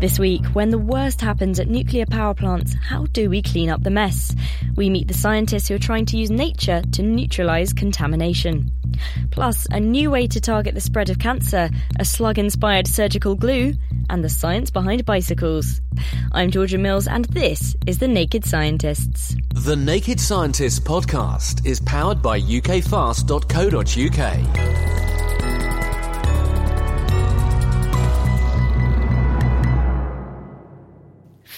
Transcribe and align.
This 0.00 0.18
week, 0.18 0.44
when 0.54 0.70
the 0.70 0.78
worst 0.78 1.20
happens 1.20 1.60
at 1.60 1.68
nuclear 1.68 2.06
power 2.06 2.32
plants, 2.32 2.72
how 2.72 3.04
do 3.12 3.28
we 3.28 3.42
clean 3.42 3.68
up 3.68 3.82
the 3.82 3.90
mess? 3.90 4.34
We 4.74 4.88
meet 4.88 5.08
the 5.08 5.14
scientists 5.14 5.68
who 5.68 5.74
are 5.74 5.78
trying 5.78 6.06
to 6.06 6.16
use 6.16 6.30
nature 6.30 6.80
to 6.92 7.02
neutralise 7.02 7.74
contamination. 7.74 8.70
Plus, 9.30 9.66
a 9.70 9.78
new 9.78 10.10
way 10.10 10.26
to 10.28 10.40
target 10.40 10.74
the 10.74 10.80
spread 10.80 11.10
of 11.10 11.18
cancer, 11.18 11.68
a 11.98 12.06
slug 12.06 12.38
inspired 12.38 12.86
surgical 12.86 13.34
glue, 13.34 13.74
and 14.08 14.24
the 14.24 14.30
science 14.30 14.70
behind 14.70 15.04
bicycles. 15.04 15.82
I'm 16.32 16.50
Georgia 16.50 16.78
Mills, 16.78 17.06
and 17.06 17.26
this 17.26 17.76
is 17.86 17.98
The 17.98 18.08
Naked 18.08 18.46
Scientists. 18.46 19.36
The 19.54 19.76
Naked 19.76 20.18
Scientists 20.18 20.80
podcast 20.80 21.66
is 21.66 21.78
powered 21.78 22.22
by 22.22 22.40
ukfast.co.uk. 22.40 25.09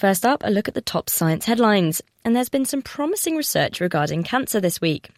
First 0.02 0.26
up, 0.26 0.42
a 0.42 0.50
look 0.50 0.66
at 0.66 0.74
the 0.74 0.80
top 0.80 1.08
science 1.08 1.44
headlines. 1.44 2.02
And 2.24 2.34
there's 2.34 2.48
been 2.48 2.64
some 2.64 2.82
promising 2.82 3.36
research 3.36 3.80
regarding 3.80 4.24
cancer 4.24 4.58
this 4.58 4.80
week. 4.80 5.10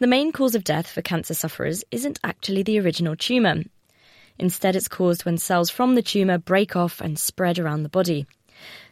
The 0.00 0.06
main 0.06 0.32
cause 0.32 0.54
of 0.54 0.64
death 0.64 0.86
for 0.86 1.00
cancer 1.00 1.32
sufferers 1.32 1.82
isn't 1.90 2.20
actually 2.22 2.62
the 2.62 2.78
original 2.78 3.16
tumour. 3.16 3.62
Instead, 4.38 4.76
it's 4.76 4.86
caused 4.86 5.24
when 5.24 5.38
cells 5.38 5.70
from 5.70 5.94
the 5.94 6.02
tumour 6.02 6.36
break 6.36 6.76
off 6.76 7.00
and 7.00 7.18
spread 7.18 7.58
around 7.58 7.84
the 7.84 7.88
body. 7.88 8.26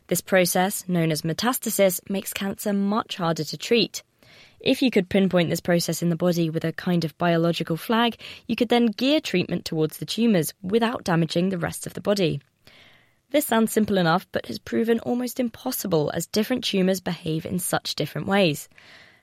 This 0.06 0.22
process, 0.22 0.88
known 0.88 1.12
as 1.12 1.20
metastasis, 1.20 2.00
makes 2.08 2.32
cancer 2.32 2.72
much 2.72 3.16
harder 3.16 3.44
to 3.44 3.58
treat. 3.58 4.02
If 4.58 4.80
you 4.80 4.90
could 4.90 5.10
pinpoint 5.10 5.50
this 5.50 5.60
process 5.60 6.00
in 6.00 6.08
the 6.08 6.16
body 6.16 6.48
with 6.48 6.64
a 6.64 6.72
kind 6.72 7.04
of 7.04 7.18
biological 7.18 7.76
flag, 7.76 8.16
you 8.46 8.56
could 8.56 8.70
then 8.70 8.86
gear 8.86 9.20
treatment 9.20 9.66
towards 9.66 9.98
the 9.98 10.06
tumours 10.06 10.54
without 10.62 11.04
damaging 11.04 11.50
the 11.50 11.58
rest 11.58 11.86
of 11.86 11.92
the 11.92 12.00
body. 12.00 12.40
This 13.30 13.46
sounds 13.46 13.72
simple 13.72 13.96
enough, 13.96 14.26
but 14.32 14.46
has 14.46 14.58
proven 14.58 14.98
almost 15.00 15.38
impossible 15.38 16.10
as 16.12 16.26
different 16.26 16.64
tumours 16.64 17.00
behave 17.00 17.46
in 17.46 17.60
such 17.60 17.94
different 17.94 18.26
ways. 18.26 18.68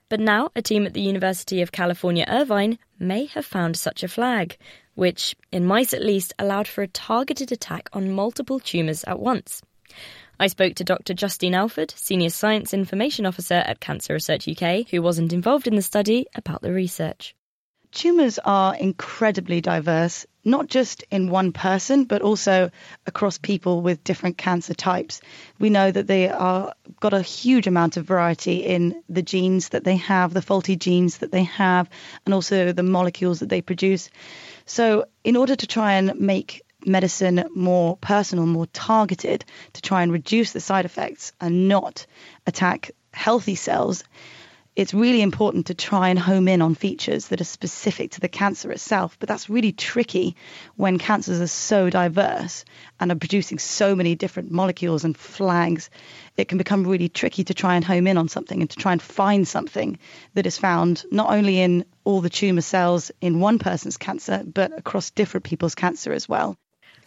But 0.07 0.21
now, 0.21 0.49
a 0.55 0.61
team 0.61 0.85
at 0.85 0.93
the 0.93 1.01
University 1.01 1.61
of 1.61 1.73
California, 1.73 2.25
Irvine 2.29 2.79
may 2.97 3.25
have 3.25 3.45
found 3.45 3.75
such 3.75 4.03
a 4.03 4.07
flag, 4.07 4.57
which, 4.95 5.35
in 5.51 5.65
mice 5.65 5.93
at 5.93 6.01
least, 6.01 6.33
allowed 6.39 6.69
for 6.69 6.81
a 6.81 6.87
targeted 6.87 7.51
attack 7.51 7.89
on 7.91 8.13
multiple 8.13 8.61
tumours 8.61 9.03
at 9.03 9.19
once. 9.19 9.61
I 10.39 10.47
spoke 10.47 10.75
to 10.75 10.85
Dr. 10.85 11.13
Justine 11.13 11.55
Alford, 11.55 11.91
Senior 11.91 12.29
Science 12.29 12.73
Information 12.73 13.25
Officer 13.25 13.55
at 13.55 13.81
Cancer 13.81 14.13
Research 14.13 14.47
UK, 14.47 14.87
who 14.87 15.01
wasn't 15.01 15.33
involved 15.33 15.67
in 15.67 15.75
the 15.75 15.81
study, 15.81 16.27
about 16.33 16.61
the 16.61 16.71
research. 16.71 17.35
Tumours 17.91 18.39
are 18.39 18.75
incredibly 18.75 19.59
diverse, 19.59 20.25
not 20.47 20.67
just 20.67 21.03
in 21.11 21.29
one 21.29 21.51
person, 21.51 22.05
but 22.05 22.21
also 22.21 22.71
across 23.05 23.37
people 23.37 23.81
with 23.81 24.03
different 24.03 24.37
cancer 24.37 24.73
types. 24.73 25.19
We 25.59 25.69
know 25.69 25.91
that 25.91 26.07
they 26.07 26.29
are 26.29 26.73
got 26.99 27.13
a 27.13 27.21
huge 27.21 27.67
amount 27.67 27.97
of 27.97 28.05
variety 28.05 28.57
in 28.65 29.03
the 29.09 29.21
genes 29.21 29.69
that 29.69 29.83
they 29.83 29.97
have, 29.97 30.33
the 30.33 30.41
faulty 30.41 30.77
genes 30.77 31.17
that 31.17 31.31
they 31.31 31.43
have, 31.43 31.89
and 32.25 32.33
also 32.33 32.71
the 32.71 32.81
molecules 32.81 33.39
that 33.39 33.49
they 33.49 33.61
produce. 33.61 34.09
So, 34.65 35.05
in 35.23 35.35
order 35.35 35.55
to 35.55 35.67
try 35.67 35.93
and 35.93 36.19
make 36.19 36.63
medicine 36.85 37.43
more 37.53 37.97
personal, 37.97 38.45
more 38.45 38.67
targeted, 38.67 39.43
to 39.73 39.81
try 39.81 40.01
and 40.01 40.11
reduce 40.11 40.53
the 40.53 40.61
side 40.61 40.85
effects 40.85 41.33
and 41.41 41.67
not 41.67 42.05
attack 42.45 42.91
healthy 43.11 43.55
cells, 43.55 44.03
it's 44.77 44.93
really 44.93 45.23
important 45.23 45.65
to 45.65 45.73
try 45.73 46.09
and 46.09 46.19
home 46.19 46.47
in 46.47 46.61
on 46.61 46.75
features 46.75 47.29
that 47.29 47.41
are 47.41 47.45
specific 47.45 48.11
to 48.11 48.19
the 48.19 48.29
cancer 48.29 48.71
itself. 48.71 49.17
But 49.19 49.27
that's 49.27 49.49
really 49.49 49.71
tricky 49.71 50.35
when 50.75 50.99
cancers 50.99 51.41
are 51.41 51.47
so 51.47 51.89
diverse 51.89 52.63
and 52.99 53.11
are 53.11 53.15
producing 53.15 53.57
so 53.57 53.95
many 53.95 54.13
different 54.13 54.51
molecules 54.51 55.03
and 55.03 55.17
flags. 55.17 55.89
It 56.37 56.47
can 56.47 56.59
become 56.59 56.85
really 56.85 57.09
tricky 57.09 57.43
to 57.45 57.55
try 57.55 57.75
and 57.75 57.83
home 57.83 58.05
in 58.05 58.19
on 58.19 58.29
something 58.29 58.61
and 58.61 58.69
to 58.69 58.75
try 58.75 58.91
and 58.91 59.01
find 59.01 59.47
something 59.47 59.97
that 60.35 60.45
is 60.45 60.59
found 60.59 61.03
not 61.09 61.31
only 61.31 61.59
in 61.59 61.83
all 62.03 62.21
the 62.21 62.29
tumor 62.29 62.61
cells 62.61 63.09
in 63.19 63.39
one 63.39 63.57
person's 63.57 63.97
cancer, 63.97 64.43
but 64.45 64.77
across 64.77 65.09
different 65.09 65.43
people's 65.43 65.73
cancer 65.73 66.13
as 66.13 66.29
well. 66.29 66.55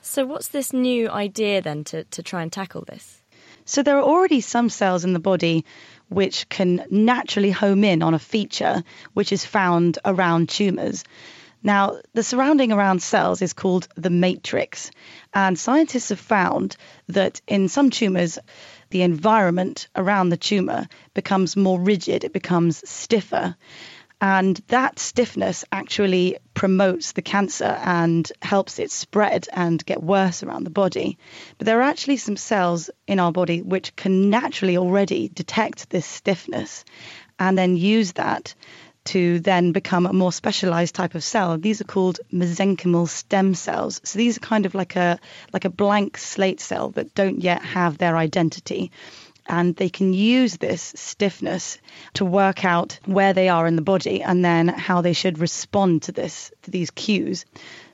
So, 0.00 0.26
what's 0.26 0.48
this 0.48 0.72
new 0.72 1.08
idea 1.08 1.62
then 1.62 1.84
to, 1.84 2.02
to 2.02 2.22
try 2.24 2.42
and 2.42 2.52
tackle 2.52 2.84
this? 2.84 3.22
So, 3.64 3.84
there 3.84 3.98
are 3.98 4.02
already 4.02 4.40
some 4.40 4.70
cells 4.70 5.04
in 5.04 5.12
the 5.12 5.20
body 5.20 5.64
which 6.10 6.48
can 6.48 6.84
naturally 6.90 7.50
home 7.50 7.84
in 7.84 8.02
on 8.02 8.14
a 8.14 8.18
feature 8.18 8.84
which 9.14 9.32
is 9.32 9.46
found 9.46 9.98
around 10.04 10.48
tumours. 10.48 11.04
Now, 11.62 12.00
the 12.14 12.22
surrounding 12.22 12.72
around 12.72 13.02
cells 13.02 13.42
is 13.42 13.52
called 13.52 13.86
the 13.94 14.10
matrix, 14.10 14.90
and 15.34 15.58
scientists 15.58 16.08
have 16.08 16.20
found 16.20 16.76
that 17.08 17.40
in 17.46 17.68
some 17.68 17.90
tumours, 17.90 18.38
the 18.88 19.02
environment 19.02 19.88
around 19.94 20.30
the 20.30 20.36
tumour 20.36 20.88
becomes 21.14 21.56
more 21.56 21.78
rigid, 21.78 22.24
it 22.24 22.32
becomes 22.32 22.88
stiffer. 22.88 23.56
And 24.20 24.60
that 24.68 24.98
stiffness 24.98 25.64
actually 25.72 26.36
promotes 26.52 27.12
the 27.12 27.22
cancer 27.22 27.78
and 27.82 28.30
helps 28.42 28.78
it 28.78 28.90
spread 28.90 29.48
and 29.52 29.84
get 29.86 30.02
worse 30.02 30.42
around 30.42 30.64
the 30.64 30.70
body. 30.70 31.18
But 31.56 31.64
there 31.64 31.78
are 31.78 31.90
actually 31.90 32.18
some 32.18 32.36
cells 32.36 32.90
in 33.06 33.18
our 33.18 33.32
body 33.32 33.62
which 33.62 33.96
can 33.96 34.28
naturally 34.28 34.76
already 34.76 35.28
detect 35.28 35.88
this 35.88 36.04
stiffness 36.04 36.84
and 37.38 37.56
then 37.56 37.76
use 37.76 38.12
that 38.12 38.54
to 39.02 39.40
then 39.40 39.72
become 39.72 40.04
a 40.04 40.12
more 40.12 40.32
specialized 40.32 40.94
type 40.94 41.14
of 41.14 41.24
cell. 41.24 41.56
These 41.56 41.80
are 41.80 41.84
called 41.84 42.20
mesenchymal 42.30 43.08
stem 43.08 43.54
cells. 43.54 44.00
So 44.04 44.18
these 44.18 44.36
are 44.36 44.40
kind 44.40 44.66
of 44.66 44.74
like 44.74 44.96
a 44.96 45.18
like 45.54 45.64
a 45.64 45.70
blank 45.70 46.18
slate 46.18 46.60
cell 46.60 46.90
that 46.90 47.14
don't 47.14 47.40
yet 47.40 47.62
have 47.62 47.96
their 47.96 48.18
identity 48.18 48.92
and 49.50 49.74
they 49.74 49.88
can 49.88 50.12
use 50.12 50.56
this 50.56 50.92
stiffness 50.94 51.78
to 52.14 52.24
work 52.24 52.64
out 52.64 53.00
where 53.04 53.32
they 53.32 53.48
are 53.48 53.66
in 53.66 53.74
the 53.74 53.82
body 53.82 54.22
and 54.22 54.44
then 54.44 54.68
how 54.68 55.00
they 55.00 55.12
should 55.12 55.40
respond 55.40 56.02
to 56.02 56.12
this 56.12 56.52
to 56.62 56.70
these 56.70 56.92
cues. 56.92 57.44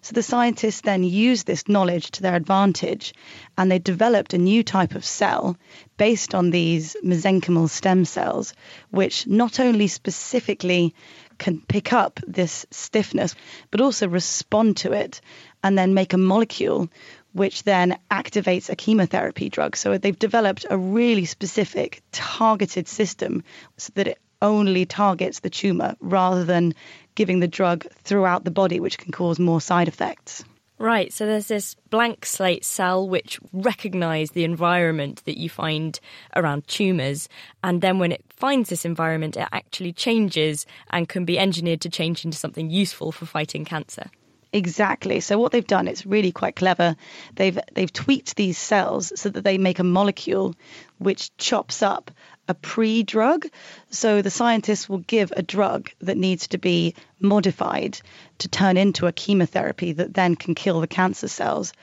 So 0.03 0.13
the 0.13 0.23
scientists 0.23 0.83
then 0.83 1.03
used 1.03 1.47
this 1.47 1.67
knowledge 1.67 2.11
to 2.13 2.23
their 2.23 2.37
advantage 2.37 3.15
and 3.57 3.71
they 3.71 3.79
developed 3.79 4.35
a 4.35 4.39
new 4.39 4.63
type 4.63 4.95
of 4.95 5.05
cell 5.05 5.57
based 5.97 6.35
on 6.35 6.51
these 6.51 6.95
mesenchymal 7.03 7.71
stem 7.71 8.05
cells 8.05 8.53
which 8.91 9.27
not 9.27 9.59
only 9.59 9.89
specifically 9.89 10.95
can 11.39 11.61
pick 11.61 11.93
up 11.93 12.21
this 12.27 12.67
stiffness 12.71 13.35
but 13.71 13.81
also 13.81 14.09
respond 14.09 14.77
to 14.77 14.93
it 14.93 15.23
and 15.63 15.77
then 15.79 15.95
make 15.95 16.13
a 16.13 16.19
molecule 16.19 16.89
which 17.37 17.65
then 17.65 17.99
activates 18.11 18.71
a 18.71 18.77
chemotherapy 18.77 19.51
drug. 19.51 19.77
So 19.77 19.99
they've 19.99 20.19
developed 20.19 20.65
a 20.71 20.79
really 20.79 21.27
specific 21.27 22.03
targeted 22.11 22.89
system 22.89 23.45
so 23.77 23.93
that 23.95 24.09
it 24.09 24.19
only 24.41 24.87
targets 24.87 25.41
the 25.41 25.51
tumor 25.51 25.97
rather 26.01 26.45
than 26.45 26.75
giving 27.15 27.41
the 27.41 27.49
drug 27.49 27.87
throughout 28.05 28.45
the 28.45 28.51
body, 28.51 28.81
which 28.81 28.97
can 28.97 29.13
cause 29.13 29.39
more 29.39 29.61
side 29.61 29.87
effects. 29.87 30.45
Right, 30.79 31.13
so 31.13 31.27
there's 31.27 31.49
this 31.49 31.75
blank 31.91 32.25
slate 32.25 32.65
cell 32.65 33.07
which 33.07 33.39
recognize 33.53 34.31
the 34.31 34.45
environment 34.45 35.23
that 35.25 35.39
you 35.39 35.51
find 35.51 35.99
around 36.35 36.67
tumors 36.69 37.31
and 37.65 37.81
then 37.81 37.99
when 37.99 38.13
it 38.13 38.23
finds 38.29 38.69
this 38.69 38.85
environment 38.85 39.39
it 39.39 39.49
actually 39.53 39.95
changes 39.95 40.67
and 40.91 41.09
can 41.09 41.25
be 41.25 41.39
engineered 41.39 41.81
to 41.81 41.89
change 41.89 42.27
into 42.27 42.37
something 42.37 42.69
useful 42.69 43.11
for 43.11 43.25
fighting 43.25 43.65
cancer. 43.65 44.11
Exactly. 44.57 45.21
So 45.21 45.39
what 45.39 45.53
they've 45.53 45.67
done, 45.67 45.87
it's 45.87 46.07
really 46.07 46.33
quite 46.33 46.57
clever. 46.57 46.97
They've 47.35 47.59
they've 47.75 47.93
tweaked 47.93 48.37
these 48.37 48.57
cells 48.57 49.13
so 49.15 49.29
that 49.29 49.45
they 49.45 49.59
make 49.59 49.81
a 49.81 49.85
molecule 49.85 50.55
which 50.97 51.37
chops 51.37 51.83
up 51.83 52.11
a 52.49 52.55
pre-drug. 52.55 53.47
So 53.91 54.23
the 54.23 54.31
scientists 54.31 54.89
will 54.89 55.05
give 55.17 55.31
a 55.37 55.43
drug 55.43 55.91
that 56.01 56.17
needs 56.17 56.49
to 56.49 56.59
be 56.59 56.95
modified 57.21 58.01
to 58.39 58.49
turn 58.49 58.79
into 58.79 59.07
a 59.07 59.13
chemotherapy 59.13 59.93
that 59.93 60.15
then 60.15 60.37
can 60.37 60.55
kill 60.55 60.81
the 60.81 60.87
cancer 60.87 61.29
cells. 61.29 61.75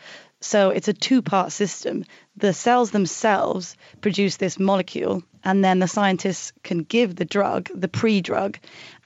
So 0.43 0.71
it's 0.71 0.89
a 0.89 0.93
two-part 0.93 1.53
system. 1.53 2.03
The 2.35 2.53
cells 2.53 2.91
themselves 2.91 3.77
produce 4.01 4.35
this 4.35 4.59
molecule 4.59 5.23
and 5.41 5.63
then 5.63 5.79
the 5.79 5.87
scientists 5.87 6.51
can 6.63 6.79
give 6.79 7.15
the 7.15 7.23
drug, 7.23 7.69
the 7.73 7.87
pre-drug, 7.87 8.57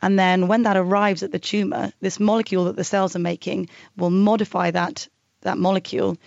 and 0.02 0.18
then 0.18 0.48
when 0.48 0.64
that 0.64 0.78
arrives 0.78 1.22
at 1.22 1.32
the 1.32 1.38
tumor, 1.38 1.92
this 2.02 2.20
molecule 2.20 2.66
that 2.66 2.76
the 2.76 2.84
cells 2.84 3.16
are 3.16 3.20
making 3.20 3.70
will 3.96 4.10
modify 4.10 4.72
that 4.72 5.08
that 5.42 5.60
molecule 5.60 6.18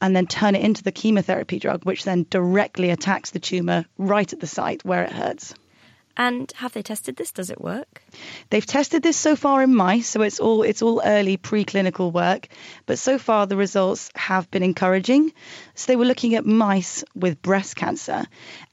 and 0.00 0.16
then 0.16 0.26
turn 0.26 0.56
it 0.56 0.62
into 0.62 0.82
the 0.82 0.90
chemotherapy 0.90 1.60
drug, 1.60 1.84
which 1.84 2.02
then 2.02 2.26
directly 2.28 2.90
attacks 2.90 3.30
the 3.30 3.38
tumor 3.38 3.84
right 3.96 4.32
at 4.32 4.40
the 4.40 4.48
site 4.48 4.84
where 4.84 5.04
it 5.04 5.12
hurts. 5.12 5.54
And 6.18 6.50
have 6.56 6.72
they 6.72 6.82
tested 6.82 7.16
this? 7.16 7.30
Does 7.30 7.50
it 7.50 7.60
work? 7.60 8.02
They've 8.48 8.64
tested 8.64 9.02
this 9.02 9.18
so 9.18 9.36
far 9.36 9.62
in 9.62 9.74
mice, 9.74 10.08
so 10.08 10.22
it's 10.22 10.40
all 10.40 10.62
it's 10.62 10.80
all 10.80 11.02
early 11.04 11.36
preclinical 11.36 12.10
work, 12.10 12.48
but 12.86 12.98
so 12.98 13.18
far 13.18 13.46
the 13.46 13.56
results 13.56 14.10
have 14.14 14.50
been 14.50 14.62
encouraging. 14.62 15.34
So 15.74 15.92
they 15.92 15.96
were 15.96 16.06
looking 16.06 16.34
at 16.34 16.46
mice 16.46 17.04
with 17.14 17.42
breast 17.42 17.76
cancer, 17.76 18.24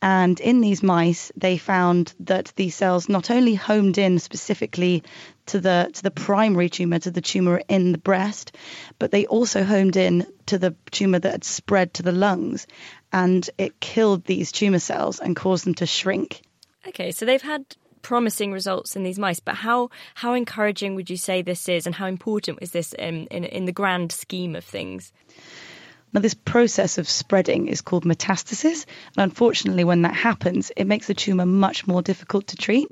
and 0.01 0.39
in 0.39 0.61
these 0.61 0.81
mice 0.81 1.33
they 1.35 1.57
found 1.57 2.13
that 2.21 2.53
these 2.55 2.75
cells 2.75 3.09
not 3.09 3.29
only 3.29 3.55
homed 3.55 3.97
in 3.97 4.19
specifically 4.19 5.03
to 5.47 5.59
the 5.59 5.89
to 5.95 6.03
the 6.03 6.11
primary 6.11 6.69
tumor, 6.69 6.99
to 6.99 7.11
the 7.11 7.19
tumor 7.21 7.61
in 7.67 7.91
the 7.91 7.97
breast, 7.97 8.55
but 8.99 9.11
they 9.11 9.25
also 9.25 9.65
homed 9.65 9.97
in 9.97 10.25
to 10.45 10.57
the 10.57 10.75
tumor 10.91 11.19
that 11.19 11.31
had 11.31 11.43
spread 11.43 11.93
to 11.95 12.03
the 12.03 12.13
lungs, 12.13 12.67
and 13.11 13.49
it 13.57 13.81
killed 13.81 14.23
these 14.23 14.53
tumor 14.53 14.79
cells 14.79 15.19
and 15.19 15.35
caused 15.35 15.65
them 15.65 15.75
to 15.75 15.85
shrink. 15.85 16.41
Okay, 16.87 17.11
so 17.11 17.25
they've 17.25 17.41
had 17.41 17.65
promising 18.01 18.51
results 18.51 18.95
in 18.95 19.03
these 19.03 19.17
mice, 19.17 19.39
but 19.39 19.55
how 19.55 19.89
how 20.15 20.33
encouraging 20.33 20.95
would 20.95 21.09
you 21.09 21.17
say 21.17 21.41
this 21.41 21.69
is, 21.69 21.85
and 21.85 21.95
how 21.95 22.05
important 22.05 22.59
is 22.61 22.71
this 22.71 22.93
in 22.93 23.27
in, 23.27 23.45
in 23.45 23.65
the 23.65 23.71
grand 23.71 24.11
scheme 24.11 24.55
of 24.55 24.63
things? 24.63 25.11
Now, 26.13 26.21
this 26.21 26.35
process 26.35 26.99
of 26.99 27.09
spreading 27.09 27.67
is 27.67 27.81
called 27.81 28.05
metastasis, 28.05 28.85
and 29.17 29.23
unfortunately, 29.23 29.83
when 29.83 30.03
that 30.03 30.13
happens, 30.13 30.71
it 30.77 30.85
makes 30.85 31.07
the 31.07 31.15
tumor 31.15 31.45
much 31.45 31.87
more 31.87 32.03
difficult 32.03 32.47
to 32.47 32.55
treat. 32.55 32.87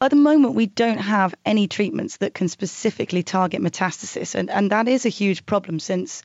At 0.00 0.10
the 0.10 0.16
moment, 0.16 0.54
we 0.54 0.66
don't 0.66 0.98
have 0.98 1.34
any 1.46 1.66
treatments 1.66 2.18
that 2.18 2.34
can 2.34 2.48
specifically 2.48 3.22
target 3.22 3.62
metastasis, 3.62 4.34
and, 4.34 4.50
and 4.50 4.70
that 4.70 4.86
is 4.86 5.06
a 5.06 5.08
huge 5.08 5.46
problem 5.46 5.80
since 5.80 6.22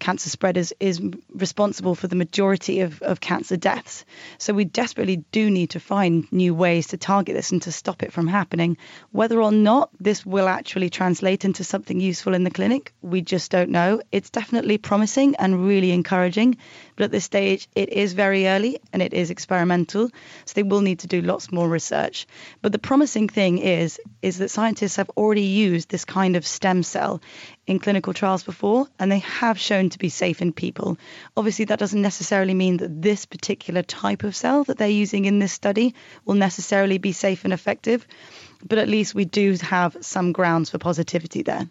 cancer 0.00 0.30
spread 0.30 0.56
is, 0.56 0.74
is 0.80 1.00
responsible 1.32 1.94
for 1.94 2.08
the 2.08 2.16
majority 2.16 2.80
of, 2.80 3.00
of 3.02 3.20
cancer 3.20 3.56
deaths. 3.56 4.04
So 4.38 4.52
we 4.52 4.64
desperately 4.64 5.24
do 5.30 5.50
need 5.50 5.70
to 5.70 5.80
find 5.80 6.30
new 6.32 6.54
ways 6.54 6.88
to 6.88 6.96
target 6.96 7.36
this 7.36 7.52
and 7.52 7.62
to 7.62 7.72
stop 7.72 8.02
it 8.02 8.12
from 8.12 8.26
happening. 8.26 8.78
Whether 9.12 9.40
or 9.40 9.52
not 9.52 9.90
this 10.00 10.24
will 10.26 10.48
actually 10.48 10.90
translate 10.90 11.44
into 11.44 11.62
something 11.62 12.00
useful 12.00 12.34
in 12.34 12.44
the 12.44 12.50
clinic, 12.50 12.92
we 13.02 13.20
just 13.20 13.50
don't 13.50 13.70
know. 13.70 14.00
It's 14.10 14.30
definitely 14.30 14.78
promising 14.78 15.36
and 15.36 15.66
really 15.66 15.92
encouraging, 15.92 16.56
but 16.96 17.04
at 17.04 17.10
this 17.12 17.24
stage, 17.24 17.68
it 17.74 17.90
is 17.90 18.14
very 18.14 18.48
early 18.48 18.80
and 18.92 19.02
it 19.02 19.12
is 19.12 19.30
experimental. 19.30 20.08
So 20.46 20.52
they 20.54 20.62
will 20.62 20.80
need 20.80 21.00
to 21.00 21.06
do 21.06 21.20
lots 21.20 21.52
more 21.52 21.68
research. 21.68 22.26
But 22.62 22.72
the 22.72 22.78
promising 22.78 23.28
thing 23.28 23.58
is, 23.58 24.00
is 24.22 24.38
that 24.38 24.50
scientists 24.50 24.96
have 24.96 25.10
already 25.10 25.42
used 25.42 25.90
this 25.90 26.04
kind 26.04 26.36
of 26.36 26.46
stem 26.46 26.82
cell 26.82 27.20
in 27.66 27.78
clinical 27.78 28.12
trials 28.12 28.42
before, 28.42 28.88
and 28.98 29.12
they 29.12 29.20
have 29.20 29.58
shown 29.58 29.89
to 29.90 29.98
be 29.98 30.08
safe 30.08 30.40
in 30.42 30.52
people. 30.52 30.98
Obviously, 31.36 31.66
that 31.66 31.78
doesn't 31.78 32.02
necessarily 32.02 32.54
mean 32.54 32.78
that 32.78 33.02
this 33.02 33.26
particular 33.26 33.82
type 33.82 34.24
of 34.24 34.36
cell 34.36 34.64
that 34.64 34.78
they're 34.78 34.88
using 34.88 35.24
in 35.24 35.38
this 35.38 35.52
study 35.52 35.94
will 36.24 36.34
necessarily 36.34 36.98
be 36.98 37.12
safe 37.12 37.44
and 37.44 37.52
effective, 37.52 38.06
but 38.66 38.78
at 38.78 38.88
least 38.88 39.14
we 39.14 39.24
do 39.24 39.54
have 39.60 39.96
some 40.00 40.32
grounds 40.32 40.70
for 40.70 40.78
positivity 40.78 41.42
there. 41.42 41.68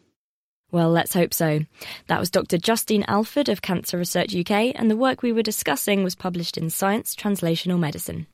Well, 0.71 0.91
let's 0.91 1.15
hope 1.15 1.33
so. 1.33 1.61
That 2.07 2.19
was 2.19 2.29
Dr. 2.29 2.59
Justine 2.59 3.05
Alford 3.07 3.49
of 3.49 3.63
Cancer 3.63 3.97
Research 3.97 4.35
UK, 4.35 4.73
and 4.75 4.89
the 4.89 4.95
work 4.95 5.23
we 5.23 5.33
were 5.33 5.41
discussing 5.41 6.03
was 6.03 6.13
published 6.13 6.57
in 6.57 6.69
Science 6.69 7.15
Translational 7.15 7.79
Medicine. 7.79 8.27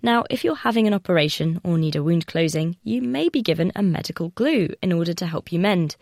Now, 0.00 0.24
if 0.30 0.44
you're 0.44 0.54
having 0.54 0.86
an 0.86 0.94
operation 0.94 1.60
or 1.64 1.76
need 1.76 1.96
a 1.96 2.02
wound 2.02 2.28
closing, 2.28 2.76
you 2.84 3.02
may 3.02 3.28
be 3.28 3.42
given 3.42 3.72
a 3.74 3.82
medical 3.82 4.28
glue 4.30 4.68
in 4.80 4.92
order 4.92 5.12
to 5.14 5.26
help 5.26 5.50
you 5.50 5.58
mend. 5.58 5.96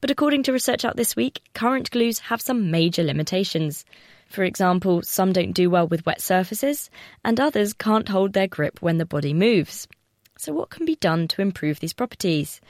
But 0.00 0.10
according 0.10 0.44
to 0.44 0.52
research 0.52 0.84
out 0.84 0.96
this 0.96 1.16
week, 1.16 1.42
current 1.54 1.90
glues 1.90 2.20
have 2.20 2.40
some 2.40 2.70
major 2.70 3.02
limitations. 3.02 3.84
For 4.28 4.44
example, 4.44 5.02
some 5.02 5.32
don't 5.32 5.52
do 5.52 5.70
well 5.70 5.88
with 5.88 6.06
wet 6.06 6.20
surfaces, 6.20 6.88
and 7.24 7.40
others 7.40 7.72
can't 7.72 8.08
hold 8.08 8.32
their 8.32 8.46
grip 8.46 8.80
when 8.80 8.98
the 8.98 9.06
body 9.06 9.34
moves. 9.34 9.88
So, 10.36 10.52
what 10.52 10.70
can 10.70 10.86
be 10.86 10.94
done 10.94 11.26
to 11.28 11.42
improve 11.42 11.80
these 11.80 11.92
properties? 11.92 12.60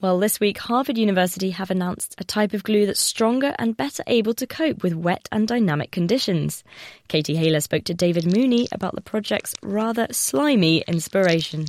Well, 0.00 0.18
this 0.18 0.38
week, 0.40 0.58
Harvard 0.58 0.96
University 0.96 1.50
have 1.50 1.70
announced 1.70 2.14
a 2.18 2.24
type 2.24 2.54
of 2.54 2.62
glue 2.62 2.86
that's 2.86 3.00
stronger 3.00 3.54
and 3.58 3.76
better 3.76 4.02
able 4.06 4.34
to 4.34 4.46
cope 4.46 4.82
with 4.82 4.94
wet 4.94 5.28
and 5.32 5.46
dynamic 5.46 5.90
conditions. 5.90 6.62
Katie 7.08 7.34
Haylor 7.34 7.60
spoke 7.60 7.84
to 7.84 7.94
David 7.94 8.24
Mooney 8.24 8.68
about 8.70 8.94
the 8.94 9.00
project's 9.00 9.54
rather 9.60 10.06
slimy 10.12 10.84
inspiration. 10.86 11.66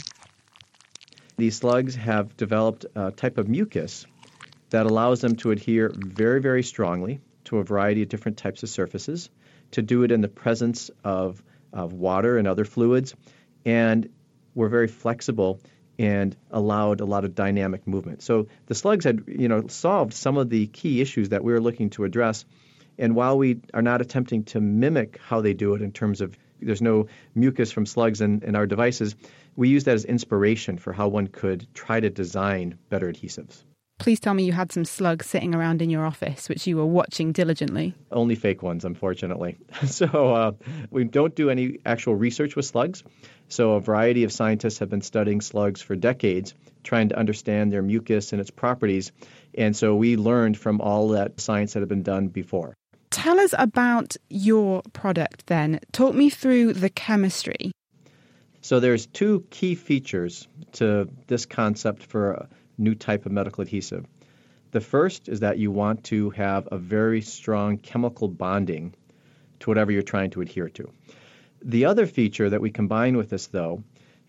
These 1.37 1.57
slugs 1.57 1.95
have 1.95 2.37
developed 2.37 2.85
a 2.95 3.11
type 3.11 3.37
of 3.37 3.47
mucus 3.47 4.05
that 4.69 4.85
allows 4.85 5.21
them 5.21 5.35
to 5.37 5.51
adhere 5.51 5.91
very, 5.95 6.41
very 6.41 6.63
strongly 6.63 7.19
to 7.45 7.57
a 7.57 7.63
variety 7.63 8.03
of 8.03 8.09
different 8.09 8.37
types 8.37 8.63
of 8.63 8.69
surfaces, 8.69 9.29
to 9.71 9.81
do 9.81 10.03
it 10.03 10.11
in 10.11 10.21
the 10.21 10.27
presence 10.27 10.91
of, 11.03 11.41
of 11.73 11.93
water 11.93 12.37
and 12.37 12.47
other 12.47 12.65
fluids, 12.65 13.15
and 13.65 14.09
were 14.55 14.69
very 14.69 14.87
flexible 14.87 15.59
and 15.97 16.35
allowed 16.49 17.01
a 17.01 17.05
lot 17.05 17.25
of 17.25 17.35
dynamic 17.35 17.85
movement. 17.85 18.21
So 18.21 18.47
the 18.67 18.75
slugs 18.75 19.03
had, 19.05 19.23
you 19.27 19.49
know, 19.49 19.67
solved 19.67 20.13
some 20.13 20.37
of 20.37 20.49
the 20.49 20.67
key 20.67 21.01
issues 21.01 21.29
that 21.29 21.43
we 21.43 21.51
were 21.51 21.59
looking 21.59 21.89
to 21.91 22.05
address. 22.05 22.45
And 22.97 23.15
while 23.15 23.37
we 23.37 23.59
are 23.73 23.81
not 23.81 24.01
attempting 24.01 24.43
to 24.45 24.61
mimic 24.61 25.19
how 25.21 25.41
they 25.41 25.53
do 25.53 25.75
it 25.75 25.81
in 25.81 25.91
terms 25.91 26.21
of 26.21 26.37
there's 26.61 26.81
no 26.81 27.07
mucus 27.35 27.71
from 27.71 27.85
slugs 27.85 28.21
in, 28.21 28.43
in 28.43 28.55
our 28.55 28.65
devices, 28.65 29.15
we 29.55 29.69
use 29.69 29.85
that 29.85 29.95
as 29.95 30.05
inspiration 30.05 30.77
for 30.77 30.93
how 30.93 31.07
one 31.07 31.27
could 31.27 31.67
try 31.73 31.99
to 31.99 32.09
design 32.09 32.77
better 32.89 33.11
adhesives. 33.11 33.63
Please 33.99 34.19
tell 34.21 34.33
me 34.33 34.45
you 34.45 34.53
had 34.53 34.71
some 34.71 34.85
slugs 34.85 35.25
sitting 35.27 35.53
around 35.53 35.81
in 35.81 35.89
your 35.89 36.05
office, 36.05 36.47
which 36.47 36.65
you 36.65 36.77
were 36.77 36.85
watching 36.85 37.33
diligently. 37.33 37.93
Only 38.11 38.35
fake 38.35 38.63
ones, 38.63 38.85
unfortunately. 38.85 39.57
so 39.85 40.05
uh, 40.33 40.51
we 40.89 41.03
don't 41.03 41.35
do 41.35 41.49
any 41.49 41.79
actual 41.85 42.15
research 42.15 42.55
with 42.55 42.65
slugs. 42.65 43.03
So 43.49 43.73
a 43.73 43.81
variety 43.81 44.23
of 44.23 44.31
scientists 44.31 44.79
have 44.79 44.89
been 44.89 45.01
studying 45.01 45.41
slugs 45.41 45.81
for 45.81 45.97
decades, 45.97 46.53
trying 46.83 47.09
to 47.09 47.17
understand 47.17 47.73
their 47.73 47.81
mucus 47.81 48.31
and 48.31 48.39
its 48.39 48.51
properties. 48.51 49.11
And 49.53 49.75
so 49.75 49.95
we 49.95 50.15
learned 50.15 50.57
from 50.57 50.79
all 50.79 51.09
that 51.09 51.41
science 51.41 51.73
that 51.73 51.81
had 51.81 51.89
been 51.89 52.03
done 52.03 52.29
before. 52.29 52.73
Tell 53.11 53.37
us 53.37 53.53
about 53.57 54.15
your 54.29 54.81
product 54.93 55.47
then. 55.47 55.81
Talk 55.91 56.15
me 56.15 56.29
through 56.29 56.73
the 56.73 56.89
chemistry. 56.89 57.71
So 58.61 58.79
there's 58.79 59.07
two 59.07 59.45
key 59.49 59.75
features 59.75 60.47
to 60.73 61.09
this 61.27 61.45
concept 61.45 62.03
for 62.03 62.47
new 62.79 62.95
type 62.95 63.25
of 63.25 63.31
medical 63.31 63.61
adhesive. 63.61 64.05
The 64.71 64.81
first 64.81 65.29
is 65.29 65.41
that 65.41 65.57
you 65.57 65.71
want 65.71 66.05
to 66.05 66.29
have 66.31 66.67
a 66.71 66.77
very 66.77 67.21
strong 67.21 67.77
chemical 67.77 68.27
bonding 68.27 68.93
to 69.59 69.69
whatever 69.69 69.91
you're 69.91 70.01
trying 70.01 70.29
to 70.31 70.41
adhere 70.41 70.69
to. 70.69 70.89
The 71.61 71.85
other 71.85 72.05
feature 72.05 72.49
that 72.49 72.61
we 72.61 72.69
combine 72.69 73.17
with 73.17 73.29
this, 73.29 73.47
though, 73.47 73.83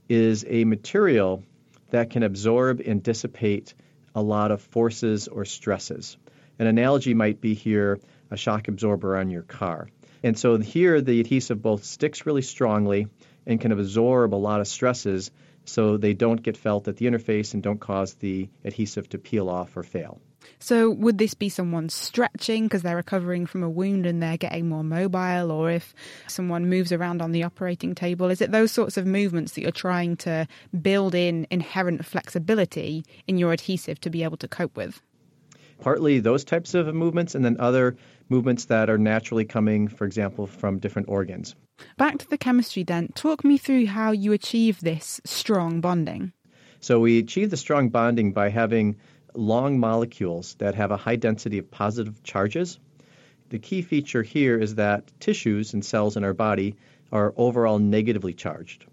is 0.09 0.45
a 0.49 0.65
material 0.65 1.45
that 1.91 2.11
can 2.11 2.23
absorb 2.23 2.81
and 2.81 3.03
dissipate 3.03 3.75
a 4.15 4.23
lot 4.23 4.51
of 4.51 4.61
forces 4.61 5.29
or 5.29 5.45
stresses. 5.45 6.17
An 6.59 6.67
analogy 6.67 7.15
might 7.15 7.41
be 7.41 7.55
here 7.55 8.01
a 8.31 8.37
shock 8.37 8.69
absorber 8.69 9.17
on 9.17 9.31
your 9.31 9.43
car. 9.43 9.89
And 10.23 10.39
so 10.39 10.59
here 10.59 11.01
the 11.01 11.21
adhesive 11.21 11.63
both 11.63 11.85
sticks 11.85 12.27
really 12.27 12.43
strongly 12.43 13.09
and 13.47 13.61
can 13.61 13.73
absorb 13.73 14.35
a 14.35 14.37
lot 14.37 14.61
of 14.61 14.69
stresses 14.69 15.31
so 15.65 15.97
they 15.97 16.15
don't 16.15 16.43
get 16.43 16.57
felt 16.57 16.89
at 16.89 16.97
the 16.97 17.07
interface 17.07 17.55
and 17.55 17.63
don't 17.63 17.81
cause 17.81 18.15
the 18.15 18.49
adhesive 18.65 19.09
to 19.11 19.19
peel 19.19 19.49
off 19.49 19.77
or 19.77 19.83
fail. 19.83 20.21
So, 20.59 20.91
would 20.91 21.19
this 21.19 21.35
be 21.35 21.49
someone 21.49 21.89
stretching 21.89 22.65
because 22.65 22.83
they're 22.83 22.97
recovering 22.97 23.47
from 23.47 23.63
a 23.63 23.69
wound 23.69 24.07
and 24.07 24.23
they're 24.23 24.37
getting 24.37 24.69
more 24.69 24.85
mobile, 24.85 25.51
or 25.51 25.71
if 25.71 25.95
someone 26.29 26.69
moves 26.69 26.93
around 26.93 27.23
on 27.23 27.33
the 27.33 27.43
operating 27.43 27.95
table? 27.95 28.31
Is 28.31 28.41
it 28.41 28.51
those 28.51 28.73
sorts 28.73 28.97
of 28.97 29.07
movements 29.07 29.53
that 29.53 29.63
you're 29.63 29.71
trying 29.71 30.17
to 30.19 30.47
build 30.81 31.15
in 31.15 31.47
inherent 31.51 32.05
flexibility 32.05 33.05
in 33.27 33.39
your 33.39 33.53
adhesive 33.53 34.01
to 34.01 34.11
be 34.11 34.25
able 34.25 34.39
to 34.39 34.49
cope 34.49 34.77
with? 34.77 35.03
Partly 35.81 36.21
those 36.21 36.45
types 36.45 36.75
of 36.75 36.95
movements, 36.95 37.35
and 37.35 37.45
then 37.45 37.57
other 37.59 37.97
movements 38.29 38.67
that 38.67 38.91
are 38.91 38.99
naturally 38.99 39.45
coming, 39.45 39.89
for 39.89 40.05
example, 40.05 40.47
from 40.47 40.79
different 40.79 41.09
organs. 41.09 41.55
Back 41.97 42.19
to 42.19 42.29
the 42.29 42.39
chemistry 42.39 42.83
then. 42.83 43.09
Talk 43.15 43.45
me 43.45 43.57
through 43.57 43.87
how 43.87 44.13
you 44.13 44.33
achieve 44.33 44.81
this 44.81 45.21
strong 45.25 45.81
bonding. 45.81 46.33
So, 46.81 47.01
we 47.01 47.19
achieve 47.19 47.51
the 47.51 47.57
strong 47.57 47.89
bonding 47.89 48.33
by 48.33 48.51
having 48.51 48.97
long 49.35 49.79
molecules 49.79 50.55
that 50.59 50.75
have 50.75 50.91
a 50.91 50.97
high 50.97 51.17
density 51.17 51.59
of 51.59 51.71
positive 51.71 52.23
charges. 52.23 52.79
The 53.49 53.59
key 53.59 53.83
feature 53.83 54.23
here 54.23 54.59
is 54.59 54.77
that 54.77 55.11
tissues 55.21 55.75
and 55.75 55.85
cells 55.85 56.17
in 56.17 56.25
our 56.25 56.35
body 56.35 56.77
are 57.11 57.35
overall 57.37 57.79
negatively 57.79 58.35
charged. 58.35 58.85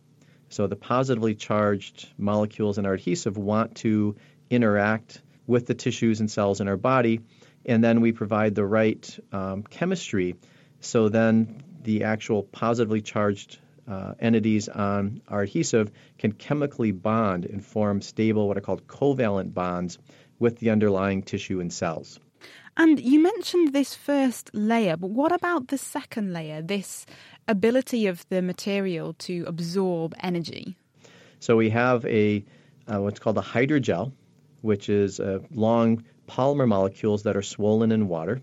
So, 0.49 0.67
the 0.67 0.75
positively 0.75 1.35
charged 1.35 2.09
molecules 2.17 2.77
in 2.77 2.85
our 2.85 2.93
adhesive 2.93 3.37
want 3.37 3.75
to 3.77 4.15
interact 4.49 5.21
with 5.47 5.65
the 5.65 5.73
tissues 5.73 6.19
and 6.19 6.29
cells 6.29 6.61
in 6.61 6.67
our 6.67 6.77
body, 6.77 7.21
and 7.65 7.83
then 7.83 8.01
we 8.01 8.11
provide 8.11 8.53
the 8.53 8.65
right 8.65 9.19
um, 9.31 9.63
chemistry. 9.63 10.35
So 10.81 11.09
then 11.09 11.63
the 11.83 12.03
actual 12.03 12.43
positively 12.43 13.01
charged 13.01 13.59
uh, 13.87 14.13
entities 14.19 14.67
on 14.67 15.21
our 15.29 15.41
adhesive 15.41 15.89
can 16.17 16.33
chemically 16.33 16.91
bond 16.91 17.45
and 17.45 17.65
form 17.65 18.01
stable, 18.01 18.47
what 18.47 18.57
are 18.57 18.61
called 18.61 18.85
covalent 18.87 19.53
bonds 19.53 19.97
with 20.39 20.59
the 20.59 20.69
underlying 20.69 21.23
tissue 21.23 21.59
and 21.59 21.71
cells. 21.71 22.19
And 22.75 22.99
you 22.99 23.19
mentioned 23.23 23.73
this 23.73 23.95
first 23.95 24.51
layer, 24.53 24.97
but 24.97 25.09
what 25.09 25.31
about 25.31 25.69
the 25.69 25.79
second 25.79 26.31
layer, 26.31 26.61
this 26.61 27.07
ability 27.47 28.05
of 28.05 28.27
the 28.29 28.41
material 28.41 29.13
to 29.13 29.45
absorb 29.47 30.13
energy? 30.21 30.75
So 31.39 31.55
we 31.55 31.71
have 31.71 32.05
a 32.05 32.45
uh, 32.87 33.01
what's 33.01 33.19
called 33.19 33.37
a 33.37 33.41
hydrogel, 33.41 34.11
which 34.61 34.89
is 34.89 35.19
uh, 35.19 35.39
long 35.51 36.03
polymer 36.27 36.67
molecules 36.67 37.23
that 37.23 37.37
are 37.37 37.41
swollen 37.41 37.91
in 37.91 38.07
water, 38.07 38.41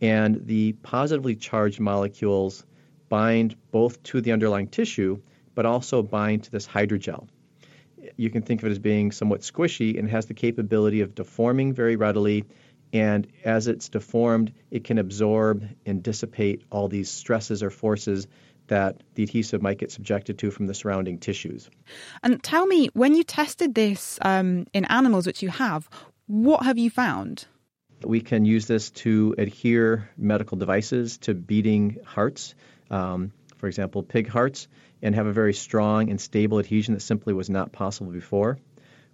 and 0.00 0.46
the 0.46 0.72
positively 0.72 1.36
charged 1.36 1.80
molecules 1.80 2.64
bind 3.08 3.56
both 3.70 4.02
to 4.02 4.20
the 4.20 4.32
underlying 4.32 4.68
tissue, 4.68 5.20
but 5.54 5.66
also 5.66 6.02
bind 6.02 6.44
to 6.44 6.50
this 6.50 6.66
hydrogel. 6.66 7.28
You 8.16 8.30
can 8.30 8.42
think 8.42 8.62
of 8.62 8.68
it 8.68 8.72
as 8.72 8.78
being 8.78 9.12
somewhat 9.12 9.42
squishy 9.42 9.98
and 9.98 10.08
has 10.10 10.26
the 10.26 10.34
capability 10.34 11.02
of 11.02 11.14
deforming 11.14 11.72
very 11.72 11.96
readily. 11.96 12.44
And 12.92 13.26
as 13.44 13.68
it's 13.68 13.88
deformed, 13.88 14.52
it 14.70 14.84
can 14.84 14.98
absorb 14.98 15.66
and 15.86 16.02
dissipate 16.02 16.62
all 16.70 16.88
these 16.88 17.10
stresses 17.10 17.62
or 17.62 17.70
forces 17.70 18.26
that 18.68 19.02
the 19.14 19.22
adhesive 19.22 19.62
might 19.62 19.78
get 19.78 19.90
subjected 19.90 20.38
to 20.38 20.50
from 20.50 20.66
the 20.66 20.74
surrounding 20.74 21.18
tissues. 21.18 21.68
And 22.22 22.42
tell 22.42 22.66
me, 22.66 22.88
when 22.94 23.14
you 23.14 23.24
tested 23.24 23.74
this 23.74 24.18
um, 24.22 24.66
in 24.72 24.84
animals, 24.86 25.26
which 25.26 25.42
you 25.42 25.48
have, 25.48 25.88
what 26.26 26.64
have 26.64 26.78
you 26.78 26.90
found? 26.90 27.46
We 28.04 28.20
can 28.20 28.44
use 28.44 28.66
this 28.66 28.90
to 28.90 29.34
adhere 29.38 30.10
medical 30.16 30.56
devices 30.56 31.18
to 31.18 31.34
beating 31.34 31.98
hearts, 32.04 32.54
um, 32.90 33.32
for 33.58 33.68
example, 33.68 34.02
pig 34.02 34.28
hearts, 34.28 34.68
and 35.02 35.14
have 35.14 35.26
a 35.26 35.32
very 35.32 35.54
strong 35.54 36.10
and 36.10 36.20
stable 36.20 36.58
adhesion 36.58 36.94
that 36.94 37.00
simply 37.00 37.32
was 37.32 37.50
not 37.50 37.72
possible 37.72 38.12
before. 38.12 38.58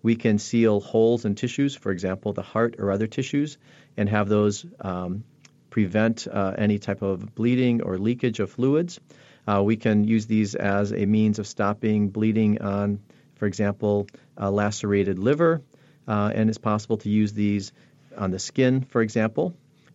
We 0.02 0.16
can 0.16 0.38
seal 0.38 0.80
holes 0.80 1.24
in 1.24 1.34
tissues, 1.34 1.74
for 1.74 1.90
example, 1.90 2.32
the 2.32 2.42
heart 2.42 2.76
or 2.78 2.92
other 2.92 3.06
tissues, 3.06 3.58
and 3.96 4.08
have 4.08 4.28
those 4.28 4.64
um, 4.80 5.24
prevent 5.70 6.26
uh, 6.26 6.54
any 6.56 6.78
type 6.78 7.02
of 7.02 7.34
bleeding 7.34 7.82
or 7.82 7.98
leakage 7.98 8.40
of 8.40 8.50
fluids. 8.50 9.00
Uh, 9.48 9.62
we 9.62 9.76
can 9.76 10.04
use 10.04 10.26
these 10.26 10.54
as 10.54 10.92
a 10.92 11.06
means 11.06 11.38
of 11.38 11.46
stopping 11.46 12.08
bleeding 12.10 12.60
on, 12.60 13.00
for 13.36 13.46
example, 13.46 14.06
a 14.36 14.50
lacerated 14.50 15.18
liver, 15.18 15.62
uh, 16.06 16.30
and 16.34 16.50
it's 16.50 16.58
possible 16.58 16.98
to 16.98 17.08
use 17.08 17.32
these 17.32 17.72
on 18.18 18.30
the 18.30 18.38
skin, 18.38 18.82
for 18.82 19.00
example, 19.00 19.54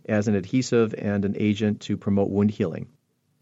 as 0.10 0.28
an 0.28 0.34
adhesive 0.34 0.96
and 0.98 1.24
an 1.24 1.36
agent 1.38 1.82
to 1.82 1.98
promote 1.98 2.30
wound 2.30 2.50
healing. 2.50 2.88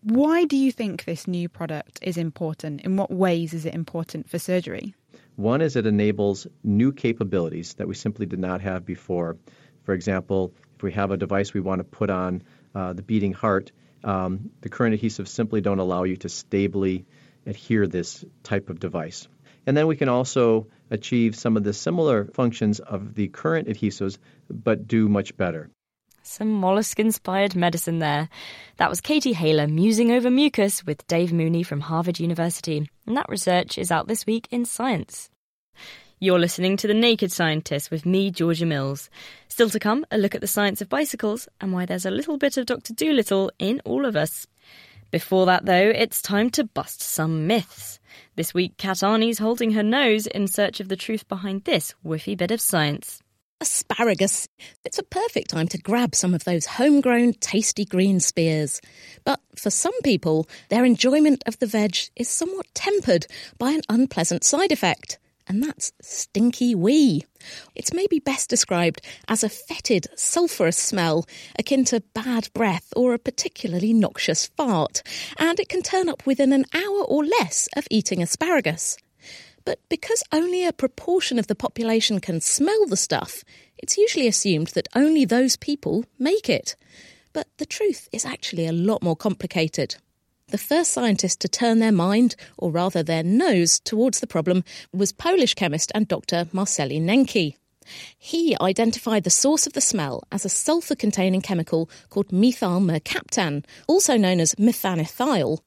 Why 0.04 0.46
do 0.46 0.58
you 0.58 0.72
think 0.72 1.06
this 1.06 1.28
new 1.28 1.48
product 1.48 2.00
is 2.02 2.18
important? 2.18 2.82
In 2.82 2.98
what 2.98 3.12
ways 3.12 3.54
is 3.54 3.66
it 3.66 3.74
important 3.74 4.30
for 4.30 4.38
surgery? 4.40 4.96
One 5.38 5.62
is 5.62 5.76
it 5.76 5.86
enables 5.86 6.46
new 6.64 6.92
capabilities 6.92 7.76
that 7.76 7.88
we 7.88 7.96
simply 7.96 8.26
did 8.26 8.40
not 8.40 8.60
have 8.62 8.86
before. 8.86 9.38
For 9.84 9.94
example, 9.94 10.54
if 10.76 10.84
we 10.84 10.92
have 10.92 11.12
a 11.12 11.18
device 11.18 11.54
we 11.54 11.62
want 11.62 11.80
to 11.80 11.86
put 11.86 12.10
on 12.10 12.42
uh, 12.76 12.94
the 12.94 13.02
beating 13.02 13.32
heart, 13.32 13.72
um, 14.04 14.52
the 14.62 14.70
current 14.70 15.00
adhesives 15.00 15.30
simply 15.30 15.62
don't 15.62 15.80
allow 15.80 16.04
you 16.04 16.18
to 16.18 16.30
stably 16.30 17.06
adhere 17.46 17.88
this 17.88 18.24
type 18.44 18.70
of 18.70 18.80
device. 18.80 19.28
And 19.66 19.78
then 19.78 19.88
we 19.88 19.96
can 19.96 20.10
also 20.10 20.68
achieve 20.90 21.36
some 21.36 21.56
of 21.58 21.64
the 21.64 21.74
similar 21.74 22.26
functions 22.26 22.80
of 22.80 23.14
the 23.14 23.28
current 23.28 23.68
adhesives, 23.68 24.18
but 24.50 24.88
do 24.88 25.08
much 25.08 25.38
better. 25.38 25.70
Some 26.24 26.52
mollusk 26.52 27.00
inspired 27.00 27.56
medicine 27.56 28.00
there. 28.00 28.30
That 28.78 28.90
was 28.90 29.02
Katie 29.02 29.34
Haylor 29.34 29.68
musing 29.68 30.12
over 30.12 30.30
mucus 30.30 30.86
with 30.86 31.06
Dave 31.08 31.34
Mooney 31.34 31.64
from 31.64 31.82
Harvard 31.82 32.20
University. 32.20 32.88
And 33.08 33.18
that 33.18 33.30
research 33.30 33.78
is 33.78 33.92
out 33.92 34.08
this 34.08 34.26
week 34.26 34.48
in 34.52 34.66
Science. 34.66 35.30
You're 36.24 36.38
listening 36.38 36.78
to 36.78 36.86
The 36.86 36.94
Naked 36.94 37.32
Scientist 37.32 37.90
with 37.90 38.06
me, 38.06 38.30
Georgia 38.30 38.68
Mills. 38.68 39.10
Still 39.48 39.72
to 39.72 39.80
come, 39.80 40.06
a 40.12 40.20
look 40.20 40.36
at 40.36 40.42
the 40.42 40.46
science 40.46 40.80
of 40.80 40.88
bicycles 40.88 41.48
and 41.60 41.74
why 41.74 41.88
there's 41.88 42.06
a 42.06 42.12
little 42.12 42.38
bit 42.38 42.58
of 42.58 42.68
Dr. 42.68 42.94
Dolittle 42.94 43.52
in 43.58 43.82
all 43.86 44.06
of 44.06 44.16
us. 44.16 44.46
Before 45.10 45.48
that, 45.48 45.66
though, 45.66 45.90
it's 45.90 46.22
time 46.22 46.52
to 46.52 46.64
bust 46.64 47.02
some 47.02 47.48
myths. 47.48 48.00
This 48.36 48.54
week, 48.54 48.78
Kat 48.78 49.02
Arney's 49.02 49.40
holding 49.40 49.72
her 49.72 49.82
nose 49.82 50.28
in 50.28 50.48
search 50.48 50.80
of 50.80 50.90
the 50.90 50.96
truth 50.96 51.28
behind 51.28 51.64
this 51.64 51.96
whiffy 52.04 52.38
bit 52.38 52.52
of 52.52 52.62
science. 52.62 53.24
Asparagus. 53.60 54.48
It's 54.86 55.00
a 55.00 55.04
perfect 55.04 55.50
time 55.50 55.70
to 55.70 55.80
grab 55.80 56.14
some 56.14 56.36
of 56.36 56.44
those 56.44 56.68
homegrown, 56.68 57.34
tasty 57.40 57.84
green 57.84 58.20
spears. 58.20 58.80
But 59.24 59.40
for 59.56 59.72
some 59.72 60.00
people, 60.04 60.48
their 60.70 60.86
enjoyment 60.86 61.44
of 61.48 61.58
the 61.58 61.66
veg 61.66 61.98
is 62.16 62.30
somewhat 62.30 62.68
tempered 62.76 63.26
by 63.58 63.72
an 63.72 63.82
unpleasant 63.90 64.44
side 64.44 64.72
effect 64.72 65.18
and 65.52 65.62
that's 65.62 65.92
stinky 66.02 66.74
wee. 66.74 67.26
It's 67.76 67.94
maybe 67.94 68.20
best 68.20 68.50
described 68.50 69.02
as 69.28 69.44
a 69.44 69.50
fetid, 69.50 70.08
sulphurous 70.16 70.78
smell 70.78 71.26
akin 71.60 71.84
to 71.86 72.00
bad 72.14 72.48
breath 72.54 72.94
or 72.96 73.14
a 73.14 73.20
particularly 73.20 73.92
noxious 73.92 74.48
fart, 74.48 75.04
and 75.38 75.60
it 75.60 75.68
can 75.68 75.82
turn 75.82 76.08
up 76.08 76.26
within 76.26 76.54
an 76.54 76.64
hour 76.74 77.04
or 77.04 77.26
less 77.26 77.68
of 77.76 77.86
eating 77.92 78.24
asparagus. 78.24 78.96
But 79.66 79.80
because 79.90 80.24
only 80.32 80.66
a 80.66 80.72
proportion 80.72 81.38
of 81.38 81.48
the 81.48 81.56
population 81.56 82.22
can 82.22 82.40
smell 82.40 82.86
the 82.86 82.96
stuff, 82.96 83.44
it's 83.78 83.98
usually 83.98 84.30
assumed 84.30 84.68
that 84.68 84.88
only 84.96 85.26
those 85.26 85.58
people 85.58 86.06
make 86.18 86.48
it. 86.48 86.78
But 87.34 87.48
the 87.58 87.66
truth 87.66 88.08
is 88.14 88.24
actually 88.24 88.68
a 88.68 88.72
lot 88.72 89.04
more 89.04 89.18
complicated. 89.18 89.98
The 90.52 90.58
first 90.58 90.92
scientist 90.92 91.40
to 91.40 91.48
turn 91.48 91.80
their 91.80 91.94
mind, 91.94 92.36
or 92.58 92.72
rather 92.72 93.04
their 93.04 93.24
nose, 93.24 93.80
towards 93.80 94.20
the 94.20 94.28
problem 94.28 94.66
was 94.92 95.14
Polish 95.14 95.54
chemist 95.54 95.94
and 95.96 96.10
Dr. 96.10 96.44
Marceli 96.52 97.00
Nencki. 97.02 97.56
He 98.18 98.58
identified 98.60 99.24
the 99.24 99.30
source 99.30 99.66
of 99.66 99.72
the 99.72 99.80
smell 99.80 100.24
as 100.30 100.44
a 100.44 100.50
sulfur 100.50 100.96
containing 100.96 101.40
chemical 101.40 101.90
called 102.10 102.34
methyl 102.34 102.82
mercaptan, 102.82 103.64
also 103.88 104.18
known 104.18 104.42
as 104.42 104.56
methanethiol. 104.56 105.60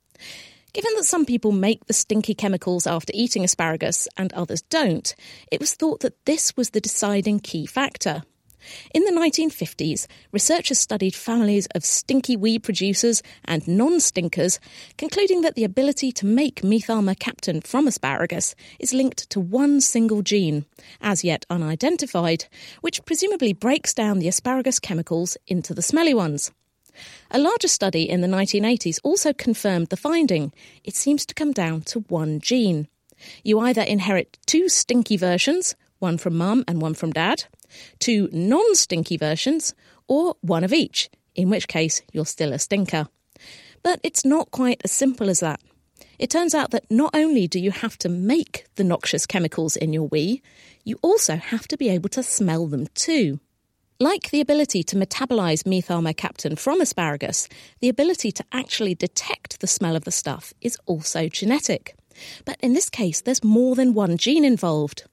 Given 0.74 0.92
that 0.96 1.04
some 1.04 1.24
people 1.24 1.52
make 1.52 1.86
the 1.86 1.94
stinky 1.94 2.34
chemicals 2.34 2.86
after 2.86 3.12
eating 3.14 3.42
asparagus 3.42 4.06
and 4.18 4.34
others 4.34 4.60
don't, 4.60 5.14
it 5.50 5.60
was 5.60 5.72
thought 5.72 6.00
that 6.00 6.22
this 6.26 6.54
was 6.58 6.70
the 6.70 6.80
deciding 6.82 7.40
key 7.40 7.64
factor. 7.64 8.22
In 8.92 9.04
the 9.04 9.12
1950s, 9.12 10.06
researchers 10.32 10.78
studied 10.78 11.14
families 11.14 11.66
of 11.74 11.84
stinky 11.84 12.36
weed 12.36 12.62
producers 12.62 13.22
and 13.44 13.66
non 13.66 14.00
stinkers, 14.00 14.60
concluding 14.98 15.42
that 15.42 15.54
the 15.54 15.64
ability 15.64 16.12
to 16.12 16.26
make 16.26 16.62
methylmercaptan 16.62 17.66
from 17.66 17.86
asparagus 17.86 18.54
is 18.78 18.94
linked 18.94 19.28
to 19.30 19.40
one 19.40 19.80
single 19.80 20.22
gene, 20.22 20.64
as 21.00 21.24
yet 21.24 21.46
unidentified, 21.50 22.46
which 22.80 23.04
presumably 23.04 23.52
breaks 23.52 23.94
down 23.94 24.18
the 24.18 24.28
asparagus 24.28 24.78
chemicals 24.78 25.36
into 25.46 25.74
the 25.74 25.82
smelly 25.82 26.14
ones. 26.14 26.52
A 27.30 27.38
larger 27.38 27.68
study 27.68 28.08
in 28.08 28.20
the 28.20 28.28
1980s 28.28 29.00
also 29.02 29.32
confirmed 29.32 29.88
the 29.88 29.96
finding. 29.96 30.52
It 30.84 30.94
seems 30.94 31.26
to 31.26 31.34
come 31.34 31.52
down 31.52 31.82
to 31.82 32.00
one 32.00 32.40
gene. 32.40 32.88
You 33.42 33.58
either 33.60 33.82
inherit 33.82 34.38
two 34.46 34.68
stinky 34.68 35.16
versions, 35.16 35.74
one 35.98 36.18
from 36.18 36.36
mum 36.36 36.64
and 36.66 36.80
one 36.80 36.94
from 36.94 37.12
dad, 37.12 37.44
two 37.98 38.28
non 38.32 38.74
stinky 38.74 39.16
versions, 39.16 39.74
or 40.08 40.36
one 40.40 40.64
of 40.64 40.72
each, 40.72 41.10
in 41.34 41.50
which 41.50 41.68
case 41.68 42.02
you're 42.12 42.26
still 42.26 42.52
a 42.52 42.58
stinker. 42.58 43.08
But 43.82 44.00
it's 44.02 44.24
not 44.24 44.50
quite 44.50 44.80
as 44.84 44.92
simple 44.92 45.28
as 45.28 45.40
that. 45.40 45.60
It 46.18 46.30
turns 46.30 46.54
out 46.54 46.70
that 46.70 46.90
not 46.90 47.14
only 47.14 47.46
do 47.46 47.58
you 47.58 47.70
have 47.70 47.98
to 47.98 48.08
make 48.08 48.66
the 48.76 48.84
noxious 48.84 49.26
chemicals 49.26 49.76
in 49.76 49.92
your 49.92 50.08
wee, 50.08 50.42
you 50.84 50.98
also 51.02 51.36
have 51.36 51.66
to 51.68 51.76
be 51.76 51.88
able 51.88 52.08
to 52.10 52.22
smell 52.22 52.66
them 52.66 52.86
too. 52.94 53.40
Like 54.00 54.30
the 54.30 54.40
ability 54.40 54.82
to 54.84 54.96
metabolize 54.96 55.62
methylmercaptan 55.62 56.58
from 56.58 56.80
asparagus, 56.80 57.48
the 57.80 57.88
ability 57.88 58.32
to 58.32 58.44
actually 58.52 58.94
detect 58.94 59.60
the 59.60 59.66
smell 59.66 59.96
of 59.96 60.04
the 60.04 60.10
stuff 60.10 60.52
is 60.60 60.76
also 60.86 61.28
genetic. 61.28 61.96
But 62.44 62.58
in 62.60 62.72
this 62.72 62.90
case, 62.90 63.20
there's 63.20 63.44
more 63.44 63.74
than 63.74 63.94
one 63.94 64.16
gene 64.16 64.44
involved. 64.44 65.04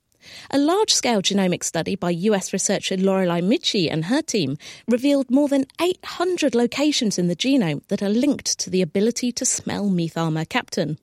A 0.49 0.57
large 0.57 0.93
scale 0.93 1.21
genomic 1.21 1.63
study 1.63 1.95
by 1.95 2.11
US 2.11 2.53
researcher 2.53 2.97
Lorelei 2.97 3.41
Mucci 3.41 3.91
and 3.91 4.05
her 4.05 4.21
team 4.21 4.57
revealed 4.87 5.31
more 5.31 5.47
than 5.47 5.65
800 5.81 6.55
locations 6.55 7.17
in 7.17 7.27
the 7.27 7.35
genome 7.35 7.81
that 7.87 8.03
are 8.03 8.09
linked 8.09 8.59
to 8.59 8.69
the 8.69 8.81
ability 8.81 9.31
to 9.33 9.45
smell 9.45 9.89
methylmercaptan. 9.89 10.97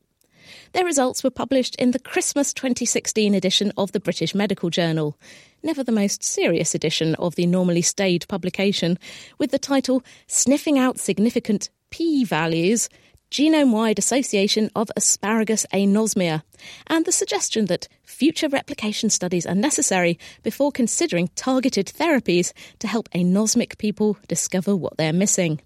Their 0.73 0.85
results 0.85 1.23
were 1.23 1.31
published 1.31 1.75
in 1.77 1.91
the 1.91 1.99
Christmas 1.99 2.53
2016 2.55 3.35
edition 3.35 3.73
of 3.77 3.93
the 3.93 4.01
British 4.01 4.35
Medical 4.35 4.71
Journal, 4.71 5.17
never 5.63 5.83
the 5.83 5.93
most 5.93 6.23
serious 6.23 6.75
edition 6.75 7.15
of 7.17 7.35
the 7.35 7.47
normally 7.47 7.83
staid 7.83 8.27
publication, 8.29 8.99
with 9.39 9.51
the 9.51 9.59
title 9.59 10.03
Sniffing 10.27 10.79
Out 10.79 10.99
Significant 10.99 11.71
P 11.91 12.25
Values 12.25 12.89
genome 13.31 13.73
wide 13.73 13.99
association 13.99 14.71
of 14.75 14.91
asparagus 14.97 15.67
anosmia, 15.73 16.43
and 16.87 17.05
the 17.05 17.13
suggestion 17.13 17.67
that 17.67 17.89
future 18.03 18.49
replication 18.49 19.11
studies 19.11 19.47
are 19.47 19.55
necessary 19.55 20.19
before 20.43 20.73
considering 20.73 21.29
targeted 21.35 21.87
therapies 21.87 22.53
to 22.79 22.89
help 22.89 23.09
anosmic 23.11 23.79
people 23.79 24.17
discover 24.29 24.75
what 24.75 24.97
they're 24.97 25.13
missing. 25.13 25.61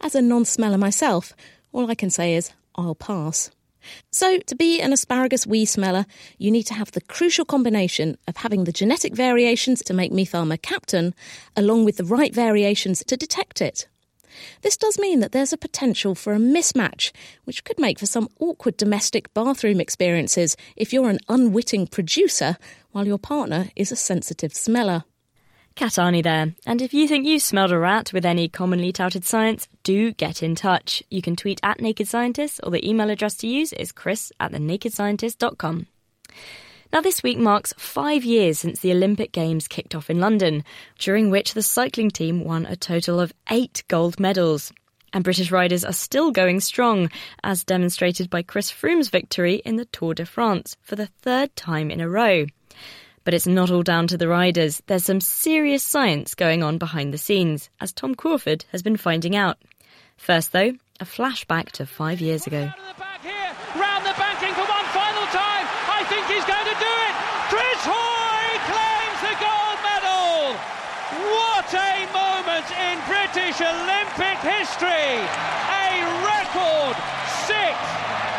As 0.00 0.14
a 0.14 0.22
non 0.22 0.44
smeller 0.44 0.78
myself, 0.78 1.32
all 1.72 1.90
I 1.90 1.94
can 1.94 2.10
say 2.10 2.34
is 2.34 2.52
I'll 2.74 2.94
pass. 2.94 3.50
So, 4.10 4.38
to 4.38 4.54
be 4.54 4.80
an 4.80 4.92
asparagus 4.92 5.46
wee 5.46 5.66
smeller, 5.66 6.06
you 6.38 6.50
need 6.50 6.62
to 6.64 6.74
have 6.74 6.92
the 6.92 7.02
crucial 7.02 7.44
combination 7.44 8.16
of 8.26 8.38
having 8.38 8.64
the 8.64 8.72
genetic 8.72 9.14
variations 9.14 9.82
to 9.82 9.94
make 9.94 10.12
methyl 10.12 10.44
mercaptan, 10.44 11.12
along 11.56 11.84
with 11.84 11.98
the 11.98 12.04
right 12.04 12.34
variations 12.34 13.04
to 13.04 13.16
detect 13.16 13.60
it. 13.60 13.86
This 14.62 14.76
does 14.76 14.98
mean 14.98 15.20
that 15.20 15.32
there's 15.32 15.52
a 15.52 15.58
potential 15.58 16.14
for 16.14 16.34
a 16.34 16.38
mismatch, 16.38 17.12
which 17.44 17.64
could 17.64 17.78
make 17.78 17.98
for 17.98 18.06
some 18.06 18.28
awkward 18.40 18.76
domestic 18.76 19.32
bathroom 19.34 19.80
experiences 19.80 20.56
if 20.76 20.92
you're 20.92 21.10
an 21.10 21.20
unwitting 21.28 21.86
producer 21.86 22.56
while 22.92 23.06
your 23.06 23.18
partner 23.18 23.70
is 23.76 23.92
a 23.92 23.96
sensitive 23.96 24.54
smeller. 24.54 25.04
Kat 25.74 25.92
Arney 25.92 26.22
there. 26.22 26.54
And 26.66 26.80
if 26.80 26.94
you 26.94 27.08
think 27.08 27.26
you 27.26 27.40
smelled 27.40 27.72
a 27.72 27.78
rat 27.78 28.12
with 28.12 28.24
any 28.24 28.48
commonly 28.48 28.92
touted 28.92 29.24
science, 29.24 29.66
do 29.82 30.12
get 30.12 30.42
in 30.42 30.54
touch. 30.54 31.02
You 31.10 31.20
can 31.20 31.34
tweet 31.34 31.58
at 31.64 31.80
Naked 31.80 32.06
Scientists 32.06 32.60
or 32.62 32.70
the 32.70 32.88
email 32.88 33.10
address 33.10 33.36
to 33.38 33.48
use 33.48 33.72
is 33.72 33.90
chris 33.90 34.30
at 34.38 34.52
thenakedscientist.com. 34.52 35.86
Now, 36.94 37.00
this 37.00 37.24
week 37.24 37.38
marks 37.38 37.74
five 37.76 38.22
years 38.22 38.60
since 38.60 38.78
the 38.78 38.92
Olympic 38.92 39.32
Games 39.32 39.66
kicked 39.66 39.96
off 39.96 40.10
in 40.10 40.20
London, 40.20 40.62
during 40.96 41.28
which 41.28 41.52
the 41.52 41.60
cycling 41.60 42.08
team 42.08 42.44
won 42.44 42.66
a 42.66 42.76
total 42.76 43.18
of 43.18 43.32
eight 43.50 43.82
gold 43.88 44.20
medals. 44.20 44.72
And 45.12 45.24
British 45.24 45.50
riders 45.50 45.84
are 45.84 45.92
still 45.92 46.30
going 46.30 46.60
strong, 46.60 47.10
as 47.42 47.64
demonstrated 47.64 48.30
by 48.30 48.42
Chris 48.42 48.70
Froome's 48.70 49.08
victory 49.08 49.56
in 49.64 49.74
the 49.74 49.86
Tour 49.86 50.14
de 50.14 50.24
France 50.24 50.76
for 50.82 50.94
the 50.94 51.08
third 51.20 51.56
time 51.56 51.90
in 51.90 52.00
a 52.00 52.08
row. 52.08 52.46
But 53.24 53.34
it's 53.34 53.48
not 53.48 53.72
all 53.72 53.82
down 53.82 54.06
to 54.06 54.16
the 54.16 54.28
riders. 54.28 54.80
There's 54.86 55.02
some 55.02 55.20
serious 55.20 55.82
science 55.82 56.36
going 56.36 56.62
on 56.62 56.78
behind 56.78 57.12
the 57.12 57.18
scenes, 57.18 57.70
as 57.80 57.92
Tom 57.92 58.14
Crawford 58.14 58.66
has 58.70 58.84
been 58.84 58.96
finding 58.96 59.34
out. 59.34 59.58
First, 60.16 60.52
though, 60.52 60.74
a 61.00 61.04
flashback 61.04 61.72
to 61.72 61.86
five 61.86 62.20
years 62.20 62.46
ago. 62.46 62.70
Round 63.74 64.06
the 64.06 64.14
banking 64.16 64.54
for 64.54 64.62
one 64.62 64.86
final 64.94 65.26
time. 65.34 65.66
I 65.90 66.06
think 66.06 66.26
he's 66.26 66.44
going 66.44 66.68
to 66.68 66.78
do 66.78 66.94
it. 67.08 67.14
Chris 67.48 67.80
Hoy 67.80 68.46
claims 68.68 69.20
the 69.24 69.34
gold 69.40 69.78
medal. 69.82 70.54
What 71.32 71.70
a 71.72 72.04
moment 72.12 72.68
in 72.76 73.00
British 73.34 73.62
Olympic 73.62 74.38
history. 74.46 74.86
A 74.86 75.90
record 76.22 76.94
sixth 77.50 77.90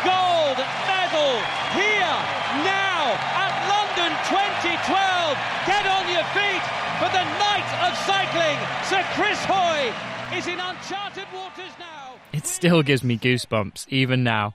gold 0.08 0.56
medal 0.88 1.36
here 1.76 2.16
now 2.64 3.12
at 3.36 3.52
London 3.68 4.16
2012. 4.24 5.36
Get 5.68 5.84
on 5.84 6.08
your 6.08 6.24
feet 6.32 6.64
for 6.96 7.12
the 7.12 7.24
night 7.36 7.68
of 7.84 7.92
cycling. 8.08 8.56
Sir 8.88 9.04
Chris 9.12 9.44
Hoy 9.44 9.92
is 10.34 10.46
in 10.46 10.58
uncharted 10.58 11.26
waters 11.34 11.76
now. 11.78 12.14
It 12.32 12.46
still 12.46 12.82
gives 12.82 13.04
me 13.04 13.18
goosebumps, 13.18 13.88
even 13.90 14.24
now. 14.24 14.54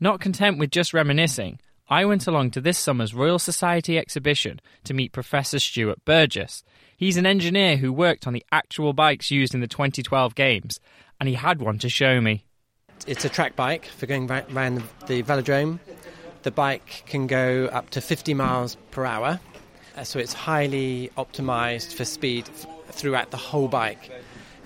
Not 0.00 0.18
content 0.18 0.56
with 0.56 0.70
just 0.70 0.94
reminiscing, 0.94 1.60
I 1.90 2.04
went 2.04 2.26
along 2.26 2.50
to 2.50 2.60
this 2.60 2.76
summer's 2.76 3.14
Royal 3.14 3.38
Society 3.38 3.96
exhibition 3.96 4.60
to 4.84 4.92
meet 4.92 5.12
Professor 5.12 5.58
Stuart 5.58 6.04
Burgess. 6.04 6.62
He's 6.94 7.16
an 7.16 7.24
engineer 7.24 7.78
who 7.78 7.94
worked 7.94 8.26
on 8.26 8.34
the 8.34 8.44
actual 8.52 8.92
bikes 8.92 9.30
used 9.30 9.54
in 9.54 9.60
the 9.60 9.66
2012 9.66 10.34
Games, 10.34 10.80
and 11.18 11.30
he 11.30 11.34
had 11.34 11.62
one 11.62 11.78
to 11.78 11.88
show 11.88 12.20
me. 12.20 12.44
It's 13.06 13.24
a 13.24 13.30
track 13.30 13.56
bike 13.56 13.86
for 13.86 14.04
going 14.04 14.30
around 14.30 14.82
the 15.06 15.22
velodrome. 15.22 15.78
The 16.42 16.50
bike 16.50 17.04
can 17.06 17.26
go 17.26 17.70
up 17.72 17.88
to 17.90 18.02
50 18.02 18.34
miles 18.34 18.76
per 18.90 19.06
hour, 19.06 19.40
uh, 19.96 20.04
so 20.04 20.18
it's 20.18 20.34
highly 20.34 21.10
optimized 21.16 21.94
for 21.94 22.04
speed 22.04 22.46
throughout 22.90 23.30
the 23.30 23.38
whole 23.38 23.68
bike. 23.68 24.10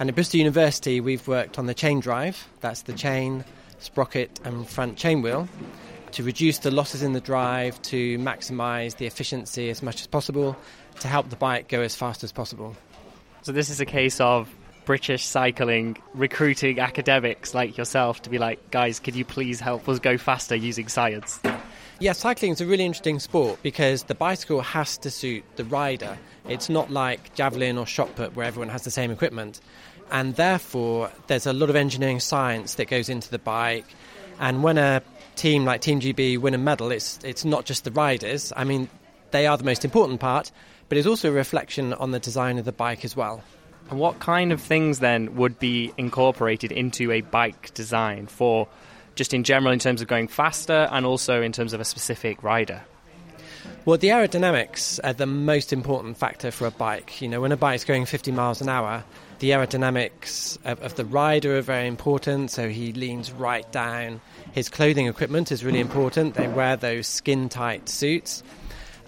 And 0.00 0.08
at 0.08 0.16
Bristol 0.16 0.38
University, 0.38 1.00
we've 1.00 1.28
worked 1.28 1.56
on 1.56 1.66
the 1.66 1.74
chain 1.74 2.00
drive 2.00 2.48
that's 2.60 2.82
the 2.82 2.92
chain, 2.92 3.44
sprocket, 3.78 4.40
and 4.42 4.68
front 4.68 4.96
chain 4.98 5.22
wheel 5.22 5.48
to 6.12 6.22
reduce 6.22 6.58
the 6.58 6.70
losses 6.70 7.02
in 7.02 7.12
the 7.12 7.20
drive, 7.20 7.80
to 7.82 8.18
maximize 8.18 8.96
the 8.96 9.06
efficiency 9.06 9.70
as 9.70 9.82
much 9.82 10.00
as 10.00 10.06
possible, 10.06 10.56
to 11.00 11.08
help 11.08 11.30
the 11.30 11.36
bike 11.36 11.68
go 11.68 11.80
as 11.80 11.94
fast 11.94 12.22
as 12.22 12.32
possible. 12.32 12.76
So, 13.42 13.52
this 13.52 13.70
is 13.70 13.80
a 13.80 13.86
case 13.86 14.20
of 14.20 14.48
British 14.84 15.24
cycling 15.24 15.96
recruiting 16.14 16.80
academics 16.80 17.54
like 17.54 17.76
yourself 17.76 18.22
to 18.22 18.30
be 18.30 18.38
like, 18.38 18.70
guys, 18.70 19.00
could 19.00 19.14
you 19.14 19.24
please 19.24 19.60
help 19.60 19.88
us 19.88 19.98
go 19.98 20.18
faster 20.18 20.56
using 20.56 20.88
science? 20.88 21.40
Yeah, 21.98 22.12
cycling 22.12 22.52
is 22.52 22.60
a 22.60 22.66
really 22.66 22.84
interesting 22.84 23.20
sport 23.20 23.62
because 23.62 24.04
the 24.04 24.14
bicycle 24.14 24.60
has 24.60 24.98
to 24.98 25.10
suit 25.10 25.44
the 25.56 25.64
rider. 25.64 26.18
It's 26.48 26.68
not 26.68 26.90
like 26.90 27.34
javelin 27.34 27.78
or 27.78 27.86
shot 27.86 28.16
put 28.16 28.34
where 28.34 28.44
everyone 28.44 28.70
has 28.70 28.82
the 28.82 28.90
same 28.90 29.10
equipment. 29.10 29.60
And 30.10 30.34
therefore, 30.34 31.10
there's 31.28 31.46
a 31.46 31.52
lot 31.52 31.70
of 31.70 31.76
engineering 31.76 32.20
science 32.20 32.74
that 32.74 32.88
goes 32.88 33.08
into 33.08 33.30
the 33.30 33.38
bike. 33.38 33.86
And 34.40 34.62
when 34.62 34.78
a 34.78 35.02
team 35.36 35.64
like 35.64 35.80
Team 35.80 36.00
GB 36.00 36.38
win 36.38 36.54
a 36.54 36.58
medal, 36.58 36.90
it's, 36.90 37.18
it's 37.24 37.44
not 37.44 37.64
just 37.64 37.84
the 37.84 37.90
riders. 37.90 38.52
I 38.56 38.64
mean, 38.64 38.88
they 39.30 39.46
are 39.46 39.56
the 39.56 39.64
most 39.64 39.84
important 39.84 40.20
part, 40.20 40.50
but 40.88 40.98
it's 40.98 41.06
also 41.06 41.30
a 41.30 41.32
reflection 41.32 41.92
on 41.94 42.10
the 42.10 42.20
design 42.20 42.58
of 42.58 42.64
the 42.64 42.72
bike 42.72 43.04
as 43.04 43.16
well. 43.16 43.42
And 43.90 43.98
what 43.98 44.20
kind 44.20 44.52
of 44.52 44.60
things 44.60 45.00
then 45.00 45.34
would 45.36 45.58
be 45.58 45.92
incorporated 45.98 46.72
into 46.72 47.10
a 47.10 47.20
bike 47.20 47.74
design 47.74 48.26
for 48.26 48.68
just 49.14 49.34
in 49.34 49.44
general 49.44 49.72
in 49.72 49.78
terms 49.78 50.00
of 50.00 50.08
going 50.08 50.28
faster 50.28 50.88
and 50.90 51.04
also 51.04 51.42
in 51.42 51.52
terms 51.52 51.72
of 51.72 51.80
a 51.80 51.84
specific 51.84 52.42
rider? 52.42 52.82
Well, 53.84 53.98
the 53.98 54.08
aerodynamics 54.08 55.00
are 55.02 55.12
the 55.12 55.26
most 55.26 55.72
important 55.72 56.16
factor 56.16 56.50
for 56.50 56.66
a 56.66 56.70
bike. 56.70 57.20
You 57.20 57.28
know, 57.28 57.40
when 57.40 57.52
a 57.52 57.56
bike's 57.56 57.84
going 57.84 58.06
50 58.06 58.30
miles 58.32 58.60
an 58.60 58.68
hour, 58.68 59.04
the 59.42 59.50
aerodynamics 59.50 60.56
of, 60.64 60.80
of, 60.82 60.94
the 60.94 61.04
rider 61.04 61.58
are 61.58 61.62
very 61.62 61.88
important, 61.88 62.48
so 62.48 62.68
he 62.68 62.92
leans 62.92 63.32
right 63.32 63.70
down. 63.72 64.20
His 64.52 64.68
clothing 64.68 65.08
equipment 65.08 65.50
is 65.50 65.64
really 65.64 65.80
important. 65.80 66.34
They 66.34 66.46
wear 66.46 66.76
those 66.76 67.08
skin 67.08 67.48
tight 67.48 67.88
suits. 67.88 68.44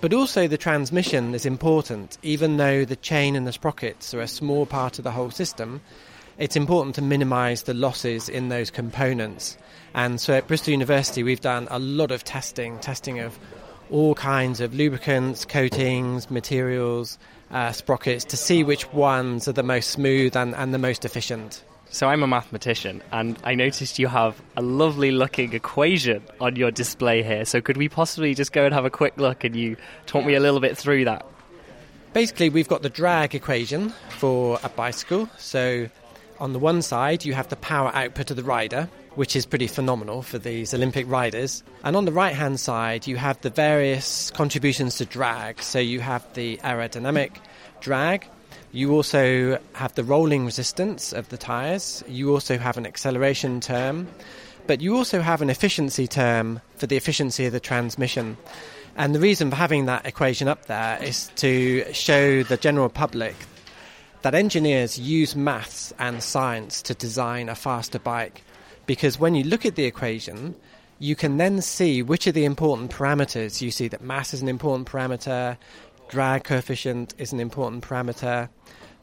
But 0.00 0.12
also, 0.12 0.48
the 0.48 0.58
transmission 0.58 1.36
is 1.36 1.46
important. 1.46 2.18
Even 2.24 2.56
though 2.56 2.84
the 2.84 2.96
chain 2.96 3.36
and 3.36 3.46
the 3.46 3.52
sprockets 3.52 4.12
are 4.12 4.20
a 4.20 4.26
small 4.26 4.66
part 4.66 4.98
of 4.98 5.04
the 5.04 5.12
whole 5.12 5.30
system, 5.30 5.80
it's 6.36 6.56
important 6.56 6.96
to 6.96 7.02
minimize 7.02 7.62
the 7.62 7.72
losses 7.72 8.28
in 8.28 8.48
those 8.48 8.72
components. 8.72 9.56
And 9.94 10.20
so 10.20 10.34
at 10.34 10.48
Bristol 10.48 10.72
University, 10.72 11.22
we've 11.22 11.40
done 11.40 11.68
a 11.70 11.78
lot 11.78 12.10
of 12.10 12.24
testing, 12.24 12.80
testing 12.80 13.20
of 13.20 13.38
all 13.88 14.16
kinds 14.16 14.60
of 14.60 14.74
lubricants, 14.74 15.44
coatings, 15.44 16.28
materials, 16.28 17.20
uh, 17.50 17.72
sprockets 17.72 18.24
to 18.26 18.36
see 18.36 18.64
which 18.64 18.92
ones 18.92 19.48
are 19.48 19.52
the 19.52 19.62
most 19.62 19.90
smooth 19.90 20.36
and, 20.36 20.54
and 20.54 20.74
the 20.74 20.78
most 20.78 21.04
efficient. 21.04 21.64
So 21.90 22.08
I'm 22.08 22.24
a 22.24 22.26
mathematician, 22.26 23.02
and 23.12 23.38
I 23.44 23.54
noticed 23.54 24.00
you 24.00 24.08
have 24.08 24.42
a 24.56 24.62
lovely 24.62 25.12
looking 25.12 25.52
equation 25.52 26.22
on 26.40 26.56
your 26.56 26.72
display 26.72 27.22
here. 27.22 27.44
So 27.44 27.60
could 27.60 27.76
we 27.76 27.88
possibly 27.88 28.34
just 28.34 28.52
go 28.52 28.64
and 28.64 28.74
have 28.74 28.84
a 28.84 28.90
quick 28.90 29.16
look 29.16 29.44
and 29.44 29.54
you 29.54 29.76
talk 30.06 30.24
me 30.24 30.34
a 30.34 30.40
little 30.40 30.58
bit 30.58 30.76
through 30.76 31.04
that? 31.04 31.24
Basically, 32.12 32.48
we've 32.48 32.68
got 32.68 32.82
the 32.82 32.88
drag 32.88 33.34
equation 33.34 33.90
for 34.08 34.58
a 34.64 34.68
bicycle. 34.68 35.28
So 35.38 35.88
on 36.40 36.52
the 36.52 36.58
one 36.58 36.82
side, 36.82 37.24
you 37.24 37.34
have 37.34 37.48
the 37.48 37.56
power 37.56 37.92
output 37.94 38.30
of 38.30 38.36
the 38.36 38.44
rider, 38.44 38.88
which 39.14 39.36
is 39.36 39.46
pretty 39.46 39.66
phenomenal 39.66 40.22
for 40.22 40.38
these 40.38 40.74
Olympic 40.74 41.08
riders. 41.08 41.62
And 41.82 41.96
on 41.96 42.04
the 42.04 42.12
right 42.12 42.34
hand 42.34 42.60
side, 42.60 43.06
you 43.06 43.16
have 43.16 43.40
the 43.40 43.50
various 43.50 44.30
contributions 44.30 44.96
to 44.98 45.04
drag. 45.04 45.62
So 45.62 45.78
you 45.78 46.00
have 46.00 46.24
the 46.34 46.58
aerodynamic 46.58 47.32
drag, 47.80 48.26
you 48.72 48.92
also 48.92 49.58
have 49.74 49.94
the 49.94 50.02
rolling 50.02 50.44
resistance 50.44 51.12
of 51.12 51.28
the 51.28 51.36
tyres, 51.36 52.02
you 52.08 52.32
also 52.32 52.58
have 52.58 52.76
an 52.76 52.86
acceleration 52.86 53.60
term, 53.60 54.08
but 54.66 54.80
you 54.80 54.96
also 54.96 55.20
have 55.20 55.42
an 55.42 55.50
efficiency 55.50 56.08
term 56.08 56.60
for 56.76 56.86
the 56.86 56.96
efficiency 56.96 57.46
of 57.46 57.52
the 57.52 57.60
transmission. 57.60 58.36
And 58.96 59.14
the 59.14 59.20
reason 59.20 59.50
for 59.50 59.56
having 59.56 59.86
that 59.86 60.06
equation 60.06 60.48
up 60.48 60.66
there 60.66 61.02
is 61.02 61.30
to 61.36 61.92
show 61.92 62.42
the 62.42 62.56
general 62.56 62.88
public 62.88 63.36
that 64.22 64.34
engineers 64.34 64.98
use 64.98 65.36
maths 65.36 65.92
and 65.98 66.22
science 66.22 66.80
to 66.82 66.94
design 66.94 67.50
a 67.50 67.54
faster 67.54 67.98
bike 67.98 68.42
because 68.86 69.18
when 69.18 69.34
you 69.34 69.44
look 69.44 69.64
at 69.64 69.74
the 69.74 69.84
equation, 69.84 70.54
you 70.98 71.16
can 71.16 71.36
then 71.36 71.60
see 71.60 72.02
which 72.02 72.26
are 72.26 72.32
the 72.32 72.44
important 72.44 72.90
parameters. 72.90 73.60
You 73.60 73.70
see 73.70 73.88
that 73.88 74.02
mass 74.02 74.32
is 74.34 74.42
an 74.42 74.48
important 74.48 74.88
parameter, 74.88 75.56
drag 76.08 76.44
coefficient 76.44 77.14
is 77.18 77.32
an 77.32 77.40
important 77.40 77.84
parameter, 77.84 78.48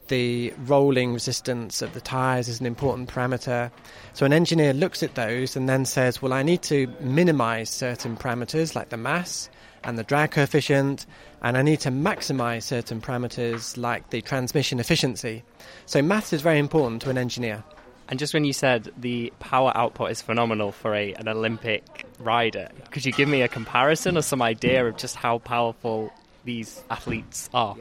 the 0.08 0.52
rolling 0.66 1.12
resistance 1.12 1.80
of 1.80 1.94
the 1.94 2.00
tyres 2.00 2.48
is 2.48 2.60
an 2.60 2.66
important 2.66 3.08
parameter. 3.08 3.70
So 4.14 4.26
an 4.26 4.32
engineer 4.32 4.72
looks 4.72 5.02
at 5.02 5.14
those 5.14 5.56
and 5.56 5.68
then 5.68 5.84
says, 5.84 6.20
well, 6.20 6.32
I 6.32 6.42
need 6.42 6.62
to 6.64 6.86
minimize 7.00 7.70
certain 7.70 8.16
parameters 8.16 8.74
like 8.74 8.90
the 8.90 8.96
mass 8.96 9.48
and 9.84 9.98
the 9.98 10.04
drag 10.04 10.30
coefficient, 10.30 11.06
and 11.42 11.56
I 11.56 11.62
need 11.62 11.80
to 11.80 11.90
maximize 11.90 12.62
certain 12.62 13.00
parameters 13.00 13.76
like 13.76 14.10
the 14.10 14.20
transmission 14.20 14.78
efficiency. 14.78 15.42
So 15.86 16.00
maths 16.02 16.32
is 16.32 16.40
very 16.40 16.58
important 16.58 17.02
to 17.02 17.10
an 17.10 17.18
engineer. 17.18 17.64
And 18.12 18.18
just 18.18 18.34
when 18.34 18.44
you 18.44 18.52
said 18.52 18.92
the 18.98 19.32
power 19.40 19.72
output 19.74 20.10
is 20.10 20.20
phenomenal 20.20 20.70
for 20.70 20.94
a, 20.94 21.14
an 21.14 21.28
Olympic 21.28 22.04
rider, 22.18 22.68
could 22.90 23.06
you 23.06 23.12
give 23.12 23.26
me 23.26 23.40
a 23.40 23.48
comparison 23.48 24.18
or 24.18 24.20
some 24.20 24.42
idea 24.42 24.86
of 24.86 24.98
just 24.98 25.16
how 25.16 25.38
powerful 25.38 26.12
these 26.44 26.82
athletes 26.90 27.48
are? 27.54 27.74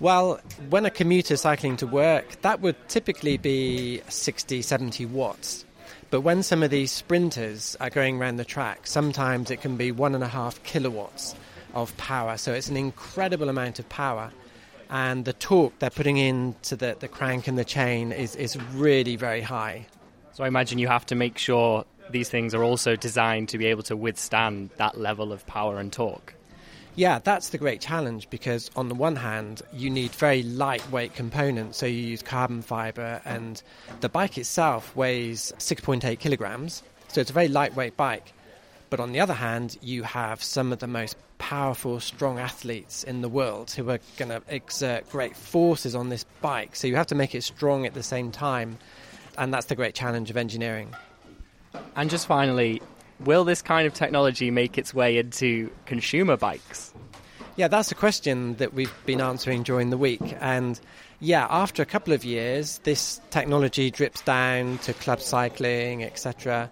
Well, 0.00 0.40
when 0.70 0.86
a 0.86 0.90
commuter 0.90 1.36
cycling 1.36 1.76
to 1.76 1.86
work, 1.86 2.40
that 2.40 2.62
would 2.62 2.76
typically 2.88 3.36
be 3.36 4.00
60, 4.08 4.62
70 4.62 5.04
watts. 5.04 5.66
But 6.08 6.22
when 6.22 6.42
some 6.42 6.62
of 6.62 6.70
these 6.70 6.90
sprinters 6.90 7.76
are 7.78 7.90
going 7.90 8.18
around 8.18 8.38
the 8.38 8.46
track, 8.46 8.86
sometimes 8.86 9.50
it 9.50 9.60
can 9.60 9.76
be 9.76 9.92
one 9.92 10.14
and 10.14 10.24
a 10.24 10.28
half 10.28 10.62
kilowatts 10.62 11.34
of 11.74 11.94
power. 11.98 12.38
So 12.38 12.54
it's 12.54 12.70
an 12.70 12.78
incredible 12.78 13.50
amount 13.50 13.78
of 13.78 13.86
power. 13.90 14.32
And 14.92 15.24
the 15.24 15.32
torque 15.32 15.76
they're 15.78 15.90
putting 15.90 16.18
into 16.18 16.76
the, 16.76 16.94
the 17.00 17.08
crank 17.08 17.48
and 17.48 17.58
the 17.58 17.64
chain 17.64 18.12
is, 18.12 18.36
is 18.36 18.60
really 18.74 19.16
very 19.16 19.40
high. 19.40 19.86
So 20.34 20.44
I 20.44 20.48
imagine 20.48 20.78
you 20.78 20.86
have 20.86 21.06
to 21.06 21.14
make 21.14 21.38
sure 21.38 21.86
these 22.10 22.28
things 22.28 22.54
are 22.54 22.62
also 22.62 22.94
designed 22.94 23.48
to 23.48 23.58
be 23.58 23.66
able 23.66 23.82
to 23.84 23.96
withstand 23.96 24.68
that 24.76 24.98
level 24.98 25.32
of 25.32 25.46
power 25.46 25.78
and 25.78 25.90
torque. 25.90 26.34
Yeah, 26.94 27.20
that's 27.20 27.48
the 27.48 27.56
great 27.56 27.80
challenge 27.80 28.28
because, 28.28 28.70
on 28.76 28.90
the 28.90 28.94
one 28.94 29.16
hand, 29.16 29.62
you 29.72 29.88
need 29.88 30.10
very 30.10 30.42
lightweight 30.42 31.14
components. 31.14 31.78
So, 31.78 31.86
you 31.86 31.94
use 31.94 32.20
carbon 32.20 32.60
fiber, 32.60 33.22
and 33.24 33.62
the 34.02 34.10
bike 34.10 34.36
itself 34.36 34.94
weighs 34.94 35.54
6.8 35.56 36.18
kilograms. 36.18 36.82
So, 37.08 37.22
it's 37.22 37.30
a 37.30 37.32
very 37.32 37.48
lightweight 37.48 37.96
bike. 37.96 38.34
But 38.92 39.00
on 39.00 39.12
the 39.12 39.20
other 39.20 39.32
hand, 39.32 39.78
you 39.80 40.02
have 40.02 40.42
some 40.42 40.70
of 40.70 40.80
the 40.80 40.86
most 40.86 41.16
powerful, 41.38 41.98
strong 41.98 42.38
athletes 42.38 43.04
in 43.04 43.22
the 43.22 43.28
world 43.30 43.70
who 43.70 43.88
are 43.88 43.98
going 44.18 44.28
to 44.28 44.42
exert 44.48 45.08
great 45.08 45.34
forces 45.34 45.94
on 45.94 46.10
this 46.10 46.26
bike. 46.42 46.76
So, 46.76 46.86
you 46.86 46.96
have 46.96 47.06
to 47.06 47.14
make 47.14 47.34
it 47.34 47.42
strong 47.42 47.86
at 47.86 47.94
the 47.94 48.02
same 48.02 48.30
time. 48.30 48.76
And 49.38 49.50
that's 49.50 49.64
the 49.64 49.76
great 49.76 49.94
challenge 49.94 50.28
of 50.28 50.36
engineering. 50.36 50.94
And 51.96 52.10
just 52.10 52.26
finally, 52.26 52.82
will 53.18 53.44
this 53.44 53.62
kind 53.62 53.86
of 53.86 53.94
technology 53.94 54.50
make 54.50 54.76
its 54.76 54.92
way 54.92 55.16
into 55.16 55.70
consumer 55.86 56.36
bikes? 56.36 56.92
Yeah, 57.56 57.68
that's 57.68 57.92
a 57.92 57.94
question 57.94 58.56
that 58.56 58.74
we've 58.74 58.92
been 59.06 59.22
answering 59.22 59.62
during 59.62 59.88
the 59.88 59.96
week. 59.96 60.36
And 60.38 60.78
yeah, 61.22 61.46
after 61.50 61.82
a 61.82 61.86
couple 61.86 62.12
of 62.12 62.24
years, 62.24 62.78
this 62.82 63.20
technology 63.30 63.92
drips 63.92 64.22
down 64.22 64.78
to 64.78 64.92
club 64.92 65.20
cycling, 65.20 66.02
etc. 66.02 66.68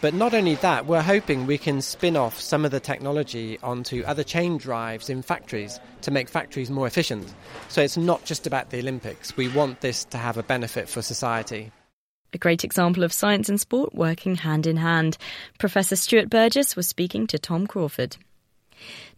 But 0.00 0.12
not 0.12 0.34
only 0.34 0.56
that, 0.56 0.86
we're 0.86 1.02
hoping 1.02 1.46
we 1.46 1.56
can 1.56 1.80
spin 1.80 2.16
off 2.16 2.40
some 2.40 2.64
of 2.64 2.72
the 2.72 2.80
technology 2.80 3.60
onto 3.62 4.02
other 4.02 4.24
chain 4.24 4.58
drives 4.58 5.08
in 5.08 5.22
factories 5.22 5.78
to 6.00 6.10
make 6.10 6.28
factories 6.28 6.68
more 6.68 6.88
efficient. 6.88 7.32
So 7.68 7.80
it's 7.80 7.96
not 7.96 8.24
just 8.24 8.44
about 8.44 8.70
the 8.70 8.80
Olympics. 8.80 9.36
We 9.36 9.46
want 9.46 9.82
this 9.82 10.04
to 10.06 10.18
have 10.18 10.36
a 10.36 10.42
benefit 10.42 10.88
for 10.88 11.00
society. 11.00 11.70
A 12.32 12.38
great 12.38 12.64
example 12.64 13.04
of 13.04 13.12
science 13.12 13.48
and 13.48 13.60
sport 13.60 13.94
working 13.94 14.34
hand 14.34 14.66
in 14.66 14.78
hand. 14.78 15.16
Professor 15.60 15.94
Stuart 15.94 16.28
Burgess 16.28 16.74
was 16.74 16.88
speaking 16.88 17.28
to 17.28 17.38
Tom 17.38 17.68
Crawford. 17.68 18.16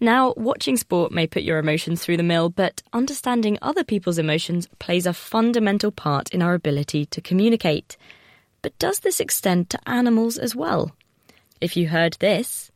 Now, 0.00 0.34
watching 0.36 0.76
sport 0.76 1.12
may 1.12 1.26
put 1.26 1.42
your 1.42 1.58
emotions 1.58 2.02
through 2.02 2.16
the 2.16 2.22
mill, 2.22 2.48
but 2.48 2.82
understanding 2.92 3.58
other 3.62 3.84
people's 3.84 4.18
emotions 4.18 4.68
plays 4.78 5.06
a 5.06 5.12
fundamental 5.12 5.90
part 5.90 6.30
in 6.30 6.42
our 6.42 6.54
ability 6.54 7.06
to 7.06 7.20
communicate. 7.20 7.96
But 8.62 8.78
does 8.78 9.00
this 9.00 9.20
extend 9.20 9.70
to 9.70 9.88
animals 9.88 10.38
as 10.38 10.56
well? 10.56 10.92
If 11.60 11.76
you 11.76 11.88
heard 11.88 12.14
this, 12.14 12.70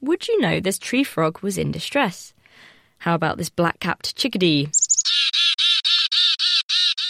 would 0.00 0.28
you 0.28 0.40
know 0.40 0.60
this 0.60 0.78
tree 0.78 1.04
frog 1.04 1.40
was 1.40 1.58
in 1.58 1.72
distress? 1.72 2.32
How 2.98 3.14
about 3.14 3.36
this 3.36 3.50
black 3.50 3.80
capped 3.80 4.16
chickadee? 4.16 4.70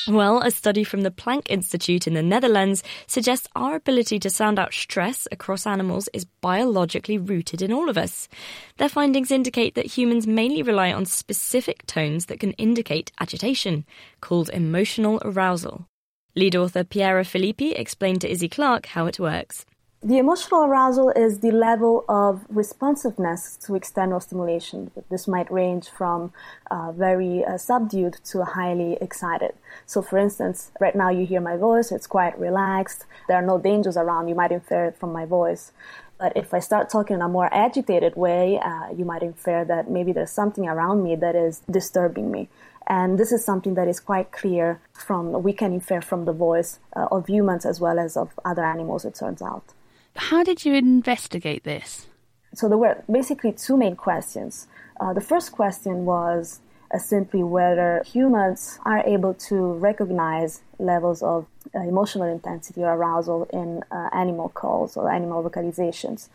Well, 0.06 0.42
a 0.42 0.50
study 0.50 0.84
from 0.84 1.00
the 1.00 1.10
Planck 1.10 1.48
Institute 1.48 2.06
in 2.06 2.12
the 2.12 2.22
Netherlands 2.22 2.82
suggests 3.06 3.48
our 3.56 3.74
ability 3.74 4.18
to 4.18 4.28
sound 4.28 4.58
out 4.58 4.74
stress 4.74 5.26
across 5.32 5.66
animals 5.66 6.10
is 6.12 6.26
biologically 6.42 7.16
rooted 7.16 7.62
in 7.62 7.72
all 7.72 7.88
of 7.88 7.96
us. 7.96 8.28
Their 8.76 8.90
findings 8.90 9.30
indicate 9.30 9.74
that 9.76 9.96
humans 9.96 10.26
mainly 10.26 10.62
rely 10.62 10.92
on 10.92 11.06
specific 11.06 11.86
tones 11.86 12.26
that 12.26 12.38
can 12.38 12.52
indicate 12.52 13.12
agitation, 13.18 13.86
called 14.20 14.50
emotional 14.50 15.22
arousal. 15.24 15.86
Lead 16.34 16.54
author 16.54 16.84
Piera 16.84 17.24
Filippi 17.24 17.72
explained 17.74 18.20
to 18.20 18.30
Izzy 18.30 18.50
Clark 18.50 18.86
how 18.86 19.06
it 19.06 19.18
works. 19.18 19.64
The 20.06 20.18
emotional 20.18 20.64
arousal 20.64 21.08
is 21.16 21.38
the 21.38 21.50
level 21.50 22.04
of 22.10 22.44
responsiveness 22.50 23.56
to 23.64 23.74
external 23.74 24.20
stimulation. 24.20 24.90
This 25.10 25.26
might 25.26 25.50
range 25.50 25.88
from 25.88 26.30
uh, 26.70 26.92
very 26.92 27.42
uh, 27.42 27.56
subdued 27.56 28.18
to 28.24 28.44
highly 28.44 28.98
excited. 29.00 29.54
So, 29.86 30.02
for 30.02 30.18
instance, 30.18 30.72
right 30.78 30.94
now 30.94 31.08
you 31.08 31.24
hear 31.24 31.40
my 31.40 31.56
voice, 31.56 31.90
it's 31.90 32.06
quite 32.06 32.38
relaxed, 32.38 33.06
there 33.28 33.38
are 33.38 33.46
no 33.46 33.58
dangers 33.58 33.96
around, 33.96 34.28
you 34.28 34.34
might 34.34 34.52
infer 34.52 34.84
it 34.84 34.98
from 34.98 35.10
my 35.10 35.24
voice. 35.24 35.72
But 36.18 36.36
if 36.36 36.52
I 36.52 36.58
start 36.58 36.90
talking 36.90 37.16
in 37.16 37.22
a 37.22 37.28
more 37.28 37.48
agitated 37.50 38.14
way, 38.14 38.60
uh, 38.62 38.90
you 38.94 39.06
might 39.06 39.22
infer 39.22 39.64
that 39.64 39.90
maybe 39.90 40.12
there's 40.12 40.30
something 40.30 40.68
around 40.68 41.02
me 41.02 41.16
that 41.16 41.34
is 41.34 41.62
disturbing 41.70 42.30
me. 42.30 42.50
And 42.86 43.18
this 43.18 43.32
is 43.32 43.42
something 43.42 43.72
that 43.76 43.88
is 43.88 44.00
quite 44.00 44.32
clear 44.32 44.82
from, 44.92 45.42
we 45.42 45.54
can 45.54 45.72
infer 45.72 46.02
from 46.02 46.26
the 46.26 46.34
voice 46.34 46.78
uh, 46.94 47.06
of 47.10 47.26
humans 47.26 47.64
as 47.64 47.80
well 47.80 47.98
as 47.98 48.18
of 48.18 48.38
other 48.44 48.66
animals, 48.66 49.06
it 49.06 49.14
turns 49.14 49.40
out. 49.40 49.72
How 50.16 50.42
did 50.42 50.64
you 50.64 50.74
investigate 50.74 51.64
this? 51.64 52.06
So 52.54 52.68
there 52.68 52.78
were 52.78 53.02
basically 53.10 53.52
two 53.52 53.76
main 53.76 53.96
questions. 53.96 54.68
Uh, 55.00 55.12
the 55.12 55.20
first 55.20 55.52
question 55.52 56.04
was 56.04 56.60
uh, 56.92 56.98
simply 56.98 57.42
whether 57.42 58.02
humans 58.06 58.78
are 58.84 59.00
able 59.00 59.34
to 59.34 59.72
recognize 59.74 60.62
levels 60.78 61.22
of 61.22 61.46
uh, 61.74 61.80
emotional 61.80 62.28
intensity 62.28 62.82
or 62.82 62.94
arousal 62.94 63.44
in 63.52 63.82
uh, 63.90 64.08
animal 64.12 64.50
calls 64.50 64.96
or 64.96 65.10
animal 65.10 65.42
vocalizations. 65.42 66.28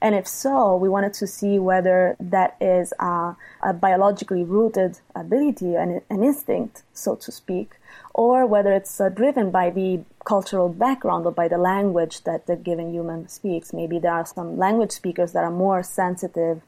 And 0.00 0.14
if 0.14 0.28
so, 0.28 0.76
we 0.76 0.88
wanted 0.88 1.14
to 1.14 1.26
see 1.26 1.58
whether 1.58 2.16
that 2.20 2.56
is 2.60 2.92
a, 3.00 3.34
a 3.62 3.72
biologically 3.72 4.44
rooted 4.44 5.00
ability, 5.14 5.74
an, 5.74 6.02
an 6.10 6.22
instinct, 6.22 6.82
so 6.92 7.16
to 7.16 7.32
speak, 7.32 7.76
or 8.14 8.46
whether 8.46 8.72
it's 8.72 9.00
uh, 9.00 9.08
driven 9.08 9.50
by 9.50 9.70
the 9.70 10.04
cultural 10.26 10.68
background 10.68 11.24
or 11.24 11.32
by 11.32 11.48
the 11.48 11.56
language 11.56 12.24
that 12.24 12.46
the 12.46 12.56
given 12.56 12.92
human 12.92 13.28
speaks. 13.28 13.72
Maybe 13.72 13.98
there 13.98 14.12
are 14.12 14.26
some 14.26 14.58
language 14.58 14.90
speakers 14.90 15.32
that 15.32 15.44
are 15.44 15.50
more 15.50 15.82
sensitive 15.82 16.60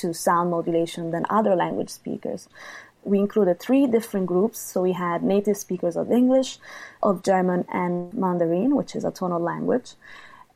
to 0.00 0.12
sound 0.12 0.50
modulation 0.50 1.12
than 1.12 1.24
other 1.30 1.54
language 1.54 1.90
speakers. 1.90 2.48
We 3.04 3.18
included 3.20 3.60
three 3.60 3.86
different 3.86 4.26
groups. 4.26 4.58
So 4.58 4.82
we 4.82 4.92
had 4.92 5.22
native 5.22 5.56
speakers 5.56 5.96
of 5.96 6.10
English, 6.10 6.58
of 7.02 7.22
German, 7.22 7.64
and 7.72 8.12
Mandarin, 8.12 8.74
which 8.74 8.96
is 8.96 9.04
a 9.04 9.12
tonal 9.12 9.40
language. 9.40 9.92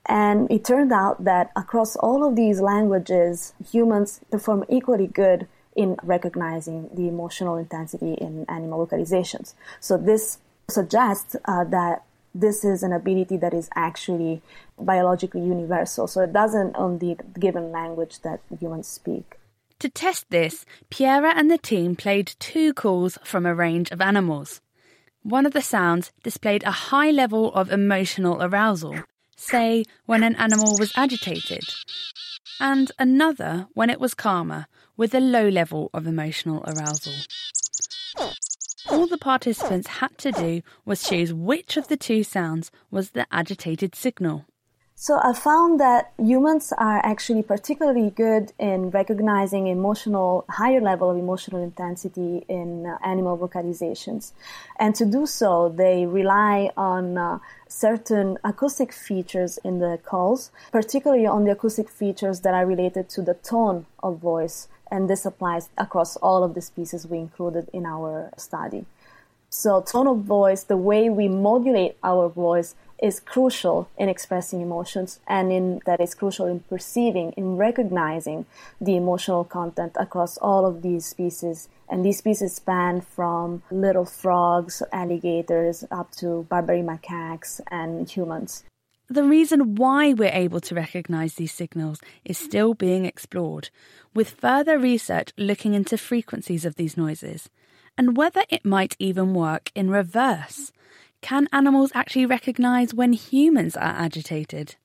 And 0.06 0.50
it 0.50 0.64
turned 0.64 0.92
out 0.92 1.24
that 1.24 1.52
across 1.54 1.94
all 1.96 2.26
of 2.26 2.34
these 2.34 2.60
languages, 2.60 3.54
humans 3.70 4.20
perform 4.30 4.64
equally 4.68 5.06
good 5.06 5.46
in 5.76 5.96
recognizing 6.02 6.90
the 6.92 7.06
emotional 7.06 7.56
intensity 7.56 8.14
in 8.14 8.44
animal 8.48 8.84
vocalizations. 8.84 9.54
So 9.78 9.96
this 9.96 10.38
suggests 10.68 11.36
uh, 11.44 11.64
that 11.64 12.02
this 12.34 12.64
is 12.64 12.82
an 12.82 12.92
ability 12.92 13.36
that 13.38 13.54
is 13.54 13.68
actually 13.74 14.42
biologically 14.78 15.40
universal. 15.40 16.06
So 16.06 16.22
it 16.22 16.32
doesn't 16.32 16.76
on 16.76 16.98
the 16.98 17.16
given 17.38 17.72
language 17.72 18.20
that 18.20 18.40
humans 18.60 18.86
speak. 18.86 19.36
To 19.80 19.88
test 19.88 20.26
this, 20.30 20.64
Piera 20.90 21.32
and 21.36 21.50
the 21.50 21.58
team 21.58 21.94
played 21.94 22.34
two 22.40 22.74
calls 22.74 23.16
from 23.22 23.46
a 23.46 23.54
range 23.54 23.90
of 23.92 24.00
animals. 24.00 24.60
One 25.22 25.46
of 25.46 25.52
the 25.52 25.62
sounds 25.62 26.10
displayed 26.22 26.64
a 26.64 26.90
high 26.90 27.10
level 27.10 27.52
of 27.54 27.70
emotional 27.70 28.42
arousal, 28.42 28.96
say 29.36 29.84
when 30.06 30.24
an 30.24 30.34
animal 30.36 30.74
was 30.78 30.92
agitated, 30.96 31.62
and 32.60 32.90
another 32.98 33.68
when 33.74 33.90
it 33.90 34.00
was 34.00 34.14
calmer, 34.14 34.66
with 34.96 35.14
a 35.14 35.20
low 35.20 35.48
level 35.48 35.90
of 35.94 36.06
emotional 36.06 36.64
arousal. 36.66 37.14
All 38.86 39.06
the 39.06 39.18
participants 39.18 39.88
had 39.88 40.16
to 40.18 40.30
do 40.30 40.62
was 40.84 41.02
choose 41.02 41.34
which 41.34 41.76
of 41.76 41.88
the 41.88 41.96
two 41.96 42.22
sounds 42.22 42.70
was 42.90 43.10
the 43.10 43.26
agitated 43.32 43.94
signal. 43.94 44.46
So 45.00 45.20
I 45.22 45.32
found 45.32 45.78
that 45.78 46.12
humans 46.18 46.72
are 46.76 46.98
actually 47.04 47.44
particularly 47.44 48.10
good 48.10 48.52
in 48.58 48.90
recognizing 48.90 49.68
emotional, 49.68 50.44
higher 50.48 50.80
level 50.80 51.08
of 51.08 51.16
emotional 51.16 51.62
intensity 51.62 52.44
in 52.48 52.84
uh, 52.84 52.98
animal 53.04 53.38
vocalizations. 53.38 54.32
And 54.76 54.96
to 54.96 55.04
do 55.04 55.24
so, 55.24 55.68
they 55.68 56.04
rely 56.06 56.72
on 56.76 57.16
uh, 57.16 57.38
certain 57.68 58.38
acoustic 58.42 58.92
features 58.92 59.58
in 59.62 59.78
the 59.78 60.00
calls, 60.04 60.50
particularly 60.72 61.26
on 61.28 61.44
the 61.44 61.52
acoustic 61.52 61.88
features 61.88 62.40
that 62.40 62.54
are 62.54 62.66
related 62.66 63.08
to 63.10 63.22
the 63.22 63.34
tone 63.34 63.86
of 64.02 64.18
voice 64.18 64.66
and 64.90 65.08
this 65.08 65.24
applies 65.24 65.68
across 65.76 66.16
all 66.16 66.42
of 66.42 66.54
the 66.54 66.60
species 66.60 67.06
we 67.06 67.18
included 67.18 67.68
in 67.72 67.86
our 67.86 68.30
study. 68.36 68.86
So, 69.50 69.80
tone 69.80 70.06
of 70.06 70.18
voice, 70.18 70.62
the 70.62 70.76
way 70.76 71.08
we 71.08 71.26
modulate 71.26 71.96
our 72.02 72.28
voice, 72.28 72.74
is 73.02 73.20
crucial 73.20 73.88
in 73.96 74.08
expressing 74.08 74.60
emotions, 74.60 75.20
and 75.26 75.52
in 75.52 75.80
that 75.86 76.00
is 76.00 76.14
crucial 76.14 76.46
in 76.46 76.60
perceiving, 76.60 77.32
in 77.32 77.56
recognizing 77.56 78.44
the 78.80 78.96
emotional 78.96 79.44
content 79.44 79.92
across 79.98 80.36
all 80.38 80.66
of 80.66 80.82
these 80.82 81.06
species. 81.06 81.68
And 81.88 82.04
these 82.04 82.18
species 82.18 82.56
span 82.56 83.00
from 83.00 83.62
little 83.70 84.04
frogs, 84.04 84.82
alligators, 84.92 85.84
up 85.90 86.10
to 86.16 86.46
Barbary 86.50 86.82
macaques 86.82 87.60
and 87.70 88.10
humans. 88.10 88.64
The 89.10 89.24
reason 89.24 89.74
why 89.76 90.12
we're 90.12 90.28
able 90.28 90.60
to 90.60 90.74
recognize 90.74 91.34
these 91.34 91.52
signals 91.52 92.00
is 92.26 92.36
still 92.36 92.74
being 92.74 93.06
explored, 93.06 93.70
with 94.14 94.28
further 94.28 94.78
research 94.78 95.32
looking 95.38 95.72
into 95.72 95.96
frequencies 95.96 96.66
of 96.66 96.74
these 96.74 96.96
noises 96.96 97.48
and 97.96 98.16
whether 98.16 98.44
it 98.50 98.64
might 98.64 98.96
even 98.98 99.34
work 99.34 99.72
in 99.74 99.90
reverse. 99.90 100.72
Can 101.20 101.48
animals 101.52 101.90
actually 101.94 102.26
recognize 102.26 102.94
when 102.94 103.12
humans 103.12 103.76
are 103.76 103.94
agitated? 103.96 104.76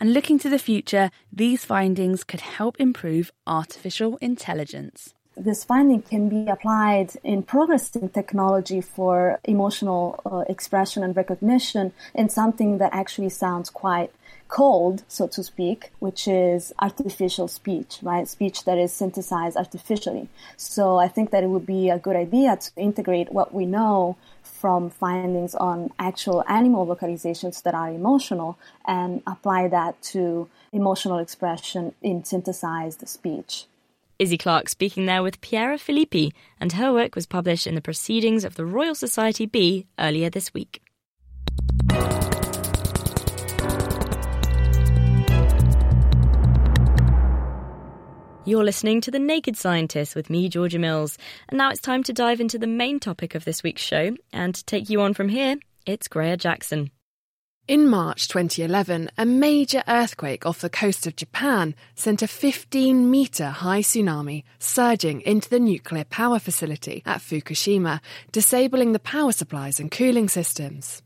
And 0.00 0.14
looking 0.14 0.38
to 0.40 0.48
the 0.48 0.58
future, 0.58 1.10
these 1.32 1.64
findings 1.64 2.24
could 2.24 2.40
help 2.40 2.80
improve 2.80 3.30
artificial 3.46 4.16
intelligence. 4.22 5.14
This 5.38 5.64
finding 5.64 6.02
can 6.02 6.28
be 6.28 6.50
applied 6.50 7.12
in 7.22 7.42
progressing 7.42 8.08
technology 8.08 8.80
for 8.80 9.40
emotional 9.44 10.20
uh, 10.26 10.44
expression 10.48 11.02
and 11.02 11.16
recognition 11.16 11.92
in 12.14 12.28
something 12.28 12.78
that 12.78 12.92
actually 12.92 13.28
sounds 13.28 13.70
quite 13.70 14.10
cold, 14.48 15.04
so 15.08 15.26
to 15.28 15.42
speak, 15.42 15.90
which 15.98 16.26
is 16.26 16.72
artificial 16.78 17.48
speech, 17.48 17.98
right? 18.02 18.26
Speech 18.26 18.64
that 18.64 18.78
is 18.78 18.92
synthesized 18.92 19.56
artificially. 19.56 20.28
So 20.56 20.96
I 20.96 21.08
think 21.08 21.30
that 21.30 21.44
it 21.44 21.48
would 21.48 21.66
be 21.66 21.90
a 21.90 21.98
good 21.98 22.16
idea 22.16 22.56
to 22.56 22.70
integrate 22.76 23.30
what 23.32 23.52
we 23.54 23.66
know 23.66 24.16
from 24.42 24.90
findings 24.90 25.54
on 25.54 25.90
actual 25.98 26.42
animal 26.48 26.86
vocalizations 26.86 27.62
that 27.62 27.74
are 27.74 27.90
emotional 27.90 28.58
and 28.86 29.22
apply 29.26 29.68
that 29.68 30.00
to 30.02 30.48
emotional 30.72 31.18
expression 31.18 31.94
in 32.02 32.24
synthesized 32.24 33.06
speech. 33.06 33.66
Izzy 34.18 34.36
Clark 34.36 34.68
speaking 34.68 35.06
there 35.06 35.22
with 35.22 35.40
Piera 35.40 35.78
Filippi, 35.78 36.32
and 36.60 36.72
her 36.72 36.92
work 36.92 37.14
was 37.14 37.24
published 37.24 37.68
in 37.68 37.76
the 37.76 37.80
Proceedings 37.80 38.44
of 38.44 38.56
the 38.56 38.66
Royal 38.66 38.96
Society 38.96 39.46
B 39.46 39.86
earlier 39.96 40.28
this 40.28 40.52
week. 40.52 40.82
You're 48.44 48.64
listening 48.64 49.00
to 49.02 49.12
The 49.12 49.20
Naked 49.20 49.56
Scientist 49.56 50.16
with 50.16 50.30
me, 50.30 50.48
Georgia 50.48 50.80
Mills. 50.80 51.16
And 51.48 51.58
now 51.58 51.70
it's 51.70 51.80
time 51.80 52.02
to 52.04 52.12
dive 52.12 52.40
into 52.40 52.58
the 52.58 52.66
main 52.66 52.98
topic 52.98 53.36
of 53.36 53.44
this 53.44 53.62
week's 53.62 53.82
show. 53.82 54.16
And 54.32 54.52
to 54.52 54.64
take 54.64 54.90
you 54.90 55.00
on 55.00 55.14
from 55.14 55.28
here, 55.28 55.56
it's 55.86 56.08
Greer 56.08 56.36
Jackson. 56.36 56.90
In 57.68 57.86
March 57.86 58.28
2011, 58.28 59.10
a 59.18 59.26
major 59.26 59.82
earthquake 59.86 60.46
off 60.46 60.62
the 60.62 60.70
coast 60.70 61.06
of 61.06 61.16
Japan 61.16 61.74
sent 61.94 62.22
a 62.22 62.26
15 62.26 63.10
metre 63.10 63.50
high 63.50 63.82
tsunami 63.82 64.44
surging 64.58 65.20
into 65.20 65.50
the 65.50 65.60
nuclear 65.60 66.04
power 66.04 66.38
facility 66.38 67.02
at 67.04 67.20
Fukushima, 67.20 68.00
disabling 68.32 68.92
the 68.92 68.98
power 68.98 69.32
supplies 69.32 69.78
and 69.78 69.90
cooling 69.90 70.30
systems. 70.30 71.02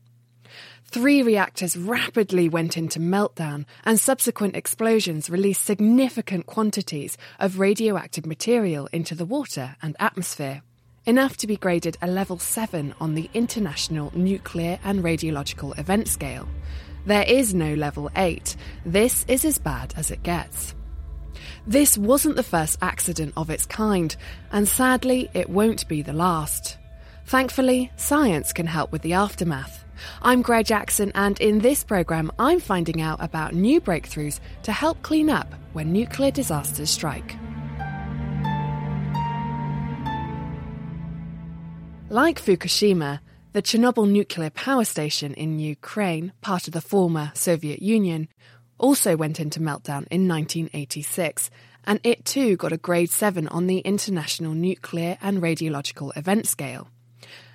Three 0.85 1.21
reactors 1.21 1.75
rapidly 1.75 2.47
went 2.47 2.77
into 2.77 3.01
meltdown, 3.01 3.65
and 3.83 3.99
subsequent 3.99 4.55
explosions 4.55 5.29
released 5.29 5.65
significant 5.65 6.45
quantities 6.45 7.17
of 7.41 7.59
radioactive 7.59 8.25
material 8.25 8.87
into 8.93 9.15
the 9.15 9.25
water 9.25 9.75
and 9.81 9.97
atmosphere, 9.99 10.61
enough 11.05 11.37
to 11.37 11.47
be 11.47 11.57
graded 11.57 11.97
a 12.01 12.07
level 12.07 12.39
7 12.39 12.93
on 12.99 13.15
the 13.15 13.29
International 13.33 14.11
Nuclear 14.15 14.79
and 14.83 15.03
Radiological 15.03 15.77
Event 15.77 16.07
Scale. 16.07 16.47
There 17.05 17.23
is 17.23 17.53
no 17.53 17.73
level 17.73 18.09
8. 18.15 18.55
This 18.85 19.25
is 19.27 19.43
as 19.43 19.57
bad 19.57 19.93
as 19.97 20.11
it 20.11 20.23
gets. 20.23 20.73
This 21.67 21.97
wasn't 21.97 22.37
the 22.37 22.43
first 22.43 22.77
accident 22.81 23.33
of 23.35 23.49
its 23.49 23.65
kind, 23.65 24.15
and 24.51 24.67
sadly, 24.67 25.29
it 25.33 25.49
won't 25.49 25.87
be 25.87 26.01
the 26.01 26.13
last. 26.13 26.77
Thankfully, 27.25 27.91
science 27.97 28.53
can 28.53 28.67
help 28.67 28.91
with 28.91 29.01
the 29.01 29.13
aftermath. 29.13 29.83
I'm 30.21 30.41
Greer 30.41 30.63
Jackson, 30.63 31.11
and 31.15 31.39
in 31.39 31.59
this 31.59 31.83
programme, 31.83 32.31
I'm 32.39 32.59
finding 32.59 33.01
out 33.01 33.21
about 33.21 33.53
new 33.53 33.79
breakthroughs 33.79 34.39
to 34.63 34.71
help 34.71 35.01
clean 35.01 35.29
up 35.29 35.53
when 35.73 35.91
nuclear 35.91 36.31
disasters 36.31 36.89
strike. 36.89 37.35
Like 42.13 42.39
Fukushima, 42.39 43.21
the 43.53 43.63
Chernobyl 43.63 44.07
nuclear 44.07 44.51
power 44.51 44.85
station 44.85 45.33
in 45.33 45.57
Ukraine, 45.57 46.31
part 46.41 46.67
of 46.67 46.73
the 46.73 46.79
former 46.79 47.31
Soviet 47.33 47.81
Union, 47.81 48.27
also 48.77 49.17
went 49.17 49.39
into 49.39 49.59
meltdown 49.59 50.05
in 50.11 50.27
1986, 50.27 51.49
and 51.85 51.99
it 52.03 52.23
too 52.23 52.55
got 52.55 52.71
a 52.71 52.77
grade 52.77 53.09
7 53.09 53.47
on 53.47 53.65
the 53.65 53.79
International 53.79 54.53
Nuclear 54.53 55.17
and 55.23 55.41
Radiological 55.41 56.15
Event 56.15 56.45
Scale. 56.45 56.87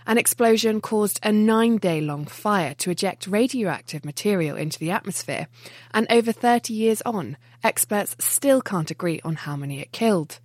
An 0.08 0.18
explosion 0.18 0.80
caused 0.80 1.20
a 1.22 1.30
nine 1.30 1.76
day 1.76 2.00
long 2.00 2.24
fire 2.24 2.74
to 2.78 2.90
eject 2.90 3.28
radioactive 3.28 4.04
material 4.04 4.56
into 4.56 4.80
the 4.80 4.90
atmosphere, 4.90 5.46
and 5.94 6.04
over 6.10 6.32
30 6.32 6.74
years 6.74 7.00
on, 7.02 7.36
experts 7.62 8.16
still 8.18 8.60
can't 8.60 8.90
agree 8.90 9.20
on 9.22 9.36
how 9.36 9.54
many 9.54 9.78
it 9.78 9.92
killed. 9.92 10.40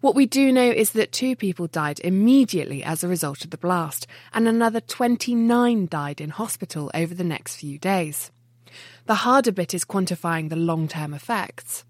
What 0.00 0.14
we 0.14 0.26
do 0.26 0.52
know 0.52 0.70
is 0.70 0.92
that 0.92 1.12
two 1.12 1.36
people 1.36 1.66
died 1.66 2.00
immediately 2.00 2.82
as 2.82 3.02
a 3.02 3.08
result 3.08 3.44
of 3.44 3.50
the 3.50 3.58
blast, 3.58 4.06
and 4.32 4.46
another 4.46 4.80
29 4.80 5.86
died 5.86 6.20
in 6.20 6.30
hospital 6.30 6.90
over 6.94 7.14
the 7.14 7.24
next 7.24 7.56
few 7.56 7.78
days. 7.78 8.30
The 9.06 9.16
harder 9.16 9.52
bit 9.52 9.74
is 9.74 9.84
quantifying 9.84 10.48
the 10.48 10.56
long 10.56 10.88
term 10.88 11.14
effects. 11.14 11.84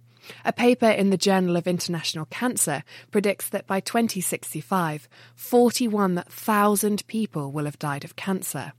A 0.44 0.52
paper 0.52 0.88
in 0.88 1.10
the 1.10 1.16
Journal 1.16 1.56
of 1.56 1.66
International 1.66 2.26
Cancer 2.26 2.84
predicts 3.10 3.48
that 3.48 3.66
by 3.66 3.80
2065, 3.80 5.08
41,000 5.34 7.06
people 7.06 7.50
will 7.50 7.64
have 7.64 7.78
died 7.78 8.04
of 8.04 8.16
cancer. 8.16 8.72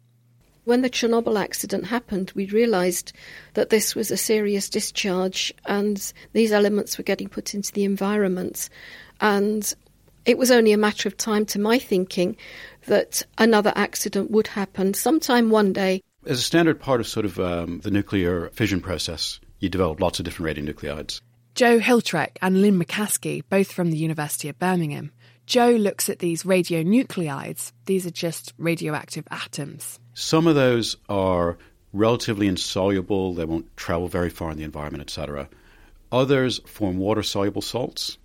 When 0.65 0.81
the 0.81 0.89
Chernobyl 0.89 1.41
accident 1.41 1.85
happened, 1.85 2.31
we 2.35 2.45
realised 2.45 3.11
that 3.53 3.69
this 3.69 3.95
was 3.95 4.11
a 4.11 4.17
serious 4.17 4.69
discharge 4.69 5.53
and 5.65 6.13
these 6.31 6.53
elements 6.53 6.97
were 6.97 7.03
getting 7.03 7.27
put 7.27 7.53
into 7.53 7.73
the 7.73 7.83
environment. 7.83 8.69
And 9.19 9.73
it 10.25 10.37
was 10.37 10.51
only 10.51 10.71
a 10.71 10.77
matter 10.77 11.09
of 11.09 11.17
time, 11.17 11.45
to 11.47 11.59
my 11.59 11.79
thinking, 11.79 12.37
that 12.87 13.23
another 13.37 13.73
accident 13.75 14.31
would 14.31 14.47
happen 14.47 14.93
sometime 14.93 15.49
one 15.49 15.73
day. 15.73 16.01
As 16.25 16.39
a 16.39 16.43
standard 16.43 16.79
part 16.79 17.01
of 17.01 17.07
sort 17.07 17.25
of 17.25 17.39
um, 17.39 17.81
the 17.81 17.91
nuclear 17.91 18.49
fission 18.53 18.79
process, 18.79 19.41
you 19.59 19.67
develop 19.67 19.99
lots 19.99 20.19
of 20.19 20.25
different 20.25 20.57
radionuclides. 20.57 21.19
Joe 21.55 21.79
Hriljac 21.79 22.37
and 22.41 22.61
Lynne 22.61 22.77
Macaskie, 22.77 23.41
both 23.41 23.71
from 23.71 23.91
the 23.91 23.97
University 23.97 24.47
of 24.47 24.57
Birmingham. 24.57 25.11
Joe 25.45 25.71
looks 25.71 26.07
at 26.07 26.19
these 26.19 26.43
radionuclides. 26.43 27.73
These 27.85 28.05
are 28.05 28.11
just 28.11 28.53
radioactive 28.57 29.27
atoms. 29.29 29.99
Some 30.13 30.47
of 30.47 30.55
those 30.55 30.97
are 31.09 31.57
relatively 31.91 32.47
insoluble, 32.47 33.33
they 33.33 33.45
won't 33.45 33.75
travel 33.77 34.07
very 34.07 34.29
far 34.29 34.51
in 34.51 34.57
the 34.57 34.63
environment, 34.63 35.01
etc. 35.01 35.49
Others 36.11 36.59
form 36.65 36.97
water 36.97 37.23
soluble 37.23 37.61
salts, 37.61 38.17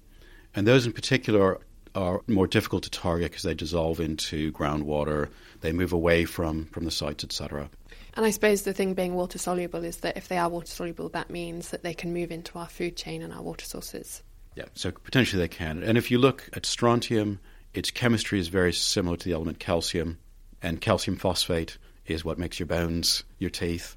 and 0.55 0.67
those 0.67 0.87
in 0.87 0.93
particular 0.93 1.61
are 1.95 2.21
more 2.27 2.47
difficult 2.47 2.83
to 2.85 2.91
target 2.91 3.31
because 3.31 3.43
they 3.43 3.55
dissolve 3.55 4.01
into 4.01 4.53
groundwater, 4.53 5.29
they 5.61 5.73
move 5.73 5.93
away 5.93 6.25
from, 6.25 6.67
from 6.67 6.85
the 6.85 6.91
sites, 6.91 7.25
etc. 7.25 7.69
And 8.15 8.27
I 8.27 8.31
suppose 8.31 8.63
the 8.63 8.73
thing 8.73 8.95
being 8.95 9.15
water 9.15 9.39
soluble 9.39 9.85
is 9.85 9.99
that 9.99 10.17
if 10.17 10.29
they 10.29 10.39
are 10.39 10.49
water 10.49 10.67
soluble, 10.67 11.09
that 11.11 11.31
means 11.31 11.71
that 11.71 11.83
they 11.83 11.95
can 11.95 12.13
move 12.13 12.31
into 12.31 12.59
our 12.59 12.69
food 12.69 12.97
chain 12.97 13.23
and 13.23 13.33
our 13.33 13.43
water 13.43 13.65
sources. 13.65 14.23
Yeah, 14.55 14.65
so 14.75 14.91
potentially 14.91 15.41
they 15.41 15.49
can. 15.49 15.83
And 15.83 15.97
if 15.97 16.11
you 16.11 16.19
look 16.19 16.49
at 16.53 16.67
strontium, 16.67 17.39
its 17.75 17.91
chemistry 17.91 18.39
is 18.39 18.49
very 18.49 18.73
similar 18.73 19.17
to 19.17 19.25
the 19.25 19.35
element 19.35 19.59
calcium, 19.59 20.19
and 20.63 20.81
calcium 20.81 21.17
phosphate 21.17 21.79
is 22.07 22.25
what 22.25 22.39
makes 22.39 22.59
your 22.59 22.67
bones, 22.67 23.25
your 23.39 23.51
teeth. 23.51 23.97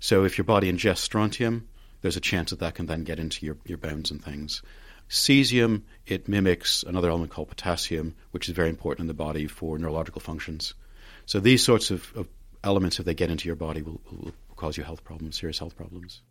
So 0.00 0.24
if 0.24 0.36
your 0.36 0.44
body 0.44 0.70
ingests 0.70 0.98
strontium, 0.98 1.68
there's 2.00 2.16
a 2.16 2.20
chance 2.20 2.50
that 2.50 2.60
that 2.60 2.74
can 2.74 2.86
then 2.86 3.04
get 3.04 3.18
into 3.18 3.46
your, 3.46 3.56
your 3.64 3.78
bones 3.78 4.10
and 4.10 4.22
things. 4.22 4.62
Cesium, 5.08 5.82
it 6.06 6.28
mimics 6.28 6.82
another 6.82 7.10
element 7.10 7.30
called 7.30 7.48
potassium, 7.48 8.14
which 8.30 8.48
is 8.48 8.54
very 8.54 8.68
important 8.68 9.02
in 9.02 9.08
the 9.08 9.14
body 9.14 9.46
for 9.46 9.78
neurological 9.78 10.20
functions. 10.20 10.74
So 11.26 11.38
these 11.38 11.62
sorts 11.62 11.90
of, 11.90 12.12
of 12.16 12.28
elements, 12.64 12.98
if 12.98 13.06
they 13.06 13.14
get 13.14 13.30
into 13.30 13.46
your 13.46 13.56
body, 13.56 13.82
will, 13.82 14.00
will 14.10 14.32
cause 14.56 14.76
you 14.76 14.84
health 14.84 15.04
problems, 15.04 15.38
serious 15.38 15.58
health 15.58 15.76
problems. 15.76 16.22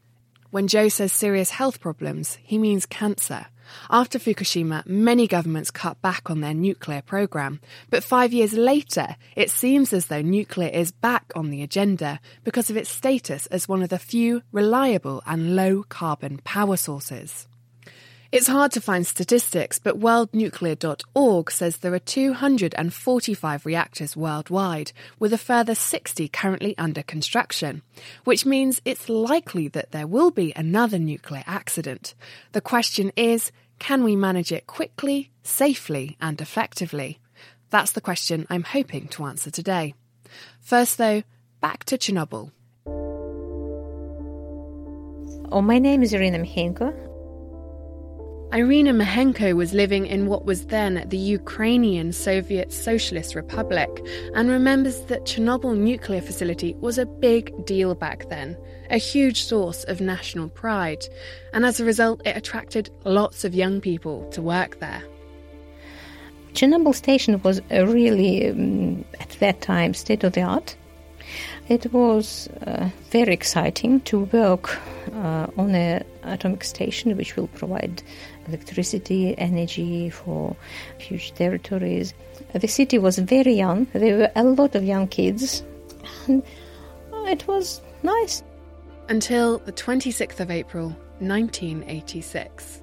When 0.52 0.68
Joe 0.68 0.90
says 0.90 1.14
serious 1.14 1.50
health 1.50 1.80
problems, 1.80 2.38
he 2.44 2.58
means 2.58 2.86
cancer. 2.86 3.46
After 3.90 4.20
Fukushima, 4.20 4.86
many 4.86 5.26
governments 5.26 5.72
cut 5.72 6.02
back 6.02 6.30
on 6.30 6.42
their 6.42 6.54
nuclear 6.54 7.02
program, 7.02 7.62
but 7.90 8.04
five 8.04 8.34
years 8.34 8.52
later, 8.52 9.16
it 9.38 9.50
seems 9.50 9.94
as 9.94 10.08
though 10.08 10.22
nuclear 10.22 10.68
is 10.68 10.92
back 10.92 11.32
on 11.38 11.52
the 11.52 11.64
agenda 11.64 12.20
because 12.44 12.70
of 12.70 12.76
its 12.76 12.90
status 12.90 13.46
as 13.46 13.70
one 13.70 13.82
of 13.82 13.88
the 13.88 13.98
few 13.98 14.42
reliable 14.52 15.24
and 15.26 15.56
low 15.56 15.84
carbon 15.88 16.42
power 16.44 16.76
sources. 16.76 17.48
It's 18.32 18.48
hard 18.48 18.72
to 18.72 18.82
find 18.82 19.06
statistics, 19.06 19.78
but 19.78 20.00
worldnuclear.org 20.00 21.52
says 21.52 21.78
there 21.78 21.94
are 21.94 22.00
245 22.00 23.65
reactors 23.65 24.15
worldwide, 24.15 24.94
with 25.20 25.34
a 25.34 25.38
further 25.38 25.76
60 25.76 26.30
currently 26.30 26.78
under 26.78 27.04
construction, 27.04 27.82
which 28.24 28.46
means 28.46 28.82
it's 28.86 29.10
likely 29.10 29.67
that 29.67 29.91
there 29.91 30.08
will 30.08 30.32
be 30.32 30.54
another 30.56 30.98
nuclear 30.98 31.44
accident. 31.46 32.15
The 32.54 32.62
question 32.62 33.12
is 33.17 33.52
can 33.80 34.02
we 34.02 34.15
manage 34.15 34.54
it 34.54 34.65
quickly, 34.65 35.32
safely, 35.44 36.15
and 36.22 36.39
effectively? 36.39 37.20
That's 37.70 37.91
the 37.91 38.00
question 38.00 38.48
I'm 38.50 38.63
hoping 38.63 39.10
to 39.10 39.26
answer 39.26 39.52
today. 39.52 39.94
First, 40.62 40.98
though, 40.98 41.24
back 41.60 41.84
to 41.86 41.98
Chernobyl. 41.98 42.52
Oh, 45.52 45.62
my 45.62 45.80
name 45.80 46.02
is 46.02 46.13
Irina 46.13 46.39
Mikhenko. 46.39 47.11
Irina 48.54 48.92
Mahenko 48.92 49.56
was 49.56 49.74
living 49.74 50.06
in 50.06 50.26
what 50.26 50.44
was 50.44 50.66
then 50.66 51.06
the 51.08 51.18
Ukrainian 51.18 52.12
Soviet 52.12 52.74
Socialist 52.74 53.34
Republic 53.34 53.90
and 54.36 54.50
remembers 54.50 55.00
that 55.06 55.24
Chernobyl 55.24 55.78
nuclear 55.78 56.20
facility 56.20 56.76
was 56.82 56.98
a 56.98 57.06
big 57.06 57.66
deal 57.66 57.96
back 57.96 58.28
then, 58.28 58.58
a 58.90 58.98
huge 58.98 59.44
source 59.44 59.86
of 59.86 60.02
national 60.02 60.50
pride, 60.50 61.06
and 61.54 61.66
as 61.66 61.80
a 61.80 61.86
result, 61.86 62.22
it 62.26 62.36
attracted 62.36 62.90
lots 63.06 63.46
of 63.46 63.56
young 63.56 63.80
people 63.80 64.30
to 64.32 64.42
work 64.42 64.82
there. 64.82 65.02
Chernobyl 66.52 66.94
station 66.94 67.42
was 67.44 67.62
really, 67.72 68.50
um, 68.50 69.06
at 69.22 69.30
that 69.40 69.62
time, 69.62 69.94
state 69.94 70.26
of 70.26 70.34
the 70.34 70.42
art. 70.42 70.76
It 71.70 71.94
was 71.94 72.50
uh, 72.68 72.90
very 73.12 73.34
exciting 73.34 74.02
to 74.02 74.26
work 74.26 74.78
uh, 75.14 75.48
on 75.58 75.74
an 75.74 76.04
atomic 76.24 76.66
station 76.66 77.16
which 77.16 77.38
will 77.38 77.48
provide 77.48 78.04
electricity, 78.47 79.38
energy 79.38 80.10
for 80.10 80.56
huge 80.97 81.34
territories. 81.34 82.13
The 82.54 82.67
city 82.67 82.97
was 82.97 83.17
very 83.19 83.54
young, 83.54 83.86
there 83.93 84.17
were 84.17 84.32
a 84.36 84.43
lot 84.43 84.75
of 84.75 84.84
young 84.84 85.08
kids, 85.08 85.63
and 86.27 86.43
it 87.12 87.47
was 87.47 87.82
nice. 88.04 88.43
Until 89.10 89.58
the 89.60 89.73
26th 89.73 90.39
of 90.39 90.49
April 90.49 90.89
1986. 91.19 92.82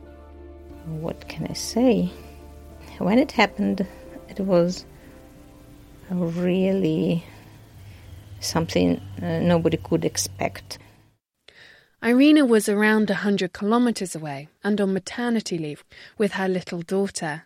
What 0.87 1.29
can 1.29 1.47
I 1.47 1.55
say? 1.55 2.11
When 2.99 3.18
it 3.18 3.33
happened, 3.33 3.87
it 4.29 4.40
was 4.40 4.85
really 6.11 7.25
something 8.40 9.01
uh, 9.23 9.40
nobody 9.40 9.77
could 9.77 10.05
expect. 10.05 10.79
Irina 12.03 12.45
was 12.47 12.69
around 12.69 13.11
100 13.11 13.53
kilometres 13.53 14.15
away 14.15 14.49
and 14.63 14.81
on 14.81 14.93
maternity 14.93 15.59
leave 15.59 15.85
with 16.17 16.33
her 16.33 16.49
little 16.49 16.81
daughter. 16.81 17.43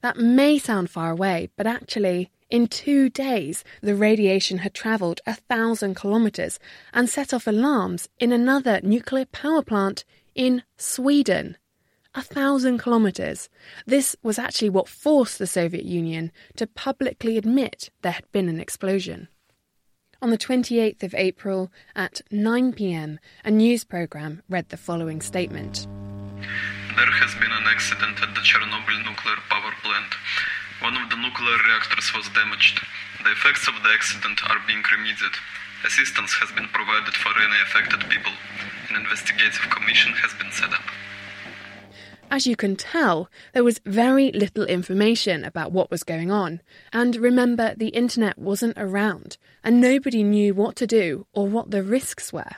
That 0.00 0.16
may 0.16 0.58
sound 0.58 0.90
far 0.90 1.12
away, 1.12 1.50
but 1.56 1.68
actually, 1.68 2.30
in 2.50 2.66
two 2.66 3.08
days, 3.08 3.62
the 3.80 3.94
radiation 3.94 4.58
had 4.58 4.74
travelled 4.74 5.20
a 5.24 5.34
thousand 5.34 5.94
kilometres 5.94 6.58
and 6.92 7.08
set 7.08 7.32
off 7.32 7.46
alarms 7.46 8.08
in 8.18 8.32
another 8.32 8.80
nuclear 8.82 9.24
power 9.26 9.62
plant 9.62 10.04
in 10.34 10.64
Sweden. 10.76 11.56
A 12.14 12.22
thousand 12.22 12.78
kilometres. 12.78 13.48
This 13.86 14.16
was 14.22 14.38
actually 14.38 14.70
what 14.70 14.88
forced 14.88 15.38
the 15.38 15.46
Soviet 15.46 15.84
Union 15.84 16.32
to 16.56 16.66
publicly 16.66 17.36
admit 17.36 17.90
there 18.02 18.12
had 18.12 18.30
been 18.32 18.48
an 18.48 18.58
explosion. 18.58 19.28
On 20.22 20.30
the 20.30 20.38
28th 20.38 21.02
of 21.02 21.14
April 21.14 21.70
at 21.94 22.22
9 22.30 22.72
pm, 22.72 23.20
a 23.44 23.50
news 23.50 23.84
programme 23.84 24.40
read 24.48 24.70
the 24.70 24.80
following 24.80 25.20
statement. 25.20 25.86
There 26.96 27.12
has 27.20 27.36
been 27.36 27.52
an 27.52 27.68
accident 27.68 28.16
at 28.24 28.32
the 28.32 28.40
Chernobyl 28.40 29.04
nuclear 29.04 29.36
power 29.52 29.76
plant. 29.84 30.16
One 30.80 30.96
of 30.96 31.10
the 31.12 31.20
nuclear 31.20 31.60
reactors 31.68 32.08
was 32.16 32.32
damaged. 32.32 32.80
The 33.24 33.32
effects 33.32 33.68
of 33.68 33.76
the 33.84 33.92
accident 33.92 34.40
are 34.48 34.56
being 34.66 34.80
remedied. 34.88 35.36
Assistance 35.84 36.32
has 36.40 36.48
been 36.56 36.72
provided 36.72 37.12
for 37.12 37.36
any 37.36 37.60
affected 37.68 38.00
people. 38.08 38.32
An 38.88 38.96
investigative 38.96 39.68
commission 39.68 40.16
has 40.24 40.32
been 40.40 40.50
set 40.50 40.72
up. 40.72 40.88
As 42.30 42.46
you 42.46 42.56
can 42.56 42.76
tell, 42.76 43.30
there 43.54 43.64
was 43.64 43.80
very 43.84 44.32
little 44.32 44.64
information 44.64 45.44
about 45.44 45.72
what 45.72 45.90
was 45.90 46.02
going 46.02 46.30
on. 46.30 46.60
And 46.92 47.16
remember, 47.16 47.74
the 47.76 47.88
internet 47.88 48.36
wasn't 48.38 48.76
around, 48.76 49.38
and 49.62 49.80
nobody 49.80 50.22
knew 50.22 50.52
what 50.52 50.76
to 50.76 50.86
do 50.86 51.26
or 51.32 51.46
what 51.46 51.70
the 51.70 51.82
risks 51.82 52.32
were. 52.32 52.50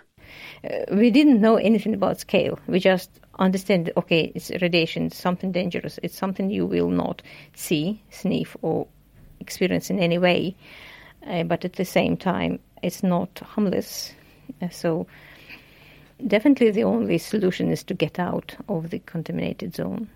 Uh, 0.64 0.84
we 0.92 1.10
didn't 1.10 1.40
know 1.40 1.56
anything 1.56 1.94
about 1.94 2.20
scale. 2.20 2.58
We 2.66 2.80
just 2.80 3.10
understand, 3.38 3.92
okay, 3.96 4.32
it's 4.34 4.50
radiation, 4.62 5.10
something 5.10 5.52
dangerous, 5.52 5.98
it's 6.02 6.16
something 6.16 6.50
you 6.50 6.66
will 6.66 6.90
not 6.90 7.22
see, 7.54 8.02
sniff, 8.10 8.56
or 8.62 8.86
experience 9.40 9.90
in 9.90 10.00
any 10.00 10.18
way. 10.18 10.56
Uh, 11.26 11.42
but 11.42 11.64
at 11.64 11.74
the 11.74 11.84
same 11.84 12.16
time, 12.16 12.58
it's 12.82 13.02
not 13.02 13.38
harmless. 13.40 14.12
Uh, 14.62 14.68
so 14.70 15.06
definitely 16.26 16.70
the 16.70 16.84
only 16.84 17.18
solution 17.18 17.70
is 17.70 17.82
to 17.84 17.94
get 17.94 18.18
out 18.18 18.56
of 18.68 18.90
the 18.90 18.98
contaminated 19.00 19.74
zone. 19.74 20.08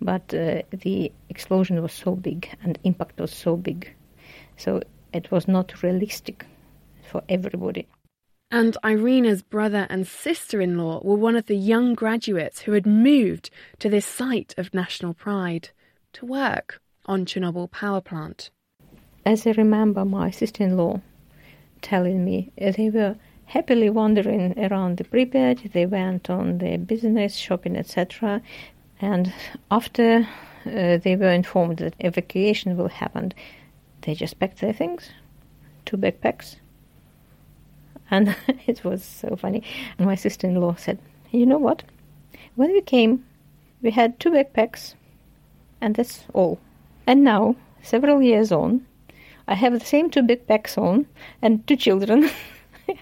But 0.00 0.34
uh, 0.34 0.62
the 0.70 1.12
explosion 1.28 1.82
was 1.82 1.92
so 1.92 2.16
big 2.16 2.48
and 2.62 2.78
impact 2.84 3.20
was 3.20 3.32
so 3.32 3.56
big, 3.56 3.92
so 4.56 4.82
it 5.12 5.30
was 5.30 5.46
not 5.46 5.82
realistic 5.82 6.46
for 7.02 7.22
everybody. 7.28 7.86
And 8.52 8.76
Irina's 8.84 9.42
brother 9.42 9.86
and 9.88 10.06
sister 10.06 10.60
in 10.60 10.76
law 10.76 11.00
were 11.04 11.14
one 11.14 11.36
of 11.36 11.46
the 11.46 11.56
young 11.56 11.94
graduates 11.94 12.60
who 12.60 12.72
had 12.72 12.86
moved 12.86 13.50
to 13.78 13.88
this 13.88 14.06
site 14.06 14.54
of 14.58 14.74
national 14.74 15.14
pride 15.14 15.70
to 16.14 16.26
work 16.26 16.80
on 17.06 17.26
Chernobyl 17.26 17.70
power 17.70 18.00
plant. 18.00 18.50
As 19.24 19.46
I 19.46 19.52
remember 19.52 20.04
my 20.04 20.30
sister 20.30 20.64
in 20.64 20.76
law 20.76 21.00
telling 21.80 22.24
me, 22.24 22.50
they 22.56 22.90
were 22.90 23.16
happily 23.50 23.90
wandering 23.90 24.54
around 24.56 24.96
the 24.96 25.02
Pripyat. 25.04 25.72
They 25.72 25.84
went 25.84 26.30
on 26.30 26.58
their 26.58 26.78
business, 26.78 27.34
shopping, 27.34 27.76
etc. 27.76 28.40
And 29.00 29.32
after 29.72 30.28
uh, 30.64 30.98
they 30.98 31.16
were 31.16 31.32
informed 31.32 31.78
that 31.78 31.94
evacuation 31.98 32.76
will 32.76 32.88
happen, 32.88 33.32
they 34.02 34.14
just 34.14 34.38
packed 34.38 34.60
their 34.60 34.72
things, 34.72 35.10
two 35.84 35.96
backpacks. 35.96 36.56
And 38.08 38.36
it 38.66 38.84
was 38.84 39.04
so 39.04 39.34
funny. 39.34 39.64
And 39.98 40.06
my 40.06 40.14
sister 40.14 40.46
in 40.46 40.54
law 40.54 40.76
said, 40.76 40.98
You 41.32 41.44
know 41.44 41.58
what? 41.58 41.82
When 42.54 42.70
we 42.70 42.82
came, 42.82 43.24
we 43.82 43.90
had 43.90 44.20
two 44.20 44.30
backpacks, 44.30 44.94
and 45.80 45.96
that's 45.96 46.24
all. 46.34 46.60
And 47.04 47.24
now, 47.24 47.56
several 47.82 48.22
years 48.22 48.52
on, 48.52 48.86
I 49.48 49.54
have 49.54 49.72
the 49.72 49.84
same 49.84 50.08
two 50.08 50.22
backpacks 50.22 50.78
on 50.78 51.06
and 51.42 51.66
two 51.66 51.74
children. 51.76 52.30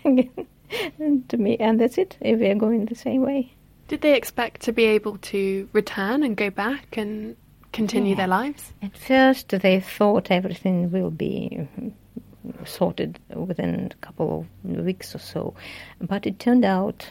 to 1.29 1.37
me, 1.37 1.57
and 1.59 1.81
that's 1.81 1.98
it. 1.98 2.16
If 2.20 2.40
we 2.40 2.48
are 2.48 2.55
going 2.55 2.87
the 2.87 2.94
same 2.94 3.22
way. 3.22 3.53
Did 3.88 4.03
they 4.03 4.14
expect 4.14 4.62
to 4.62 4.72
be 4.72 4.85
able 4.85 5.16
to 5.18 5.68
return 5.72 6.22
and 6.22 6.37
go 6.37 6.51
back 6.51 6.96
and 6.98 7.37
continue 7.72 8.11
yeah. 8.11 8.16
their 8.16 8.27
lives? 8.27 8.72
At 8.83 8.96
first, 8.96 9.48
they 9.48 9.81
thought 9.81 10.31
everything 10.31 10.90
will 10.90 11.11
be 11.11 11.66
sorted 12.64 13.18
within 13.35 13.90
a 13.90 14.07
couple 14.07 14.46
of 14.64 14.85
weeks 14.85 15.14
or 15.14 15.18
so, 15.18 15.55
but 16.01 16.27
it 16.27 16.38
turned 16.38 16.64
out 16.64 17.11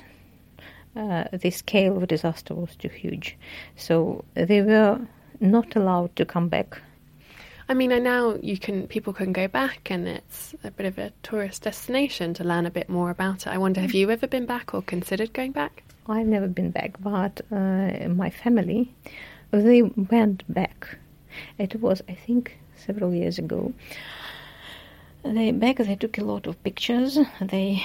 uh, 0.95 1.25
the 1.31 1.51
scale 1.51 1.97
of 1.97 2.07
disaster 2.07 2.53
was 2.53 2.75
too 2.75 2.89
huge, 2.89 3.37
so 3.75 4.23
they 4.33 4.61
were 4.61 4.99
not 5.39 5.75
allowed 5.75 6.15
to 6.15 6.25
come 6.25 6.47
back 6.47 6.81
I 7.69 7.73
mean, 7.73 7.91
I 7.91 7.99
now 7.99 8.35
you 8.41 8.57
can 8.57 8.87
people 8.87 9.11
can 9.13 9.33
go 9.33 9.47
back, 9.47 9.91
and 9.91 10.07
it's 10.07 10.55
a 10.63 10.71
bit 10.71 10.85
of 10.85 10.97
a 10.97 11.11
tourist 11.21 11.63
destination 11.63 12.33
to 12.35 12.43
learn 12.43 12.65
a 12.65 12.71
bit 12.71 12.87
more 12.87 13.09
about 13.09 13.45
it. 13.45 13.47
I 13.47 13.57
wonder, 13.57 13.81
have 13.81 13.93
you 13.93 14.09
ever 14.09 14.27
been 14.27 14.45
back 14.45 14.73
or 14.73 14.81
considered 14.81 15.33
going 15.33 15.51
back? 15.51 15.83
I've 16.07 16.27
never 16.27 16.47
been 16.47 16.71
back, 16.71 16.95
but 17.01 17.41
uh, 17.51 18.07
my 18.07 18.29
family 18.29 18.93
they 19.51 19.81
went 19.81 20.43
back. 20.53 20.97
It 21.57 21.81
was, 21.81 22.01
I 22.07 22.13
think, 22.13 22.57
several 22.75 23.13
years 23.13 23.37
ago. 23.37 23.73
They 25.23 25.51
back 25.51 25.77
they 25.77 25.95
took 25.95 26.17
a 26.17 26.23
lot 26.23 26.47
of 26.47 26.61
pictures. 26.63 27.19
They 27.41 27.83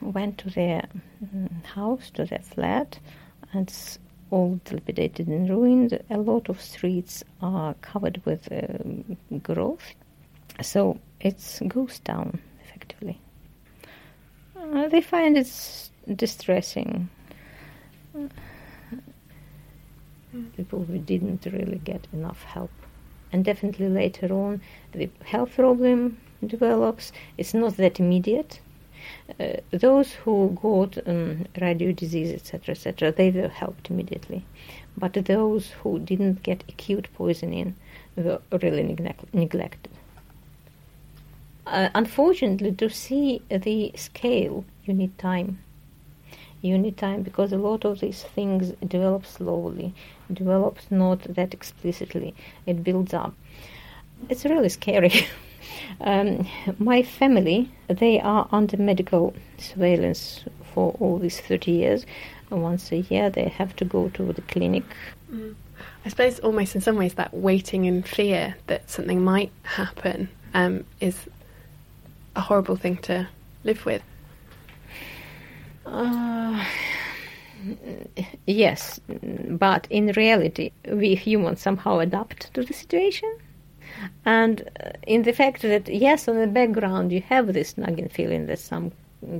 went 0.00 0.38
to 0.38 0.50
their 0.50 0.86
mm, 1.24 1.64
house, 1.64 2.10
to 2.10 2.24
their 2.24 2.40
flat, 2.40 2.98
and 3.52 3.70
all 4.30 4.60
dilapidated 4.64 5.28
and 5.28 5.48
ruined. 5.48 5.98
A 6.10 6.18
lot 6.18 6.48
of 6.48 6.60
streets 6.60 7.24
are 7.40 7.74
covered 7.74 8.20
with 8.24 8.50
uh, 8.52 9.38
growth, 9.38 9.94
so 10.62 10.98
it's 11.20 11.60
ghost 11.68 12.04
town 12.04 12.40
effectively. 12.64 13.20
Uh, 14.56 14.88
they 14.88 15.00
find 15.00 15.36
it 15.36 15.90
distressing. 16.14 17.08
People 20.56 20.84
who 20.84 20.98
didn't 20.98 21.46
really 21.46 21.80
get 21.84 22.06
enough 22.12 22.42
help, 22.42 22.70
and 23.32 23.44
definitely 23.44 23.88
later 23.88 24.32
on, 24.32 24.60
the 24.92 25.08
health 25.24 25.54
problem 25.54 26.18
develops. 26.46 27.12
It's 27.38 27.54
not 27.54 27.76
that 27.78 27.98
immediate 27.98 28.60
uh, 29.38 29.54
those 29.70 30.12
who 30.12 30.56
got 30.60 30.98
um, 31.06 31.46
radio 31.60 31.92
disease, 31.92 32.32
etc., 32.32 32.72
etc., 32.72 33.12
they 33.12 33.30
were 33.30 33.48
helped 33.48 33.90
immediately. 33.90 34.44
But 34.96 35.12
those 35.12 35.70
who 35.82 35.98
didn't 35.98 36.42
get 36.42 36.64
acute 36.68 37.08
poisoning 37.14 37.76
were 38.16 38.40
really 38.62 38.82
neglect- 38.82 39.32
neglected. 39.32 39.92
Uh, 41.66 41.90
unfortunately, 41.94 42.72
to 42.72 42.88
see 42.88 43.42
the 43.50 43.92
scale, 43.94 44.64
you 44.84 44.94
need 44.94 45.16
time. 45.18 45.58
You 46.62 46.78
need 46.78 46.96
time 46.96 47.22
because 47.22 47.52
a 47.52 47.58
lot 47.58 47.84
of 47.84 48.00
these 48.00 48.22
things 48.22 48.72
develop 48.86 49.26
slowly, 49.26 49.94
develops 50.32 50.90
not 50.90 51.22
that 51.34 51.54
explicitly. 51.54 52.34
It 52.66 52.82
builds 52.82 53.14
up. 53.14 53.34
It's 54.28 54.44
really 54.44 54.70
scary. 54.70 55.12
Um, 56.00 56.46
my 56.78 57.02
family, 57.02 57.70
they 57.88 58.20
are 58.20 58.48
under 58.52 58.76
medical 58.76 59.34
surveillance 59.58 60.44
for 60.74 60.96
all 61.00 61.18
these 61.18 61.40
30 61.40 61.70
years. 61.70 62.06
Once 62.50 62.92
a 62.92 62.98
year, 62.98 63.30
they 63.30 63.48
have 63.48 63.76
to 63.76 63.84
go 63.84 64.08
to 64.10 64.32
the 64.32 64.42
clinic. 64.42 64.84
Mm. 65.30 65.54
I 66.04 66.08
suppose 66.08 66.38
almost 66.40 66.74
in 66.74 66.80
some 66.80 66.96
ways 66.96 67.14
that 67.14 67.34
waiting 67.34 67.84
in 67.84 68.02
fear 68.02 68.56
that 68.66 68.88
something 68.90 69.22
might 69.22 69.52
happen 69.62 70.28
um, 70.54 70.84
is 71.00 71.28
a 72.34 72.40
horrible 72.40 72.76
thing 72.76 72.96
to 72.98 73.28
live 73.64 73.84
with. 73.84 74.02
Uh, 75.84 76.64
yes, 78.46 79.00
but 79.48 79.86
in 79.90 80.12
reality, 80.12 80.70
we 80.90 81.14
humans 81.14 81.60
somehow 81.60 81.98
adapt 81.98 82.52
to 82.54 82.62
the 82.62 82.72
situation. 82.72 83.32
And 84.24 84.68
uh, 84.84 84.90
in 85.06 85.22
the 85.22 85.32
fact 85.32 85.62
that, 85.62 85.88
yes, 85.88 86.28
on 86.28 86.36
the 86.36 86.46
background 86.46 87.12
you 87.12 87.20
have 87.22 87.52
this 87.52 87.76
nagging 87.76 88.08
feeling 88.08 88.46
that 88.46 88.58
some 88.58 88.92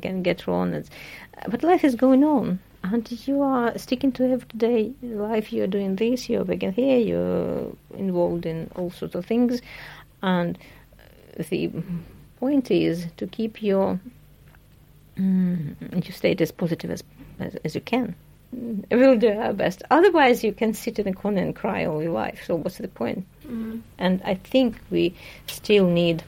can 0.03 0.23
get 0.23 0.47
wrong, 0.47 0.75
and, 0.75 0.89
but 1.49 1.63
life 1.63 1.85
is 1.85 1.95
going 1.95 2.25
on. 2.25 2.59
And 2.85 3.11
you 3.27 3.43
are 3.43 3.77
sticking 3.77 4.13
to 4.13 4.33
everyday 4.33 4.93
life. 5.03 5.53
You're 5.53 5.67
doing 5.67 5.97
this, 5.97 6.29
you're 6.29 6.45
working 6.45 6.73
here, 6.73 6.99
you're 6.99 7.73
involved 7.97 8.47
in 8.47 8.71
all 8.77 8.91
sorts 8.91 9.15
of 9.15 9.27
things. 9.27 9.61
And 10.23 10.57
the 11.37 11.71
point 12.39 12.71
is 12.71 13.07
to 13.17 13.27
keep 13.27 13.63
your, 13.63 14.01
mm, 15.19 15.75
your 15.93 16.13
state 16.13 16.41
as 16.41 16.53
positive 16.53 16.91
as, 16.91 17.03
as, 17.41 17.57
as 17.65 17.75
you 17.75 17.81
can 17.81 18.15
we'll 18.53 19.19
do 19.19 19.31
our 19.31 19.53
best. 19.53 19.83
Otherwise, 19.91 20.43
you 20.43 20.53
can 20.53 20.75
sit 20.75 20.99
in 20.99 21.09
a 21.09 21.13
corner 21.13 21.43
and 21.43 21.55
cry 21.55 21.85
all 21.85 22.03
your 22.03 22.13
life. 22.13 22.43
So, 22.47 22.57
what's 22.57 22.79
the 22.79 22.89
point? 22.89 23.27
Mm. 23.47 23.83
And 23.99 24.23
I 24.25 24.35
think 24.35 24.77
we 24.91 25.15
still 25.47 25.89
need 25.89 26.23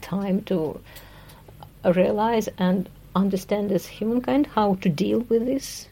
time 0.00 0.42
to 0.42 0.80
realize 1.84 2.48
and 2.58 2.88
understand 3.14 3.72
as 3.72 3.86
humankind 3.86 4.46
how 4.46 4.76
to 4.76 4.88
deal 4.88 5.20
with 5.20 5.44
this. 5.46 5.88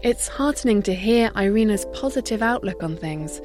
It's 0.00 0.28
heartening 0.28 0.82
to 0.82 0.94
hear 0.94 1.32
Irina's 1.36 1.84
positive 1.92 2.40
outlook 2.40 2.84
on 2.84 2.96
things, 2.96 3.40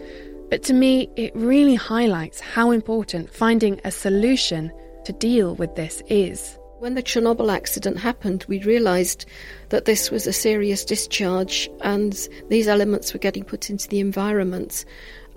but 0.52 0.62
to 0.64 0.74
me, 0.74 1.10
it 1.16 1.36
really 1.36 1.74
highlights 1.74 2.40
how 2.40 2.70
important 2.70 3.34
finding 3.34 3.82
a 3.84 3.90
solution 3.90 4.72
to 5.06 5.14
deal 5.14 5.56
with 5.56 5.76
this 5.76 6.04
is. 6.10 6.60
When 6.84 6.96
the 6.96 7.02
Chernobyl 7.02 7.50
accident 7.50 7.98
happened, 7.98 8.44
we 8.50 8.62
realised 8.62 9.26
that 9.70 9.86
this 9.86 10.12
was 10.12 10.28
a 10.28 10.34
serious 10.34 10.84
discharge 10.84 11.70
and 11.80 12.28
these 12.50 12.68
elements 12.68 13.14
were 13.14 13.20
getting 13.20 13.46
put 13.46 13.70
into 13.70 13.88
the 13.88 14.02
environment. 14.02 14.84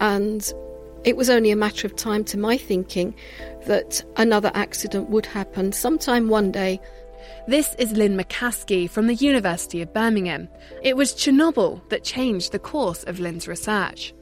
And 0.00 0.52
it 1.04 1.16
was 1.16 1.30
only 1.30 1.52
a 1.52 1.56
matter 1.56 1.86
of 1.86 1.94
time, 1.94 2.24
to 2.24 2.36
my 2.36 2.56
thinking, 2.56 3.14
that 3.68 4.04
another 4.16 4.50
accident 4.54 5.08
would 5.10 5.24
happen 5.24 5.70
sometime 5.70 6.28
one 6.28 6.50
day. 6.50 6.80
This 7.46 7.76
is 7.78 7.92
Lynne 7.92 8.16
Macaskie 8.16 8.88
from 8.88 9.06
the 9.06 9.14
University 9.14 9.80
of 9.80 9.94
Birmingham. 9.94 10.48
It 10.82 10.96
was 10.96 11.14
Chernobyl 11.14 11.80
that 11.90 12.02
changed 12.02 12.50
the 12.50 12.58
course 12.58 13.04
of 13.04 13.20
Lynne's 13.20 13.46
research. 13.46 14.12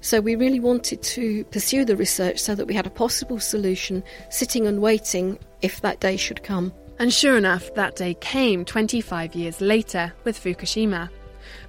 So 0.00 0.20
we 0.20 0.34
really 0.34 0.58
wanted 0.58 1.00
to 1.02 1.44
pursue 1.44 1.84
the 1.84 1.96
research 1.96 2.40
so 2.40 2.56
that 2.56 2.66
we 2.66 2.74
had 2.74 2.88
a 2.88 2.90
possible 2.90 3.38
solution 3.38 4.02
sitting 4.30 4.66
and 4.66 4.82
waiting 4.82 5.38
if 5.62 5.80
that 5.80 6.00
day 6.00 6.16
should 6.16 6.42
come. 6.42 6.72
And 6.98 7.12
sure 7.12 7.36
enough, 7.36 7.72
that 7.74 7.96
day 7.96 8.14
came 8.14 8.64
25 8.64 9.34
years 9.34 9.60
later 9.60 10.12
with 10.24 10.42
Fukushima. 10.42 11.10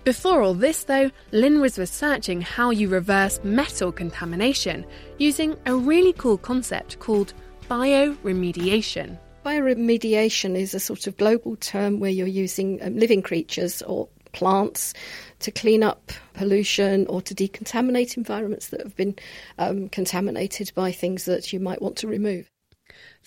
Before 0.04 0.42
all 0.42 0.54
this, 0.54 0.86
though, 0.86 1.12
Lynne 1.32 1.60
was 1.60 1.78
researching 1.78 2.42
how 2.42 2.70
you 2.70 2.88
reverse 2.88 3.40
metal 3.44 3.92
contamination 3.92 4.86
using 5.18 5.58
a 5.66 5.76
really 5.76 6.14
cool 6.14 6.38
concept 6.38 7.00
called 7.00 7.34
bioremediation. 7.70 9.20
Bioremediation 9.46 10.56
is 10.56 10.74
a 10.74 10.80
sort 10.80 11.08
of 11.08 11.18
global 11.18 11.56
term 11.58 12.00
where 12.00 12.12
you're 12.12 12.28
using 12.28 12.82
um, 12.82 12.98
living 12.98 13.22
creatures 13.22 13.82
or 13.82 14.08
plants 14.32 14.94
to 15.40 15.52
clean 15.52 15.84
up 15.84 16.12
pollution 16.34 17.06
or 17.08 17.22
to 17.22 17.34
decontaminate 17.34 18.18
environments 18.18 18.70
that 18.70 18.82
have 18.82 18.96
been 18.96 19.16
um, 19.58 19.90
contaminated 19.90 20.72
by 20.76 20.92
things 20.92 21.26
that 21.26 21.52
you 21.52 21.60
might 21.60 21.82
want 21.82 21.98
to 21.98 22.08
remove. 22.08 22.50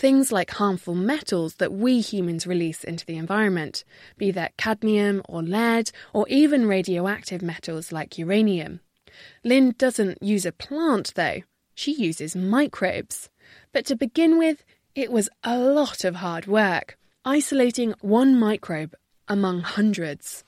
Things 0.00 0.32
like 0.32 0.52
harmful 0.52 0.94
metals 0.94 1.56
that 1.56 1.74
we 1.74 2.00
humans 2.00 2.46
release 2.46 2.84
into 2.84 3.04
the 3.04 3.18
environment, 3.18 3.84
be 4.16 4.30
that 4.30 4.56
cadmium 4.56 5.20
or 5.28 5.42
lead, 5.42 5.90
or 6.14 6.26
even 6.28 6.64
radioactive 6.64 7.42
metals 7.42 7.92
like 7.92 8.16
uranium. 8.16 8.80
Lynne 9.44 9.74
doesn't 9.76 10.22
use 10.22 10.46
a 10.46 10.52
plant, 10.52 11.12
though, 11.16 11.42
she 11.74 11.92
uses 11.92 12.34
microbes. 12.34 13.28
But 13.74 13.84
to 13.84 13.94
begin 13.94 14.38
with, 14.38 14.64
it 14.94 15.12
was 15.12 15.28
a 15.44 15.58
lot 15.58 16.02
of 16.02 16.14
hard 16.14 16.46
work, 16.46 16.96
isolating 17.26 17.92
one 18.00 18.40
microbe 18.40 18.94
among 19.28 19.60
hundreds. 19.60 20.44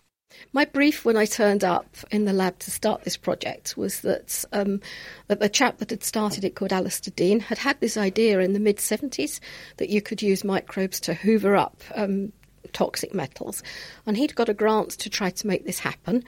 My 0.52 0.64
brief 0.64 1.04
when 1.04 1.16
I 1.16 1.24
turned 1.24 1.64
up 1.64 1.96
in 2.10 2.24
the 2.24 2.32
lab 2.32 2.58
to 2.60 2.70
start 2.70 3.04
this 3.04 3.16
project 3.16 3.76
was 3.76 4.00
that, 4.00 4.44
um, 4.52 4.80
that 5.28 5.40
the 5.40 5.48
chap 5.48 5.78
that 5.78 5.90
had 5.90 6.04
started 6.04 6.44
it, 6.44 6.54
called 6.54 6.72
Alistair 6.72 7.12
Dean, 7.16 7.40
had 7.40 7.58
had 7.58 7.80
this 7.80 7.96
idea 7.96 8.40
in 8.40 8.52
the 8.52 8.60
mid 8.60 8.76
70s 8.76 9.40
that 9.78 9.88
you 9.88 10.02
could 10.02 10.22
use 10.22 10.44
microbes 10.44 11.00
to 11.00 11.14
hoover 11.14 11.56
up 11.56 11.82
um, 11.94 12.32
toxic 12.72 13.14
metals. 13.14 13.62
And 14.06 14.16
he'd 14.16 14.34
got 14.34 14.48
a 14.48 14.54
grant 14.54 14.90
to 14.92 15.10
try 15.10 15.30
to 15.30 15.46
make 15.46 15.64
this 15.64 15.78
happen. 15.78 16.24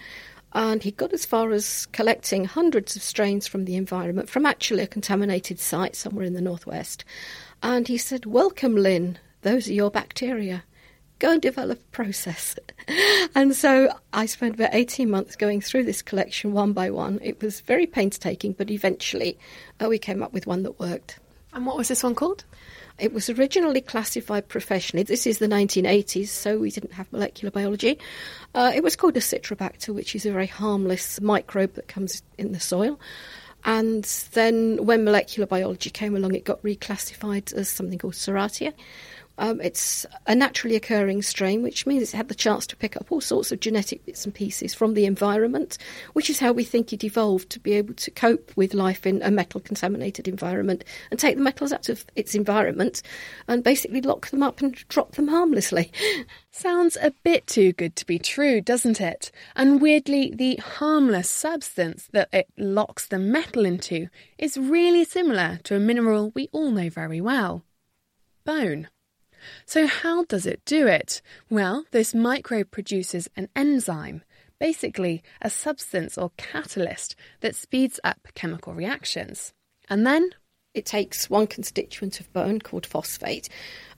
And 0.53 0.83
he 0.83 0.93
got 0.93 1.13
as 1.13 1.27
far 1.27 1.51
as 1.51 1.87
collecting 1.87 2.45
hundreds 2.45 2.95
of 2.95 3.03
strains 3.03 3.47
from 3.47 3.65
the 3.65 3.75
environment 3.75 4.31
from 4.31 4.47
actually 4.47 4.85
a 4.85 4.89
contaminated 4.89 5.59
site 5.59 5.97
somewhere 5.97 6.25
in 6.25 6.35
the 6.35 6.41
northwest. 6.41 7.05
And 7.63 7.89
he 7.89 7.99
said, 7.99 8.25
Welcome, 8.25 8.77
Lynne. 8.77 9.19
Those 9.43 9.69
are 9.69 9.75
your 9.75 9.91
bacteria 9.91 10.65
go 11.25 11.33
and 11.33 11.41
develop 11.41 11.81
a 11.81 11.85
process. 11.85 12.55
and 13.35 13.57
so 13.57 13.89
I 14.13 14.27
spent 14.27 14.57
about 14.57 14.75
18 14.75 15.09
months 15.09 15.37
going 15.37 15.63
through 15.63 15.85
this 15.85 16.03
collection 16.03 16.53
one 16.53 16.75
by 16.75 16.91
one. 16.91 17.19
It 17.23 17.41
was 17.41 17.61
very 17.61 17.87
painstaking, 17.87 18.53
but 18.53 18.71
eventually 18.71 19.39
uh, 19.83 19.89
we 19.89 19.99
came 19.99 20.23
up 20.23 20.35
with 20.35 20.47
one 20.47 20.65
that 20.65 20.79
worked. 20.79 21.19
And 21.55 21.65
what 21.65 21.79
was 21.79 21.89
this 21.89 22.03
one 22.03 22.15
called? 22.15 22.45
It 22.99 23.15
was 23.15 23.31
originally 23.31 23.81
classified 23.81 24.49
professionally. 24.49 25.03
This 25.03 25.27
is 25.27 25.39
the 25.39 25.49
1980s, 25.49 26.29
so 26.29 26.59
we 26.59 26.71
didn't 26.71 26.93
have 26.93 27.11
molecular 27.11 27.51
biology. 27.51 27.99
Uh, 28.55 28.73
it 28.75 28.83
was 28.83 28.95
called 28.95 29.17
a 29.17 29.21
citrobacter, 29.21 29.95
which 29.95 30.15
is 30.15 30.27
a 30.27 30.33
very 30.33 30.47
harmless 30.47 31.23
microbe 31.23 31.73
that 31.75 31.89
comes 31.89 32.23
in 32.37 32.53
the 32.53 32.61
soil. 32.61 33.01
And 33.65 34.05
then 34.33 34.85
when 34.85 35.05
molecular 35.05 35.47
biology 35.47 35.89
came 35.89 36.15
along, 36.15 36.35
it 36.35 36.45
got 36.45 36.63
reclassified 36.63 37.55
as 37.55 37.71
something 37.71 37.99
called 37.99 38.13
Serratia. 38.13 38.75
Um, 39.39 39.61
it's 39.61 40.07
a 40.27 40.35
naturally 40.35 40.77
occurring 40.77 41.23
strain, 41.23 41.63
which 41.63 41.87
means 41.87 42.03
it's 42.03 42.13
had 42.13 42.29
the 42.29 42.35
chance 42.35 42.67
to 42.69 42.77
pick 42.77 42.97
up 42.97 43.11
all 43.11 43.21
sorts 43.21 43.51
of 43.51 43.61
genetic 43.61 44.05
bits 44.07 44.25
and 44.25 44.35
pieces 44.35 44.75
from 44.75 44.95
the 44.95 45.07
environment, 45.07 45.77
which 46.13 46.31
is 46.31 46.39
how 46.39 46.53
we 46.53 46.63
think 46.63 46.93
it 46.93 47.03
evolved 47.03 47.51
to 47.51 47.61
be 47.61 47.73
able 47.73 47.95
to 47.95 48.11
cope 48.11 48.53
with 48.57 48.75
life 48.75 49.07
in 49.07 49.21
a 49.23 49.31
metal 49.31 49.61
contaminated 49.61 50.29
environment 50.29 50.85
and 51.11 51.19
take 51.19 51.37
the 51.37 51.43
metals 51.43 51.73
out 51.73 51.89
of 51.89 52.05
its 52.15 52.35
environment 52.35 53.03
and 53.49 53.65
basically 53.65 54.01
lock 54.01 54.29
them 54.31 54.43
up 54.43 54.61
and 54.61 54.75
drop 54.89 55.13
them 55.13 55.29
harmlessly. 55.29 55.91
Sounds 56.53 56.97
a 57.03 57.11
bit 57.25 57.49
too 57.49 57.73
good 57.73 57.97
to 57.97 58.07
be 58.07 58.19
true, 58.21 58.61
doesn't 58.61 59.01
it? 59.01 59.33
And 59.57 59.81
weirdly, 59.81 60.33
the 60.33 60.57
harmless 60.57 61.29
substance 61.29 62.09
that 62.13 62.29
it 62.33 62.47
locks 62.57 63.07
the 63.07 63.19
metal 63.19 63.65
into 63.65 64.09
is 64.39 64.57
really 64.57 65.05
similar 65.05 65.59
to 65.65 65.75
a 65.75 65.81
mineral 65.81 66.31
we 66.35 66.49
all 66.53 66.71
know 66.71 66.89
very 66.89 67.21
well 67.21 67.65
bone. 68.45 68.89
So, 69.67 69.87
how 69.87 70.25
does 70.25 70.47
it 70.47 70.65
do 70.65 70.87
it? 70.87 71.21
Well, 71.51 71.85
this 71.91 72.15
microbe 72.15 72.71
produces 72.71 73.29
an 73.37 73.49
enzyme, 73.55 74.23
basically 74.59 75.23
a 75.43 75.51
substance 75.51 76.17
or 76.17 76.31
catalyst 76.37 77.17
that 77.41 77.57
speeds 77.57 78.01
up 78.05 78.29
chemical 78.35 78.75
reactions. 78.75 79.53
And 79.89 80.07
then 80.07 80.31
it 80.75 80.85
takes 80.85 81.31
one 81.31 81.47
constituent 81.47 82.21
of 82.21 82.33
bone 82.33 82.61
called 82.61 82.85
phosphate. 82.85 83.49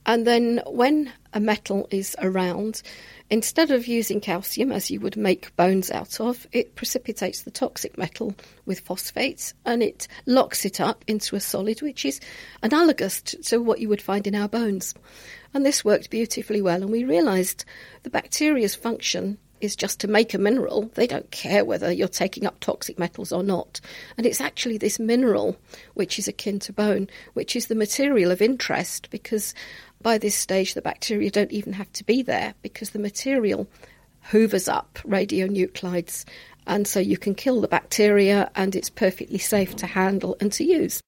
And 0.05 0.25
then 0.25 0.61
when 0.67 1.13
a 1.33 1.41
metal 1.41 1.89
is 1.91 2.15
around, 2.21 2.81
instead 3.29 3.73
of 3.73 3.89
using 3.89 4.21
calcium 4.21 4.71
as 4.71 4.89
you 4.89 5.01
would 5.01 5.17
make 5.17 5.57
bones 5.57 5.91
out 5.91 6.21
of, 6.21 6.47
it 6.53 6.77
precipitates 6.77 7.43
the 7.43 7.51
toxic 7.51 7.99
metal 7.99 8.35
with 8.67 8.81
phosphates 8.81 9.53
and 9.65 9.83
it 9.83 10.07
locks 10.27 10.65
it 10.65 10.81
up 10.81 11.05
into 11.09 11.35
a 11.35 11.41
solid 11.41 11.83
which 11.83 12.05
is 12.05 12.21
analogous 12.63 13.21
to 13.21 13.59
what 13.59 13.81
you 13.81 13.89
would 13.89 14.03
find 14.03 14.29
in 14.29 14.37
our 14.37 14.49
bones. 14.49 14.95
And 15.53 15.67
this 15.67 15.85
worked 15.85 16.11
beautifully 16.11 16.63
well. 16.63 16.83
And 16.83 16.93
we 16.93 17.03
realised 17.03 17.65
the 18.05 18.11
bacteria's 18.11 18.77
function 18.77 19.39
is 19.61 19.77
just 19.77 20.01
to 20.01 20.09
make 20.09 20.35
a 20.35 20.39
mineral. 20.39 20.91
They 20.95 21.07
don't 21.07 21.31
care 21.31 21.65
whether 21.65 21.91
you're 21.91 22.09
taking 22.09 22.47
up 22.47 22.61
toxic 22.61 22.99
metals 22.99 23.33
or 23.33 23.43
not. 23.43 23.81
And 24.17 24.27
it's 24.27 24.41
actually 24.41 24.79
this 24.79 24.99
mineral, 24.99 25.57
which 25.95 26.19
is 26.19 26.29
akin 26.29 26.59
to 26.61 26.73
bone, 26.73 27.09
which 27.35 27.57
is 27.57 27.67
the 27.67 27.75
material 27.75 28.31
of 28.31 28.43
interest 28.43 29.11
because 29.11 29.55
by 30.03 30.19
this 30.19 30.35
stage 30.35 30.75
the 30.75 30.83
bacteria 30.83 31.31
don't 31.31 31.53
even 31.53 31.73
have 31.73 31.93
to 31.95 32.05
be 32.05 32.23
there 32.23 32.55
because 32.63 32.91
the 32.91 32.99
material 32.99 33.67
hoovers 34.23 34.69
up 34.69 34.99
radionuclides. 35.05 36.25
And 36.67 36.87
so 36.87 36.99
you 36.99 37.17
can 37.17 37.35
kill 37.35 37.61
the 37.61 37.69
bacteria 37.69 38.51
and 38.55 38.75
it's 38.75 38.91
perfectly 38.91 39.39
safe 39.39 39.77
to 39.77 39.87
handle 39.87 40.37
and 40.41 40.53
to 40.53 40.65
use. 40.65 41.01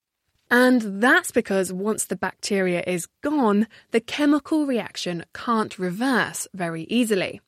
And 0.50 1.02
that's 1.02 1.30
because 1.30 1.72
once 1.72 2.06
the 2.06 2.16
bacteria 2.16 2.82
is 2.86 3.06
gone, 3.22 3.66
the 3.90 4.00
chemical 4.00 4.66
reaction 4.66 5.24
can't 5.34 5.78
reverse 5.78 6.48
very 6.54 6.84
easily. 6.84 7.40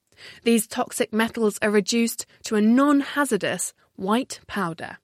These 0.44 0.66
toxic 0.66 1.12
metals 1.12 1.58
are 1.62 1.70
reduced 1.70 2.26
to 2.44 2.56
a 2.56 2.60
non 2.60 3.00
hazardous 3.00 3.72
white 3.96 4.40
powder. 4.46 4.98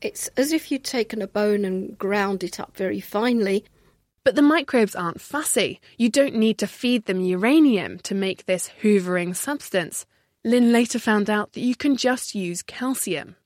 It's 0.00 0.28
as 0.36 0.52
if 0.52 0.70
you'd 0.70 0.84
taken 0.84 1.22
a 1.22 1.26
bone 1.26 1.64
and 1.64 1.96
ground 1.98 2.44
it 2.44 2.60
up 2.60 2.76
very 2.76 3.00
finely. 3.00 3.64
But 4.24 4.34
the 4.34 4.42
microbes 4.42 4.96
aren't 4.96 5.20
fussy. 5.20 5.80
You 5.96 6.08
don't 6.08 6.34
need 6.34 6.58
to 6.58 6.66
feed 6.66 7.06
them 7.06 7.20
uranium 7.20 7.98
to 8.00 8.14
make 8.14 8.44
this 8.44 8.70
hoovering 8.82 9.36
substance. 9.36 10.04
Lynne 10.44 10.72
later 10.72 10.98
found 10.98 11.30
out 11.30 11.52
that 11.52 11.60
you 11.60 11.74
can 11.74 11.96
just 11.96 12.34
use 12.34 12.62
calcium. 12.62 13.36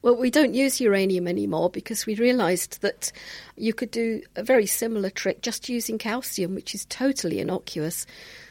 Well, 0.00 0.14
we 0.14 0.30
don't 0.30 0.54
use 0.54 0.80
uranium 0.80 1.26
anymore 1.26 1.70
because 1.70 2.06
we 2.06 2.14
realised 2.14 2.82
that 2.82 3.10
you 3.56 3.74
could 3.74 3.90
do 3.90 4.22
a 4.36 4.44
very 4.44 4.66
similar 4.66 5.10
trick 5.10 5.42
just 5.42 5.68
using 5.68 5.98
calcium, 5.98 6.54
which 6.54 6.72
is 6.72 6.84
totally 6.84 7.40
innocuous. 7.40 8.06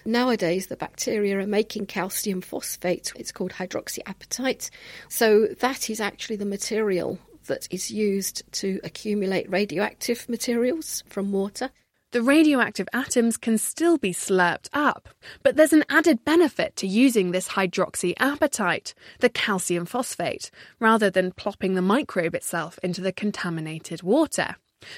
Nowadays, 0.06 0.68
the 0.68 0.76
bacteria 0.76 1.40
are 1.40 1.48
making 1.48 1.86
calcium 1.86 2.42
phosphate. 2.42 3.14
It's 3.16 3.32
called 3.32 3.54
hydroxyapatite. 3.54 4.70
So 5.08 5.48
that 5.62 5.90
is 5.90 6.02
actually 6.02 6.36
the 6.36 6.46
material 6.46 7.18
that 7.46 7.66
is 7.72 7.90
used 7.90 8.44
to 8.52 8.82
accumulate 8.84 9.50
radioactive 9.50 10.28
materials 10.28 11.02
from 11.08 11.32
water. 11.32 11.72
The 12.18 12.24
radioactive 12.24 12.90
atoms 12.94 13.38
can 13.38 13.60
still 13.60 14.00
be 14.00 14.12
slurped 14.12 14.70
up, 14.74 15.08
but 15.44 15.56
there's 15.56 15.72
an 15.72 15.86
added 15.88 16.26
benefit 16.26 16.76
to 16.78 16.88
using 16.88 17.30
this 17.30 17.50
hydroxyapatite, 17.50 18.96
the 19.20 19.30
calcium 19.30 19.86
phosphate, 19.86 20.50
rather 20.80 21.12
than 21.12 21.32
plopping 21.32 21.76
the 21.76 21.84
microbe 21.84 22.34
itself 22.34 22.80
into 22.82 23.02
the 23.02 23.12
contaminated 23.12 24.02
water. 24.02 24.56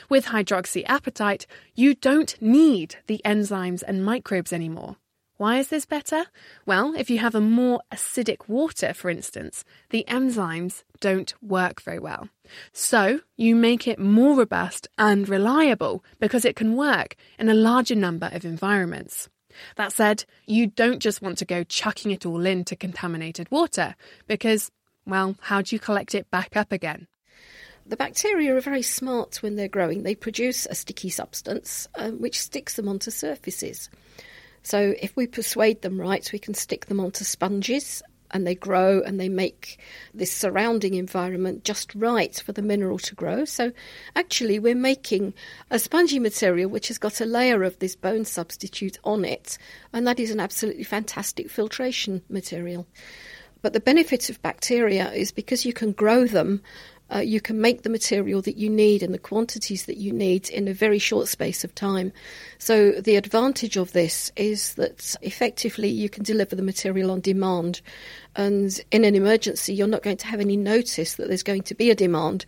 With 0.07 0.27
hydroxyapatite, 0.27 1.45
you 1.75 1.93
don't 1.93 2.41
need 2.41 2.95
the 3.07 3.19
enzymes 3.25 3.83
and 3.85 4.05
microbes 4.05 4.53
anymore. 4.53 4.95
Why 5.39 5.59
is 5.59 5.69
this 5.69 5.85
better? 5.85 6.25
Well, 6.65 6.93
if 6.97 7.09
you 7.09 7.19
have 7.19 7.33
a 7.33 7.39
more 7.39 7.79
acidic 7.93 8.49
water, 8.49 8.93
for 8.93 9.09
instance, 9.09 9.63
the 9.89 10.03
enzymes 10.05 10.83
don't 10.99 11.33
work 11.41 11.81
very 11.81 11.97
well. 11.97 12.27
So, 12.73 13.21
you 13.37 13.55
make 13.55 13.87
it 13.87 13.99
more 13.99 14.35
robust 14.35 14.89
and 14.97 15.29
reliable 15.29 16.03
because 16.19 16.43
it 16.43 16.57
can 16.57 16.75
work 16.75 17.15
in 17.39 17.47
a 17.47 17.53
larger 17.53 17.95
number 17.95 18.29
of 18.33 18.43
environments. 18.43 19.29
That 19.77 19.93
said, 19.93 20.25
you 20.45 20.67
don't 20.67 20.99
just 20.99 21.21
want 21.21 21.37
to 21.37 21.45
go 21.45 21.63
chucking 21.63 22.11
it 22.11 22.25
all 22.25 22.45
into 22.45 22.75
contaminated 22.75 23.49
water 23.49 23.95
because, 24.27 24.71
well, 25.05 25.37
how 25.39 25.61
do 25.61 25.73
you 25.73 25.79
collect 25.79 26.13
it 26.15 26.29
back 26.29 26.57
up 26.57 26.73
again? 26.73 27.07
The 27.85 27.95
bacteria 27.95 28.57
are 28.57 28.61
very 28.61 28.81
smart 28.81 29.41
when 29.41 29.55
they're 29.55 29.69
growing. 29.69 30.03
They 30.03 30.15
produce 30.15 30.65
a 30.65 30.75
sticky 30.75 31.11
substance 31.11 31.87
um, 31.95 32.19
which 32.19 32.41
sticks 32.41 32.75
them 32.75 32.89
onto 32.89 33.09
surfaces. 33.09 33.89
So 34.63 34.93
if 35.01 35.15
we 35.15 35.27
persuade 35.27 35.81
them 35.81 35.99
right, 35.99 36.29
we 36.31 36.39
can 36.39 36.53
stick 36.53 36.87
them 36.87 36.99
onto 36.99 37.23
sponges 37.23 38.01
and 38.31 38.45
they 38.45 38.55
grow 38.55 39.01
and 39.01 39.19
they 39.19 39.29
make 39.29 39.79
this 40.13 40.31
surrounding 40.31 40.93
environment 40.93 41.63
just 41.63 41.93
right 41.95 42.35
for 42.45 42.51
the 42.51 42.61
mineral 42.61 42.99
to 42.99 43.15
grow. 43.15 43.45
So 43.45 43.71
actually, 44.15 44.59
we're 44.59 44.75
making 44.75 45.33
a 45.71 45.79
spongy 45.79 46.19
material 46.19 46.69
which 46.69 46.89
has 46.89 46.97
got 46.97 47.21
a 47.21 47.25
layer 47.25 47.63
of 47.63 47.79
this 47.79 47.95
bone 47.95 48.25
substitute 48.25 48.99
on 49.03 49.25
it, 49.25 49.57
and 49.93 50.05
that 50.07 50.19
is 50.19 50.31
an 50.31 50.39
absolutely 50.39 50.83
fantastic 50.83 51.49
filtration 51.49 52.21
material. 52.29 52.87
But 53.61 53.73
the 53.73 53.79
benefit 53.81 54.29
of 54.29 54.41
bacteria 54.41 55.11
is 55.11 55.31
because 55.31 55.65
you 55.65 55.73
can 55.73 55.91
grow 55.91 56.25
them 56.25 56.61
uh, 57.13 57.19
you 57.19 57.41
can 57.41 57.59
make 57.59 57.81
the 57.81 57.89
material 57.89 58.41
that 58.43 58.57
you 58.57 58.69
need 58.69 59.03
in 59.03 59.11
the 59.11 59.17
quantities 59.17 59.85
that 59.85 59.97
you 59.97 60.11
need 60.11 60.49
in 60.49 60.67
a 60.67 60.73
very 60.73 60.99
short 60.99 61.27
space 61.27 61.63
of 61.63 61.73
time. 61.75 62.11
So, 62.57 62.91
the 62.91 63.15
advantage 63.15 63.77
of 63.77 63.93
this 63.93 64.31
is 64.35 64.75
that 64.75 65.15
effectively 65.21 65.89
you 65.89 66.09
can 66.09 66.23
deliver 66.23 66.55
the 66.55 66.61
material 66.61 67.11
on 67.11 67.21
demand. 67.21 67.81
And 68.35 68.79
in 68.91 69.05
an 69.05 69.15
emergency, 69.15 69.73
you're 69.73 69.87
not 69.87 70.03
going 70.03 70.17
to 70.17 70.27
have 70.27 70.39
any 70.39 70.57
notice 70.57 71.15
that 71.15 71.27
there's 71.27 71.43
going 71.43 71.63
to 71.63 71.75
be 71.75 71.89
a 71.89 71.95
demand. 71.95 72.45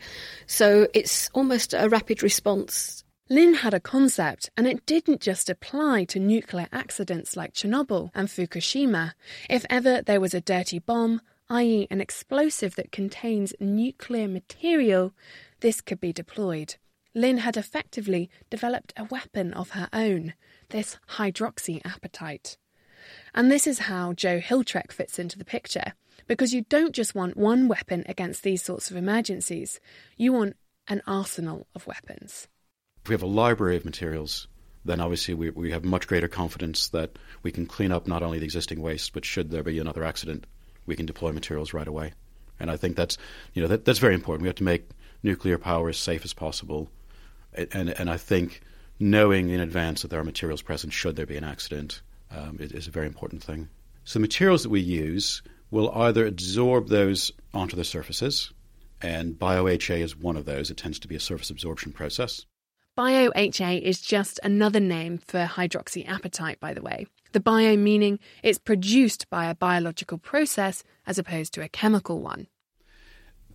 So, 0.47 0.87
it's 0.93 1.29
almost 1.33 1.73
a 1.73 1.89
rapid 1.89 2.23
response. 2.23 3.03
Lynne 3.31 3.53
had 3.53 3.73
a 3.73 3.79
concept, 3.79 4.49
and 4.57 4.67
it 4.67 4.85
didn't 4.85 5.21
just 5.21 5.49
apply 5.49 6.03
to 6.03 6.19
nuclear 6.19 6.67
accidents 6.73 7.37
like 7.37 7.53
Chernobyl 7.53 8.09
and 8.13 8.27
Fukushima. 8.27 9.13
If 9.49 9.65
ever 9.69 10.01
there 10.01 10.19
was 10.19 10.33
a 10.33 10.41
dirty 10.41 10.79
bomb, 10.79 11.21
i.e., 11.51 11.85
an 11.91 11.99
explosive 11.99 12.75
that 12.75 12.93
contains 12.93 13.53
nuclear 13.59 14.27
material, 14.27 15.13
this 15.59 15.81
could 15.81 15.99
be 15.99 16.13
deployed. 16.13 16.75
Lynne 17.13 17.39
had 17.39 17.57
effectively 17.57 18.29
developed 18.49 18.93
a 18.95 19.03
weapon 19.03 19.53
of 19.53 19.71
her 19.71 19.89
own, 19.91 20.33
this 20.69 20.97
hydroxyapatite. 21.17 22.55
And 23.35 23.51
this 23.51 23.67
is 23.67 23.79
how 23.79 24.13
Joe 24.13 24.39
Hriljac 24.39 24.93
fits 24.93 25.19
into 25.19 25.37
the 25.37 25.43
picture, 25.43 25.93
because 26.25 26.53
you 26.53 26.61
don't 26.69 26.95
just 26.95 27.15
want 27.15 27.35
one 27.35 27.67
weapon 27.67 28.05
against 28.07 28.43
these 28.43 28.63
sorts 28.63 28.89
of 28.89 28.95
emergencies, 28.95 29.81
you 30.15 30.31
want 30.31 30.55
an 30.87 31.01
arsenal 31.05 31.67
of 31.75 31.85
weapons. 31.85 32.47
If 33.03 33.09
we 33.09 33.13
have 33.13 33.23
a 33.23 33.27
library 33.27 33.75
of 33.75 33.83
materials, 33.83 34.47
then 34.85 35.01
obviously 35.01 35.33
we, 35.33 35.49
we 35.49 35.71
have 35.71 35.83
much 35.83 36.07
greater 36.07 36.29
confidence 36.29 36.87
that 36.89 37.19
we 37.43 37.51
can 37.51 37.65
clean 37.65 37.91
up 37.91 38.07
not 38.07 38.23
only 38.23 38.39
the 38.39 38.45
existing 38.45 38.81
waste, 38.81 39.11
but 39.11 39.25
should 39.25 39.51
there 39.51 39.63
be 39.63 39.79
another 39.79 40.05
accident, 40.05 40.47
we 40.91 40.97
can 40.97 41.05
deploy 41.05 41.31
materials 41.31 41.73
right 41.73 41.87
away. 41.87 42.11
And 42.59 42.69
I 42.69 42.75
think 42.75 42.97
that's 42.97 43.17
you 43.53 43.61
know 43.61 43.69
that, 43.69 43.85
that's 43.85 43.99
very 43.99 44.13
important. 44.13 44.41
We 44.41 44.49
have 44.49 44.57
to 44.57 44.63
make 44.65 44.89
nuclear 45.23 45.57
power 45.57 45.87
as 45.87 45.97
safe 45.97 46.25
as 46.25 46.33
possible, 46.33 46.91
and 47.53 47.89
and 47.89 48.09
I 48.09 48.17
think 48.17 48.61
knowing 48.99 49.49
in 49.49 49.61
advance 49.61 50.01
that 50.01 50.09
there 50.09 50.19
are 50.19 50.25
materials 50.25 50.61
present 50.61 50.91
should 50.91 51.15
there 51.15 51.25
be 51.25 51.37
an 51.37 51.45
accident 51.45 52.01
um, 52.29 52.57
is, 52.59 52.73
is 52.73 52.87
a 52.87 52.91
very 52.91 53.07
important 53.07 53.41
thing. 53.41 53.69
So 54.03 54.19
the 54.19 54.21
materials 54.21 54.63
that 54.63 54.69
we 54.69 54.81
use 54.81 55.41
will 55.71 55.91
either 55.95 56.25
absorb 56.25 56.89
those 56.89 57.31
onto 57.53 57.77
the 57.77 57.85
surfaces, 57.85 58.51
and 59.01 59.39
BioHA 59.39 60.01
is 60.01 60.17
one 60.17 60.35
of 60.35 60.43
those. 60.43 60.69
It 60.69 60.77
tends 60.77 60.99
to 60.99 61.07
be 61.07 61.15
a 61.15 61.21
surface 61.21 61.49
absorption 61.49 61.93
process. 61.93 62.45
BioHA 62.97 63.81
is 63.81 64.01
just 64.01 64.41
another 64.43 64.81
name 64.81 65.17
for 65.17 65.45
hydroxyapatite, 65.45 66.59
by 66.59 66.73
the 66.73 66.81
way. 66.81 67.07
The 67.33 67.39
bio 67.39 67.77
meaning 67.77 68.19
it's 68.43 68.59
produced 68.59 69.29
by 69.29 69.45
a 69.45 69.55
biological 69.55 70.17
process 70.17 70.83
as 71.07 71.17
opposed 71.17 71.53
to 71.53 71.61
a 71.61 71.69
chemical 71.69 72.19
one. 72.21 72.47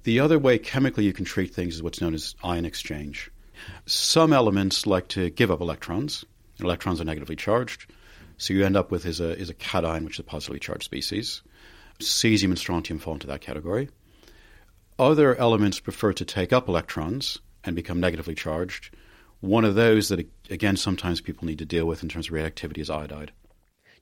The 0.04 0.20
other 0.20 0.38
way 0.38 0.58
chemically 0.58 1.04
you 1.04 1.12
can 1.12 1.24
treat 1.24 1.54
things 1.54 1.74
is 1.74 1.82
what's 1.82 2.00
known 2.00 2.14
as 2.14 2.34
ion 2.42 2.64
exchange. 2.64 3.30
Some 3.86 4.32
elements 4.32 4.86
like 4.86 5.08
to 5.08 5.30
give 5.30 5.50
up 5.50 5.60
electrons. 5.60 6.24
Electrons 6.60 7.00
are 7.00 7.04
negatively 7.04 7.36
charged, 7.36 7.90
so 8.38 8.54
you 8.54 8.64
end 8.64 8.76
up 8.76 8.90
with 8.90 9.04
is 9.04 9.20
a, 9.20 9.36
is 9.36 9.50
a 9.50 9.54
cation, 9.54 10.04
which 10.04 10.14
is 10.14 10.20
a 10.20 10.24
positively 10.24 10.60
charged 10.60 10.84
species. 10.84 11.42
Cesium 11.98 12.50
and 12.50 12.58
strontium 12.58 12.98
fall 12.98 13.14
into 13.14 13.26
that 13.26 13.40
category. 13.40 13.88
Other 14.98 15.34
elements 15.36 15.80
prefer 15.80 16.12
to 16.14 16.24
take 16.24 16.52
up 16.52 16.68
electrons 16.68 17.38
and 17.64 17.76
become 17.76 18.00
negatively 18.00 18.34
charged. 18.34 18.94
One 19.40 19.64
of 19.64 19.74
those 19.74 20.08
that, 20.08 20.26
again, 20.48 20.76
sometimes 20.76 21.20
people 21.20 21.46
need 21.46 21.58
to 21.58 21.66
deal 21.66 21.84
with 21.84 22.02
in 22.02 22.08
terms 22.08 22.28
of 22.28 22.34
reactivity 22.34 22.78
is 22.78 22.88
iodide. 22.88 23.32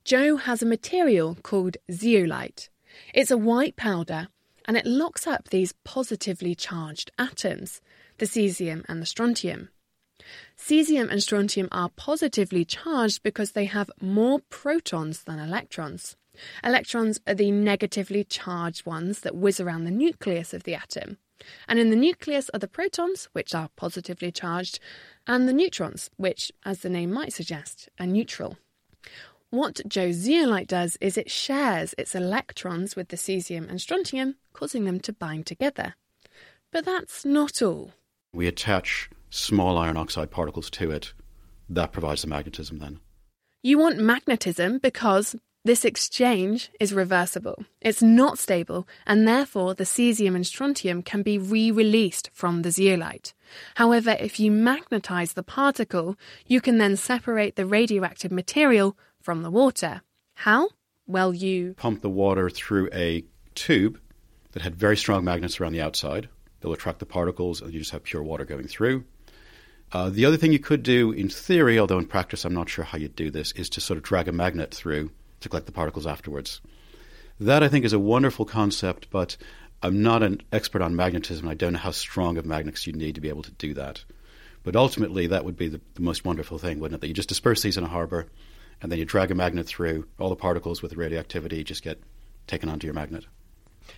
Joe 0.04 0.36
has 0.36 0.62
a 0.62 0.66
material 0.66 1.34
called 1.42 1.78
zeolite. 1.90 2.68
It's 3.14 3.30
a 3.30 3.38
white 3.38 3.74
powder 3.76 4.28
and 4.66 4.76
it 4.76 4.84
locks 4.84 5.26
up 5.26 5.48
these 5.48 5.72
positively 5.82 6.54
charged 6.54 7.10
atoms, 7.18 7.80
the 8.18 8.26
cesium 8.26 8.84
and 8.86 9.00
the 9.00 9.06
strontium. 9.06 9.70
Cesium 10.58 11.10
and 11.10 11.22
strontium 11.22 11.68
are 11.72 11.88
positively 11.88 12.66
charged 12.66 13.22
because 13.22 13.52
they 13.52 13.64
have 13.64 13.90
more 13.98 14.40
protons 14.50 15.24
than 15.24 15.38
electrons. 15.38 16.16
Electrons 16.62 17.18
are 17.26 17.34
the 17.34 17.50
negatively 17.50 18.24
charged 18.24 18.84
ones 18.84 19.20
that 19.20 19.34
whiz 19.34 19.58
around 19.58 19.84
the 19.84 19.90
nucleus 19.90 20.52
of 20.52 20.64
the 20.64 20.74
atom. 20.74 21.16
And 21.66 21.78
in 21.78 21.88
the 21.88 21.96
nucleus 21.96 22.50
are 22.52 22.58
the 22.58 22.68
protons, 22.68 23.30
which 23.32 23.54
are 23.54 23.70
positively 23.74 24.30
charged, 24.30 24.80
and 25.26 25.48
the 25.48 25.52
neutrons, 25.52 26.10
which, 26.16 26.52
as 26.64 26.80
the 26.80 26.90
name 26.90 27.10
might 27.10 27.32
suggest, 27.32 27.88
are 27.98 28.06
neutral. 28.06 28.58
What 29.54 29.82
Joe's 29.86 30.16
zeolite 30.16 30.66
does 30.66 30.98
is 31.00 31.16
it 31.16 31.30
shares 31.30 31.94
its 31.96 32.16
electrons 32.16 32.96
with 32.96 33.10
the 33.10 33.16
cesium 33.16 33.70
and 33.70 33.80
strontium, 33.80 34.34
causing 34.52 34.82
them 34.82 34.98
to 34.98 35.12
bind 35.12 35.46
together. 35.46 35.94
But 36.72 36.84
that's 36.84 37.24
not 37.24 37.62
all. 37.62 37.92
We 38.32 38.48
attach 38.48 39.08
small 39.30 39.78
iron 39.78 39.96
oxide 39.96 40.32
particles 40.32 40.70
to 40.70 40.90
it. 40.90 41.12
That 41.68 41.92
provides 41.92 42.22
the 42.22 42.26
magnetism 42.26 42.80
then. 42.80 42.98
You 43.62 43.78
want 43.78 43.98
magnetism 43.98 44.78
because 44.78 45.36
this 45.64 45.84
exchange 45.84 46.72
is 46.80 46.92
reversible. 46.92 47.64
It's 47.80 48.02
not 48.02 48.40
stable, 48.40 48.88
and 49.06 49.26
therefore 49.26 49.74
the 49.74 49.84
cesium 49.84 50.34
and 50.34 50.44
strontium 50.44 51.00
can 51.00 51.22
be 51.22 51.38
re 51.38 51.70
released 51.70 52.28
from 52.32 52.62
the 52.62 52.72
zeolite. 52.72 53.34
However, 53.76 54.16
if 54.18 54.40
you 54.40 54.50
magnetize 54.50 55.34
the 55.34 55.44
particle, 55.44 56.16
you 56.44 56.60
can 56.60 56.78
then 56.78 56.96
separate 56.96 57.54
the 57.54 57.66
radioactive 57.66 58.32
material 58.32 58.96
from 59.24 59.42
the 59.42 59.50
water. 59.50 60.02
How? 60.34 60.68
Well, 61.06 61.34
you 61.34 61.74
pump 61.74 62.02
the 62.02 62.10
water 62.10 62.50
through 62.50 62.90
a 62.92 63.24
tube 63.54 63.98
that 64.52 64.62
had 64.62 64.76
very 64.76 64.96
strong 64.96 65.24
magnets 65.24 65.58
around 65.58 65.72
the 65.72 65.80
outside. 65.80 66.28
They'll 66.60 66.74
attract 66.74 66.98
the 66.98 67.06
particles, 67.06 67.60
and 67.60 67.72
you 67.72 67.80
just 67.80 67.90
have 67.92 68.04
pure 68.04 68.22
water 68.22 68.44
going 68.44 68.68
through. 68.68 69.04
Uh, 69.92 70.10
the 70.10 70.26
other 70.26 70.36
thing 70.36 70.52
you 70.52 70.58
could 70.58 70.82
do 70.82 71.10
in 71.12 71.28
theory, 71.28 71.78
although 71.78 71.98
in 71.98 72.06
practice 72.06 72.44
I'm 72.44 72.54
not 72.54 72.68
sure 72.68 72.84
how 72.84 72.98
you'd 72.98 73.16
do 73.16 73.30
this, 73.30 73.52
is 73.52 73.70
to 73.70 73.80
sort 73.80 73.96
of 73.96 74.02
drag 74.02 74.28
a 74.28 74.32
magnet 74.32 74.74
through 74.74 75.10
to 75.40 75.48
collect 75.48 75.66
the 75.66 75.72
particles 75.72 76.06
afterwards. 76.06 76.60
That 77.40 77.62
I 77.62 77.68
think 77.68 77.84
is 77.84 77.92
a 77.92 77.98
wonderful 77.98 78.44
concept, 78.44 79.08
but 79.10 79.36
I'm 79.82 80.02
not 80.02 80.22
an 80.22 80.42
expert 80.52 80.82
on 80.82 80.96
magnetism. 80.96 81.48
I 81.48 81.54
don't 81.54 81.72
know 81.72 81.78
how 81.78 81.90
strong 81.92 82.36
of 82.36 82.44
magnets 82.44 82.86
you'd 82.86 82.96
need 82.96 83.14
to 83.14 83.20
be 83.20 83.28
able 83.30 83.42
to 83.42 83.52
do 83.52 83.72
that. 83.74 84.04
But 84.62 84.76
ultimately, 84.76 85.26
that 85.28 85.44
would 85.44 85.56
be 85.56 85.68
the, 85.68 85.80
the 85.94 86.02
most 86.02 86.24
wonderful 86.24 86.58
thing, 86.58 86.78
wouldn't 86.78 86.98
it? 86.98 87.00
That 87.00 87.08
you 87.08 87.14
just 87.14 87.28
disperse 87.28 87.62
these 87.62 87.76
in 87.76 87.84
a 87.84 87.88
harbor, 87.88 88.26
and 88.84 88.92
then 88.92 88.98
you 88.98 89.06
drag 89.06 89.30
a 89.30 89.34
magnet 89.34 89.66
through, 89.66 90.06
all 90.20 90.28
the 90.28 90.36
particles 90.36 90.82
with 90.82 90.90
the 90.90 90.96
radioactivity 90.98 91.64
just 91.64 91.82
get 91.82 91.98
taken 92.46 92.68
onto 92.68 92.86
your 92.86 92.92
magnet. 92.92 93.24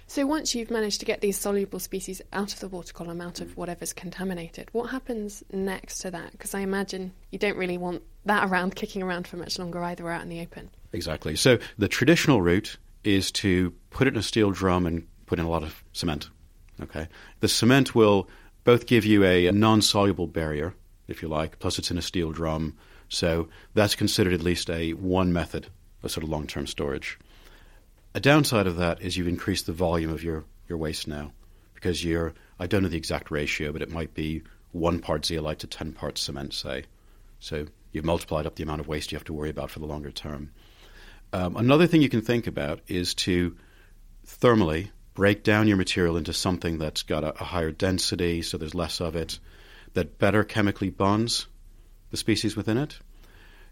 So 0.06 0.24
once 0.26 0.54
you've 0.54 0.70
managed 0.70 1.00
to 1.00 1.06
get 1.06 1.20
these 1.20 1.36
soluble 1.36 1.80
species 1.80 2.22
out 2.32 2.54
of 2.54 2.60
the 2.60 2.68
water 2.68 2.92
column, 2.92 3.20
out 3.20 3.40
of 3.40 3.56
whatever's 3.56 3.92
contaminated, 3.92 4.68
what 4.70 4.90
happens 4.90 5.42
next 5.52 5.98
to 5.98 6.12
that? 6.12 6.30
Because 6.30 6.54
I 6.54 6.60
imagine 6.60 7.12
you 7.32 7.38
don't 7.40 7.56
really 7.56 7.78
want 7.78 8.04
that 8.26 8.48
around 8.48 8.76
kicking 8.76 9.02
around 9.02 9.26
for 9.26 9.36
much 9.36 9.58
longer 9.58 9.82
either 9.82 10.08
out 10.08 10.22
in 10.22 10.28
the 10.28 10.40
open. 10.40 10.70
Exactly. 10.92 11.34
So 11.34 11.58
the 11.76 11.88
traditional 11.88 12.40
route 12.40 12.76
is 13.02 13.32
to 13.32 13.72
put 13.90 14.06
it 14.06 14.14
in 14.14 14.20
a 14.20 14.22
steel 14.22 14.52
drum 14.52 14.86
and 14.86 15.04
put 15.26 15.40
in 15.40 15.44
a 15.44 15.50
lot 15.50 15.64
of 15.64 15.82
cement. 15.94 16.30
Okay. 16.80 17.08
The 17.40 17.48
cement 17.48 17.92
will 17.92 18.28
both 18.62 18.86
give 18.86 19.04
you 19.04 19.24
a, 19.24 19.48
a 19.48 19.52
non-soluble 19.52 20.28
barrier, 20.28 20.74
if 21.08 21.22
you 21.22 21.28
like, 21.28 21.58
plus 21.58 21.80
it's 21.80 21.90
in 21.90 21.98
a 21.98 22.02
steel 22.02 22.30
drum. 22.30 22.76
So 23.08 23.48
that's 23.74 23.94
considered 23.94 24.32
at 24.32 24.42
least 24.42 24.70
a 24.70 24.92
one 24.92 25.32
method 25.32 25.68
of 26.02 26.10
sort 26.10 26.24
of 26.24 26.30
long-term 26.30 26.66
storage. 26.66 27.18
A 28.14 28.20
downside 28.20 28.66
of 28.66 28.76
that 28.76 29.02
is 29.02 29.16
you've 29.16 29.28
increased 29.28 29.66
the 29.66 29.72
volume 29.72 30.10
of 30.10 30.22
your, 30.22 30.44
your 30.68 30.78
waste 30.78 31.06
now 31.06 31.32
because 31.74 32.04
you're, 32.04 32.34
I 32.58 32.66
don't 32.66 32.82
know 32.82 32.88
the 32.88 32.96
exact 32.96 33.30
ratio, 33.30 33.72
but 33.72 33.82
it 33.82 33.90
might 33.90 34.14
be 34.14 34.42
one 34.72 35.00
part 35.00 35.26
zeolite 35.26 35.60
to 35.60 35.66
10 35.66 35.92
parts 35.92 36.22
cement, 36.22 36.54
say. 36.54 36.84
So 37.38 37.66
you've 37.92 38.04
multiplied 38.04 38.46
up 38.46 38.56
the 38.56 38.62
amount 38.62 38.80
of 38.80 38.88
waste 38.88 39.12
you 39.12 39.16
have 39.16 39.24
to 39.24 39.32
worry 39.32 39.50
about 39.50 39.70
for 39.70 39.78
the 39.78 39.86
longer 39.86 40.10
term. 40.10 40.50
Um, 41.32 41.56
another 41.56 41.86
thing 41.86 42.02
you 42.02 42.08
can 42.08 42.22
think 42.22 42.46
about 42.46 42.80
is 42.86 43.14
to 43.14 43.56
thermally 44.26 44.90
break 45.14 45.42
down 45.44 45.68
your 45.68 45.76
material 45.76 46.16
into 46.16 46.32
something 46.32 46.78
that's 46.78 47.02
got 47.02 47.24
a, 47.24 47.40
a 47.40 47.44
higher 47.44 47.70
density, 47.70 48.42
so 48.42 48.58
there's 48.58 48.74
less 48.74 49.00
of 49.00 49.16
it, 49.16 49.38
that 49.94 50.18
better 50.18 50.44
chemically 50.44 50.90
bonds 50.90 51.46
the 52.10 52.16
species 52.16 52.56
within 52.56 52.78
it. 52.78 52.98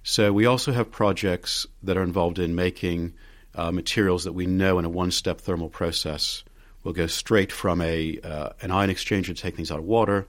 So 0.03 0.33
we 0.33 0.47
also 0.47 0.73
have 0.73 0.91
projects 0.91 1.67
that 1.83 1.97
are 1.97 2.03
involved 2.03 2.39
in 2.39 2.55
making 2.55 3.15
uh, 3.55 3.71
materials 3.73 4.25
that 4.25 4.33
we 4.33 4.47
know 4.47 4.79
in 4.79 4.85
a 4.85 4.91
one-step 4.91 5.41
thermal 5.41 5.71
process 5.71 6.45
will 6.83 6.93
go 6.93 7.07
straight 7.07 7.51
from 7.51 7.81
a 7.81 8.19
uh, 8.23 8.51
an 8.61 8.71
ion 8.71 8.91
exchanger 8.91 9.27
to 9.27 9.35
take 9.35 9.57
things 9.57 9.71
out 9.71 9.79
of 9.79 9.85
water 9.85 10.27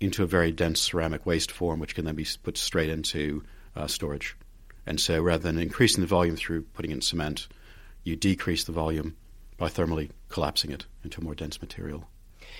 into 0.00 0.22
a 0.22 0.26
very 0.26 0.52
dense 0.52 0.80
ceramic 0.80 1.26
waste 1.26 1.52
form, 1.52 1.80
which 1.80 1.94
can 1.94 2.04
then 2.04 2.14
be 2.14 2.26
put 2.42 2.56
straight 2.56 2.88
into 2.88 3.42
uh, 3.76 3.86
storage. 3.86 4.36
And 4.86 5.00
so, 5.00 5.20
rather 5.22 5.42
than 5.42 5.58
increasing 5.58 6.00
the 6.00 6.06
volume 6.06 6.36
through 6.36 6.62
putting 6.62 6.90
in 6.90 7.00
cement, 7.00 7.46
you 8.04 8.16
decrease 8.16 8.64
the 8.64 8.72
volume 8.72 9.16
by 9.56 9.68
thermally 9.68 10.10
collapsing 10.28 10.70
it 10.70 10.86
into 11.04 11.20
a 11.20 11.24
more 11.24 11.34
dense 11.34 11.60
material. 11.60 12.08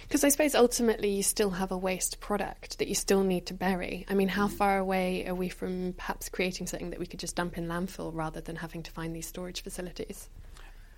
Because 0.02 0.24
I 0.24 0.28
suppose 0.28 0.54
ultimately 0.54 1.10
you 1.10 1.22
still 1.22 1.50
have 1.50 1.70
a 1.70 1.78
waste 1.78 2.20
product 2.20 2.78
that 2.78 2.88
you 2.88 2.94
still 2.94 3.22
need 3.22 3.46
to 3.46 3.54
bury. 3.54 4.06
I 4.08 4.14
mean, 4.14 4.28
how 4.28 4.48
mm. 4.48 4.52
far 4.52 4.78
away 4.78 5.26
are 5.26 5.34
we 5.34 5.48
from 5.48 5.94
perhaps 5.96 6.28
creating 6.28 6.66
something 6.66 6.90
that 6.90 6.98
we 6.98 7.06
could 7.06 7.20
just 7.20 7.36
dump 7.36 7.58
in 7.58 7.68
landfill 7.68 8.14
rather 8.14 8.40
than 8.40 8.56
having 8.56 8.82
to 8.84 8.90
find 8.90 9.14
these 9.14 9.26
storage 9.26 9.62
facilities? 9.62 10.28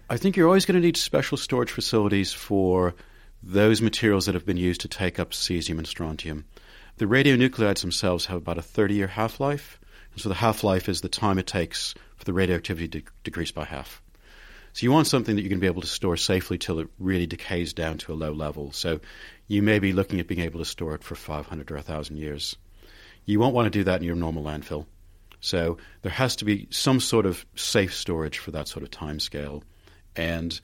I 0.09 0.17
think 0.17 0.37
you're 0.37 0.47
always 0.47 0.67
going 0.67 0.81
to 0.81 0.87
need 0.87 0.97
special 0.97 1.37
storage 1.37 1.71
facilities 1.71 2.33
for 2.33 2.95
those 3.43 3.81
materials 3.81 4.27
that 4.27 4.35
have 4.35 4.47
been 4.47 4.57
used 4.57 4.81
to 4.83 4.89
take 4.89 5.19
up 5.19 5.31
cesium 5.31 5.79
and 5.79 5.87
strontium. 5.87 6.45
The 6.99 7.07
radionuclides 7.07 7.81
themselves 7.81 8.27
have 8.27 8.39
about 8.39 8.59
a 8.59 8.63
30 8.63 8.95
year 8.95 9.07
half 9.07 9.41
life. 9.41 9.79
And 10.13 10.21
so 10.21 10.29
the 10.29 10.35
half 10.35 10.65
life 10.65 10.89
is 10.89 11.01
the 11.01 11.09
time 11.09 11.39
it 11.39 11.47
takes 11.47 11.95
for 12.17 12.25
the 12.25 12.33
radioactivity 12.33 12.89
to 12.89 13.03
decrease 13.25 13.53
by 13.53 13.65
half. 13.65 14.03
So 14.81 14.85
you 14.85 14.93
want 14.93 15.09
something 15.09 15.37
that 15.37 15.43
you're 15.43 15.51
going 15.51 15.59
to 15.59 15.61
be 15.61 15.67
able 15.67 15.83
to 15.83 15.87
store 15.87 16.17
safely 16.17 16.57
till 16.57 16.79
it 16.79 16.89
really 16.99 17.27
decays 17.27 17.75
down 17.75 17.99
to 17.99 18.15
a 18.15 18.15
low 18.15 18.33
level. 18.33 18.73
So 18.73 19.01
you 19.47 19.61
may 19.61 19.79
be 19.79 19.93
looking 19.93 20.21
at 20.21 20.27
being 20.27 20.41
able 20.41 20.59
to 20.61 20.65
store 20.65 20.95
it 20.95 21.05
for 21.05 21.15
500 21.15 21.71
or 21.71 21.75
1,000 21.75 22.17
years. 22.17 22.57
You 23.27 23.41
won't 23.41 23.53
want 23.53 23.67
to 23.67 23.79
do 23.79 23.85
that 23.85 24.01
in 24.01 24.07
your 24.07 24.17
normal 24.17 24.43
landfill. 24.43 24.87
So 25.41 25.77
there 26.01 26.11
has 26.11 26.35
to 26.37 26.47
be 26.47 26.67
some 26.71 26.99
sort 26.99 27.27
of 27.27 27.45
safe 27.57 27.95
storage 27.95 28.39
for 28.39 28.53
that 28.53 28.69
sort 28.69 28.83
of 28.83 28.91
time 28.91 29.21
scale. 29.21 29.63
And 30.17 30.59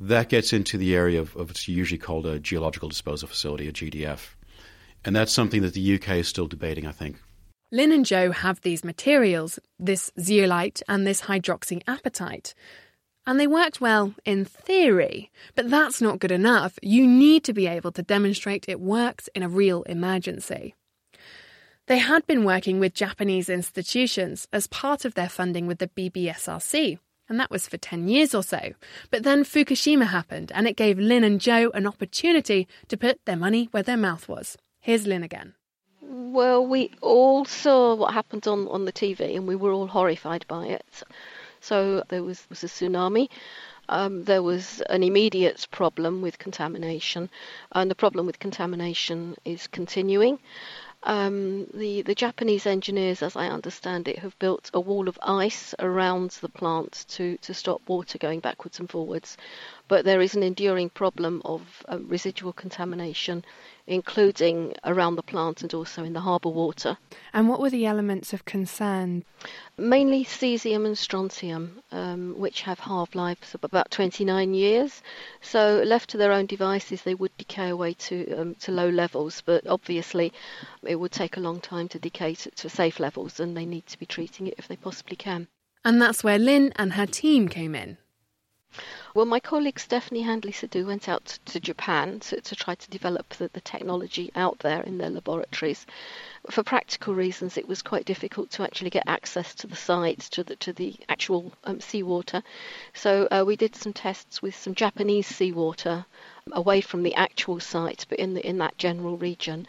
that 0.00 0.30
gets 0.30 0.52
into 0.52 0.76
the 0.76 0.96
area 0.96 1.20
of, 1.20 1.36
of 1.36 1.50
what's 1.50 1.68
usually 1.68 1.98
called 1.98 2.26
a 2.26 2.40
geological 2.40 2.88
disposal 2.88 3.28
facility, 3.28 3.68
a 3.68 3.72
GDF. 3.72 4.30
And 5.04 5.14
that's 5.14 5.30
something 5.30 5.62
that 5.62 5.74
the 5.74 5.94
UK 5.94 6.16
is 6.16 6.26
still 6.26 6.48
debating, 6.48 6.88
I 6.88 6.92
think. 6.92 7.18
Lynne 7.70 7.92
and 7.92 8.04
Joe 8.04 8.32
have 8.32 8.60
these 8.62 8.82
materials, 8.82 9.60
this 9.78 10.10
zeolite 10.18 10.82
and 10.88 11.06
this 11.06 11.20
hydroxyapatite. 11.20 12.54
And 13.26 13.38
they 13.38 13.46
worked 13.46 13.80
well 13.80 14.14
in 14.24 14.44
theory, 14.44 15.30
but 15.54 15.70
that's 15.70 16.00
not 16.00 16.18
good 16.18 16.32
enough. 16.32 16.78
You 16.82 17.06
need 17.06 17.44
to 17.44 17.52
be 17.52 17.66
able 17.66 17.92
to 17.92 18.02
demonstrate 18.02 18.64
it 18.68 18.80
works 18.80 19.28
in 19.34 19.42
a 19.42 19.48
real 19.48 19.82
emergency. 19.82 20.74
They 21.86 21.98
had 21.98 22.26
been 22.26 22.44
working 22.44 22.78
with 22.78 22.94
Japanese 22.94 23.48
institutions 23.48 24.46
as 24.52 24.66
part 24.68 25.04
of 25.04 25.14
their 25.14 25.28
funding 25.28 25.66
with 25.66 25.78
the 25.78 25.88
BBSRC, 25.88 26.98
and 27.28 27.38
that 27.38 27.50
was 27.50 27.68
for 27.68 27.78
10 27.78 28.08
years 28.08 28.34
or 28.34 28.42
so. 28.42 28.74
But 29.10 29.22
then 29.22 29.44
Fukushima 29.44 30.06
happened, 30.06 30.52
and 30.54 30.66
it 30.66 30.76
gave 30.76 30.98
Lynne 30.98 31.24
and 31.24 31.40
Joe 31.40 31.70
an 31.74 31.86
opportunity 31.86 32.68
to 32.88 32.96
put 32.96 33.20
their 33.26 33.36
money 33.36 33.68
where 33.70 33.82
their 33.82 33.96
mouth 33.96 34.28
was. 34.28 34.56
Here's 34.80 35.06
Lynne 35.06 35.22
again. 35.22 35.54
Well, 36.00 36.66
we 36.66 36.92
all 37.00 37.44
saw 37.44 37.94
what 37.94 38.14
happened 38.14 38.46
on, 38.46 38.66
on 38.68 38.84
the 38.84 38.92
TV, 38.92 39.36
and 39.36 39.46
we 39.46 39.56
were 39.56 39.72
all 39.72 39.88
horrified 39.88 40.46
by 40.48 40.66
it. 40.66 41.02
So 41.60 42.02
there 42.08 42.22
was, 42.22 42.46
was 42.48 42.64
a 42.64 42.68
tsunami. 42.68 43.28
Um, 43.88 44.24
there 44.24 44.42
was 44.42 44.80
an 44.82 45.02
immediate 45.02 45.66
problem 45.70 46.22
with 46.22 46.38
contamination, 46.38 47.28
and 47.72 47.90
the 47.90 47.96
problem 47.96 48.24
with 48.24 48.38
contamination 48.38 49.36
is 49.44 49.66
continuing. 49.66 50.38
Um, 51.02 51.66
the, 51.72 52.02
the 52.02 52.14
Japanese 52.14 52.66
engineers, 52.66 53.22
as 53.22 53.34
I 53.34 53.48
understand 53.48 54.06
it, 54.06 54.18
have 54.18 54.38
built 54.38 54.70
a 54.74 54.80
wall 54.80 55.08
of 55.08 55.18
ice 55.22 55.74
around 55.78 56.30
the 56.42 56.48
plant 56.48 57.06
to, 57.10 57.36
to 57.38 57.54
stop 57.54 57.80
water 57.88 58.18
going 58.18 58.40
backwards 58.40 58.78
and 58.78 58.88
forwards. 58.88 59.36
But 59.90 60.04
there 60.04 60.20
is 60.20 60.36
an 60.36 60.44
enduring 60.44 60.90
problem 60.90 61.42
of 61.44 61.62
uh, 61.88 61.98
residual 61.98 62.52
contamination 62.52 63.44
including 63.90 64.72
around 64.84 65.16
the 65.16 65.22
plant 65.22 65.62
and 65.62 65.74
also 65.74 66.04
in 66.04 66.12
the 66.12 66.20
harbour 66.20 66.48
water. 66.48 66.96
And 67.32 67.48
what 67.48 67.60
were 67.60 67.70
the 67.70 67.86
elements 67.86 68.32
of 68.32 68.44
concern? 68.44 69.24
Mainly 69.76 70.24
cesium 70.24 70.86
and 70.86 70.96
strontium, 70.96 71.82
um, 71.90 72.38
which 72.38 72.62
have 72.62 72.78
half 72.78 73.16
lives 73.16 73.52
of 73.52 73.64
about 73.64 73.90
29 73.90 74.54
years. 74.54 75.02
So, 75.40 75.82
left 75.84 76.08
to 76.10 76.16
their 76.16 76.30
own 76.30 76.46
devices, 76.46 77.02
they 77.02 77.16
would 77.16 77.36
decay 77.36 77.68
away 77.70 77.94
to, 77.94 78.32
um, 78.36 78.54
to 78.60 78.70
low 78.70 78.88
levels, 78.88 79.42
but 79.44 79.66
obviously 79.66 80.32
it 80.84 80.94
would 80.94 81.12
take 81.12 81.36
a 81.36 81.40
long 81.40 81.60
time 81.60 81.88
to 81.88 81.98
decay 81.98 82.36
to, 82.36 82.50
to 82.52 82.70
safe 82.70 83.00
levels, 83.00 83.40
and 83.40 83.56
they 83.56 83.66
need 83.66 83.86
to 83.88 83.98
be 83.98 84.06
treating 84.06 84.46
it 84.46 84.54
if 84.56 84.68
they 84.68 84.76
possibly 84.76 85.16
can. 85.16 85.48
And 85.84 86.00
that's 86.00 86.22
where 86.22 86.38
Lynne 86.38 86.72
and 86.76 86.92
her 86.92 87.06
team 87.06 87.48
came 87.48 87.74
in. 87.74 87.98
Well, 89.14 89.26
my 89.26 89.40
colleague 89.40 89.80
Stephanie 89.80 90.22
Handley 90.22 90.52
Sadu 90.52 90.86
went 90.86 91.08
out 91.08 91.38
to 91.46 91.58
Japan 91.58 92.20
to, 92.20 92.40
to 92.40 92.54
try 92.54 92.76
to 92.76 92.90
develop 92.90 93.28
the, 93.30 93.50
the 93.52 93.60
technology 93.60 94.30
out 94.36 94.60
there 94.60 94.82
in 94.82 94.98
their 94.98 95.10
laboratories. 95.10 95.84
For 96.50 96.62
practical 96.62 97.14
reasons, 97.14 97.56
it 97.56 97.66
was 97.66 97.82
quite 97.82 98.04
difficult 98.04 98.50
to 98.52 98.62
actually 98.62 98.90
get 98.90 99.08
access 99.08 99.54
to 99.56 99.66
the 99.66 99.74
site, 99.74 100.20
to 100.30 100.44
the 100.44 100.54
to 100.56 100.72
the 100.72 100.94
actual 101.08 101.52
um, 101.64 101.80
seawater. 101.80 102.44
So 102.94 103.26
uh, 103.32 103.42
we 103.44 103.56
did 103.56 103.74
some 103.74 103.92
tests 103.92 104.40
with 104.40 104.54
some 104.54 104.76
Japanese 104.76 105.26
seawater 105.26 106.06
away 106.52 106.80
from 106.80 107.02
the 107.02 107.16
actual 107.16 107.58
site, 107.58 108.06
but 108.08 108.20
in 108.20 108.34
the 108.34 108.46
in 108.46 108.58
that 108.58 108.78
general 108.78 109.16
region 109.16 109.66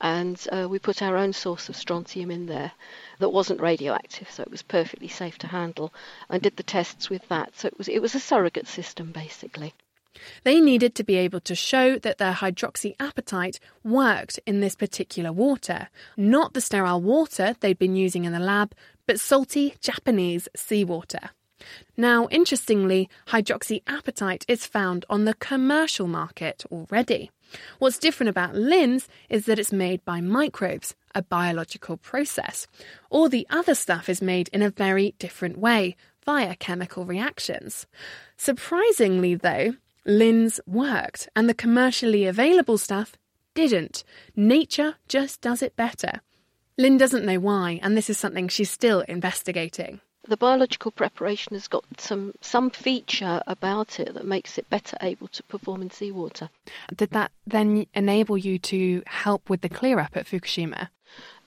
and 0.00 0.46
uh, 0.52 0.66
we 0.68 0.78
put 0.78 1.02
our 1.02 1.16
own 1.16 1.32
source 1.32 1.68
of 1.68 1.76
strontium 1.76 2.30
in 2.30 2.46
there 2.46 2.72
that 3.18 3.30
wasn't 3.30 3.60
radioactive, 3.60 4.30
so 4.30 4.42
it 4.42 4.50
was 4.50 4.62
perfectly 4.62 5.08
safe 5.08 5.38
to 5.38 5.46
handle, 5.46 5.92
and 6.28 6.42
did 6.42 6.56
the 6.56 6.62
tests 6.62 7.10
with 7.10 7.26
that. 7.28 7.56
So 7.56 7.68
it 7.68 7.78
was 7.78 7.88
it 7.88 8.00
was 8.00 8.14
a 8.14 8.20
surrogate 8.20 8.66
system 8.66 9.12
basically. 9.12 9.74
They 10.42 10.60
needed 10.60 10.94
to 10.96 11.04
be 11.04 11.16
able 11.16 11.40
to 11.40 11.54
show 11.54 11.98
that 11.98 12.18
their 12.18 12.32
hydroxyapatite 12.32 13.58
worked 13.84 14.40
in 14.46 14.60
this 14.60 14.74
particular 14.74 15.32
water, 15.32 15.88
not 16.16 16.52
the 16.52 16.60
sterile 16.60 17.00
water 17.00 17.54
they'd 17.60 17.78
been 17.78 17.96
using 17.96 18.24
in 18.24 18.32
the 18.32 18.40
lab, 18.40 18.74
but 19.06 19.20
salty 19.20 19.74
Japanese 19.80 20.48
seawater. 20.56 21.30
Now, 21.96 22.28
interestingly, 22.28 23.08
hydroxyapatite 23.28 24.44
is 24.48 24.66
found 24.66 25.04
on 25.10 25.24
the 25.24 25.34
commercial 25.34 26.06
market 26.06 26.64
already. 26.70 27.30
What's 27.78 27.98
different 27.98 28.30
about 28.30 28.54
Lynne's 28.54 29.08
is 29.28 29.46
that 29.46 29.58
it's 29.58 29.72
made 29.72 30.04
by 30.04 30.20
microbes, 30.20 30.94
a 31.14 31.22
biological 31.22 31.96
process. 31.96 32.66
All 33.10 33.28
the 33.28 33.46
other 33.50 33.74
stuff 33.74 34.08
is 34.08 34.22
made 34.22 34.48
in 34.52 34.62
a 34.62 34.70
very 34.70 35.14
different 35.18 35.58
way, 35.58 35.96
via 36.24 36.54
chemical 36.56 37.04
reactions. 37.04 37.86
Surprisingly, 38.36 39.34
though, 39.34 39.74
Lynne's 40.04 40.60
worked, 40.66 41.28
and 41.34 41.48
the 41.48 41.54
commercially 41.54 42.26
available 42.26 42.78
stuff 42.78 43.16
didn't. 43.54 44.04
Nature 44.36 44.96
just 45.08 45.40
does 45.40 45.62
it 45.62 45.76
better. 45.76 46.20
Lynne 46.78 46.98
doesn't 46.98 47.26
know 47.26 47.38
why, 47.38 47.80
and 47.82 47.96
this 47.96 48.08
is 48.08 48.18
something 48.18 48.48
she's 48.48 48.70
still 48.70 49.00
investigating 49.00 50.00
the 50.28 50.36
biological 50.36 50.90
preparation 50.90 51.54
has 51.54 51.68
got 51.68 51.84
some 51.98 52.34
some 52.40 52.70
feature 52.70 53.42
about 53.46 53.98
it 53.98 54.14
that 54.14 54.26
makes 54.26 54.58
it 54.58 54.68
better 54.68 54.96
able 55.00 55.28
to 55.28 55.42
perform 55.44 55.82
in 55.82 55.90
seawater. 55.90 56.50
Did 56.94 57.10
that 57.10 57.32
then 57.46 57.86
enable 57.94 58.36
you 58.36 58.58
to 58.58 59.02
help 59.06 59.48
with 59.48 59.62
the 59.62 59.68
clear 59.68 59.98
up 59.98 60.16
at 60.16 60.26
Fukushima? 60.26 60.88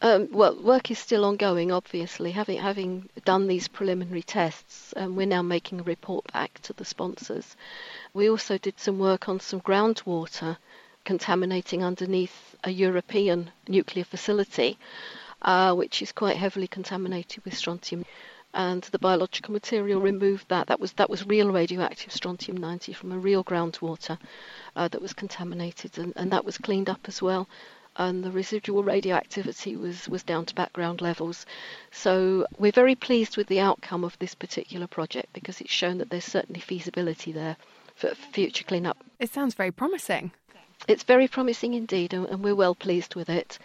Um, 0.02 0.28
well, 0.32 0.62
work 0.62 0.92
is 0.92 1.00
still 1.00 1.24
ongoing, 1.24 1.72
obviously. 1.72 2.32
Having 2.32 2.58
having 2.58 3.10
done 3.24 3.48
these 3.48 3.70
preliminary 3.70 4.24
tests, 4.24 4.94
um, 4.98 5.16
we're 5.16 5.26
now 5.26 5.42
making 5.42 5.80
a 5.80 5.84
report 5.84 6.32
back 6.34 6.60
to 6.64 6.74
the 6.74 6.84
sponsors. 6.84 7.56
We 8.14 8.30
also 8.30 8.58
did 8.58 8.80
some 8.80 9.00
work 9.00 9.30
on 9.30 9.40
some 9.40 9.62
groundwater 9.62 10.58
contaminating 11.06 11.84
underneath 11.84 12.56
a 12.64 12.72
European 12.72 13.52
nuclear 13.68 14.04
facility, 14.04 14.78
uh, 15.42 15.74
which 15.74 16.02
is 16.02 16.12
quite 16.12 16.38
heavily 16.38 16.68
contaminated 16.68 17.46
with 17.46 17.58
strontium. 17.58 18.06
And 18.54 18.84
the 18.84 19.00
biological 19.00 19.52
material 19.52 20.00
removed 20.00 20.50
that. 20.50 20.68
That 20.68 20.80
was 20.80 20.94
that 20.94 21.10
was 21.10 21.26
real 21.26 21.52
radioactive 21.52 22.12
strontium 22.12 22.58
90 22.58 22.94
from 22.94 23.12
a 23.12 23.18
real 23.18 23.44
groundwater 23.44 24.20
uh, 24.76 24.88
that 24.90 25.02
was 25.02 25.14
contaminated, 25.14 25.98
and, 25.98 26.14
and 26.16 26.32
that 26.32 26.46
was 26.46 26.58
cleaned 26.58 26.90
up 26.90 27.02
as 27.08 27.22
well 27.22 27.48
and 27.96 28.24
the 28.24 28.32
residual 28.32 28.84
radioactivity 28.84 29.76
was, 29.76 30.10
was 30.10 30.24
down 30.24 30.46
to 30.46 30.56
background 30.56 31.02
levels. 31.02 31.46
So 31.92 32.46
we're 32.58 32.72
very 32.72 32.96
pleased 32.96 33.38
with 33.38 33.48
the 33.48 33.60
outcome 33.60 34.04
of 34.04 34.18
this 34.20 34.34
particular 34.34 34.88
project 34.88 35.32
because 35.34 35.62
it's 35.62 35.72
shown 35.72 36.00
that 36.00 36.10
there's 36.10 36.26
certainly 36.26 36.60
feasibility 36.60 37.32
there 37.32 37.58
for 37.96 38.16
future 38.16 38.64
cleanup. 38.64 38.98
It 39.20 39.32
sounds 39.32 39.54
very 39.54 39.72
promising. 39.72 40.32
It's 40.88 41.04
very 41.04 41.28
promising 41.30 41.74
indeed, 41.76 42.14
and 42.14 42.44
we're 42.44 42.56
well 42.56 42.76
pleased 42.76 43.16
with 43.16 43.30
it. 43.30 43.58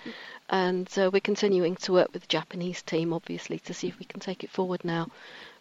And 0.49 0.89
uh, 0.97 1.11
we're 1.13 1.21
continuing 1.21 1.75
to 1.77 1.93
work 1.93 2.13
with 2.13 2.23
the 2.23 2.29
Japanese 2.29 2.81
team, 2.83 3.13
obviously, 3.13 3.59
to 3.61 3.75
see 3.75 3.89
if 3.89 3.99
we 3.99 4.05
can 4.05 4.21
take 4.21 4.45
it 4.45 4.51
forward 4.51 4.85
now. 4.85 5.09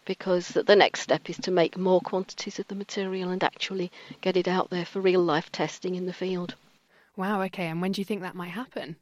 Because 0.04 0.48
the 0.48 0.76
next 0.76 1.00
step 1.00 1.28
is 1.28 1.36
to 1.38 1.50
make 1.50 1.76
more 1.76 2.00
quantities 2.00 2.58
of 2.58 2.68
the 2.68 2.74
material 2.74 3.30
and 3.30 3.42
actually 3.42 3.90
get 4.20 4.36
it 4.36 4.48
out 4.48 4.70
there 4.70 4.86
for 4.86 5.00
real 5.00 5.22
life 5.22 5.50
testing 5.50 5.96
in 5.96 6.06
the 6.06 6.12
field. 6.12 6.54
Wow, 7.16 7.42
okay. 7.42 7.66
And 7.66 7.82
when 7.82 7.92
do 7.92 8.00
you 8.00 8.04
think 8.04 8.22
that 8.22 8.36
might 8.36 8.50
happen? 8.50 8.96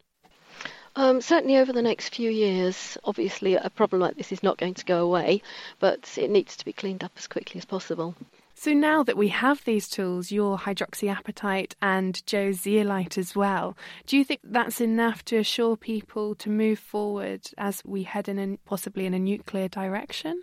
Um, 0.96 1.20
certainly 1.20 1.59
over 1.59 1.74
the 1.74 1.82
next 1.82 2.14
few 2.14 2.30
years. 2.30 2.96
Obviously, 3.04 3.54
a 3.54 3.68
problem 3.68 4.00
like 4.00 4.16
this 4.16 4.32
is 4.32 4.42
not 4.42 4.57
going 4.57 4.74
to 4.74 4.84
go 4.86 5.04
away, 5.04 5.42
but 5.78 6.16
it 6.16 6.30
needs 6.30 6.57
to 6.57 6.64
be 6.64 6.72
cleaned 6.72 7.04
up 7.04 7.12
as 7.18 7.26
quickly 7.26 7.59
as 7.59 7.66
possible. 7.66 8.14
So 8.59 8.72
now 8.72 9.02
that 9.02 9.18
we 9.18 9.28
have 9.28 9.62
these 9.64 9.86
tools, 9.86 10.32
your 10.32 10.57
hydroxyapatite 10.57 11.74
and 11.82 12.24
Joe's 12.26 12.62
zeolite 12.62 13.18
as 13.18 13.36
well, 13.36 13.76
do 14.07 14.16
you 14.16 14.24
think 14.24 14.40
that's 14.42 14.80
enough 14.80 15.22
to 15.26 15.36
assure 15.36 15.76
people 15.76 16.34
to 16.36 16.48
move 16.48 16.78
forward 16.78 17.42
as 17.59 17.82
we 17.84 18.04
head 18.04 18.28
in 18.30 18.38
a, 18.38 18.57
possibly 18.64 19.04
in 19.04 19.12
a 19.12 19.18
nuclear 19.18 19.68
direction? 19.68 20.40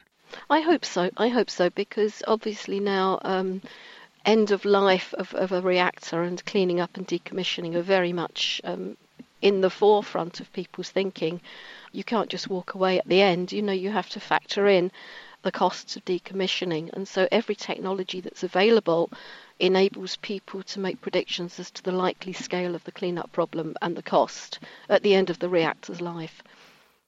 I 0.47 0.61
hope 0.61 0.85
so. 0.85 1.09
I 1.17 1.29
hope 1.29 1.49
so 1.49 1.71
because 1.71 2.21
obviously 2.27 2.79
now 2.79 3.19
um, 3.23 3.63
end 4.25 4.51
of 4.51 4.63
life 4.63 5.15
of, 5.15 5.33
of 5.33 5.51
a 5.51 5.61
reactor 5.61 6.21
and 6.21 6.45
cleaning 6.45 6.79
up 6.79 6.95
and 6.95 7.07
decommissioning 7.07 7.73
are 7.73 7.81
very 7.81 8.13
much 8.13 8.61
um, 8.63 8.95
in 9.41 9.61
the 9.61 9.71
forefront 9.71 10.39
of 10.39 10.53
people's 10.53 10.91
thinking. 10.91 11.41
You 11.91 12.03
can't 12.03 12.29
just 12.29 12.47
walk 12.47 12.75
away 12.75 12.99
at 12.99 13.07
the 13.07 13.21
end. 13.21 13.51
You 13.51 13.63
know, 13.63 13.73
you 13.73 13.89
have 13.89 14.09
to 14.09 14.19
factor 14.19 14.67
in 14.67 14.91
the 15.43 15.51
costs 15.51 15.95
of 15.95 16.03
decommissioning. 16.05 16.89
And 16.93 17.07
so 17.07 17.27
every 17.31 17.55
technology 17.55 18.19
that's 18.19 18.43
available 18.43 19.11
enables 19.59 20.17
people 20.17 20.63
to 20.63 20.79
make 20.79 21.01
predictions 21.01 21.59
as 21.59 21.69
to 21.71 21.83
the 21.83 21.91
likely 21.91 22.33
scale 22.33 22.75
of 22.75 22.83
the 22.85 22.91
cleanup 22.91 23.31
problem 23.31 23.75
and 23.81 23.95
the 23.95 24.03
cost 24.03 24.59
at 24.89 25.03
the 25.03 25.13
end 25.13 25.29
of 25.29 25.39
the 25.39 25.49
reactor's 25.49 26.01
life. 26.01 26.41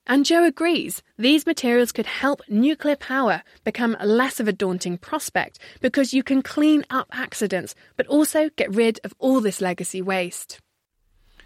And 0.08 0.24
Joe 0.24 0.44
agrees 0.44 1.02
these 1.18 1.48
materials 1.48 1.92
could 1.92 2.06
help 2.06 2.42
nuclear 2.48 2.96
power 2.96 3.42
become 3.64 3.98
less 4.04 4.40
of 4.40 4.48
a 4.48 4.54
daunting 4.54 5.00
prospect 5.00 5.58
because 5.82 6.14
you 6.14 6.22
can 6.22 6.44
clean 6.44 6.86
up 6.92 7.08
accidents, 7.12 7.74
but 7.98 8.06
also 8.06 8.50
get 8.56 8.74
rid 8.74 9.00
of 9.04 9.16
all 9.18 9.42
this 9.42 9.62
legacy 9.62 10.04
waste. 10.04 10.60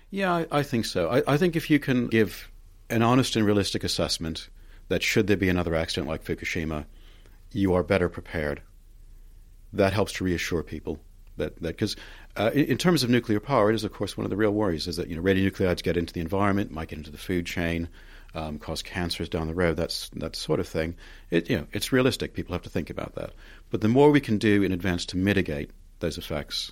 Yeah, 0.10 0.34
I, 0.34 0.48
I 0.52 0.64
think 0.64 0.86
so. 0.86 1.10
I, 1.10 1.34
I 1.34 1.38
think 1.38 1.56
if 1.56 1.70
you 1.70 1.80
can 1.80 2.08
give 2.08 2.52
an 2.90 3.02
honest 3.02 3.36
and 3.38 3.46
realistic 3.46 3.84
assessment 3.84 4.50
that 4.90 5.02
should 5.02 5.28
there 5.28 5.38
be 5.38 5.50
another 5.50 5.76
accident 5.76 6.08
like 6.08 6.24
Fukushima, 6.24 6.86
you 7.52 7.74
are 7.74 7.84
better 7.84 8.10
prepared. 8.10 8.62
That 9.72 9.94
helps 9.94 10.14
to 10.14 10.24
reassure 10.24 10.64
people 10.64 11.00
that 11.38 11.56
that 11.62 11.70
because 11.70 11.96
uh, 12.38 12.52
in, 12.54 12.66
in, 12.66 12.78
terms 12.78 13.04
of 13.04 13.10
nuclear 13.10 13.40
power, 13.40 13.72
it 13.72 13.76
is 13.76 13.84
of 13.84 13.92
course 13.92 14.16
one 14.16 14.26
of 14.26 14.30
the 14.30 14.38
real 14.38 14.52
worries 14.52 14.88
is 14.88 14.98
that 14.98 15.08
you 15.08 15.16
know 15.16 15.22
radionuclides 15.22 15.82
get 15.82 15.98
into 15.98 16.14
the 16.14 16.20
environment, 16.20 16.72
might 16.72 16.90
get 16.90 17.00
into 17.00 17.12
the 17.12 17.18
food 17.18 17.46
chain, 17.46 17.90
um, 18.36 18.60
cause 18.60 18.84
cancers 18.84 19.30
down 19.30 19.48
the 19.48 19.54
road. 19.56 19.78
That's 19.78 20.10
that 20.10 20.36
sort 20.36 20.60
of 20.60 20.68
thing. 20.68 20.96
It 21.32 21.50
you 21.50 21.58
know 21.58 21.68
it's 21.72 21.92
realistic. 21.92 22.34
People 22.34 22.54
have 22.54 22.64
to 22.64 22.70
think 22.70 22.90
about 22.90 23.16
that. 23.16 23.32
But 23.72 23.82
the 23.82 23.88
more 23.88 24.12
we 24.12 24.22
can 24.22 24.38
do 24.38 24.62
in 24.62 24.72
advance 24.72 25.06
to 25.08 25.18
mitigate 25.18 25.72
those 26.00 26.18
effects, 26.18 26.72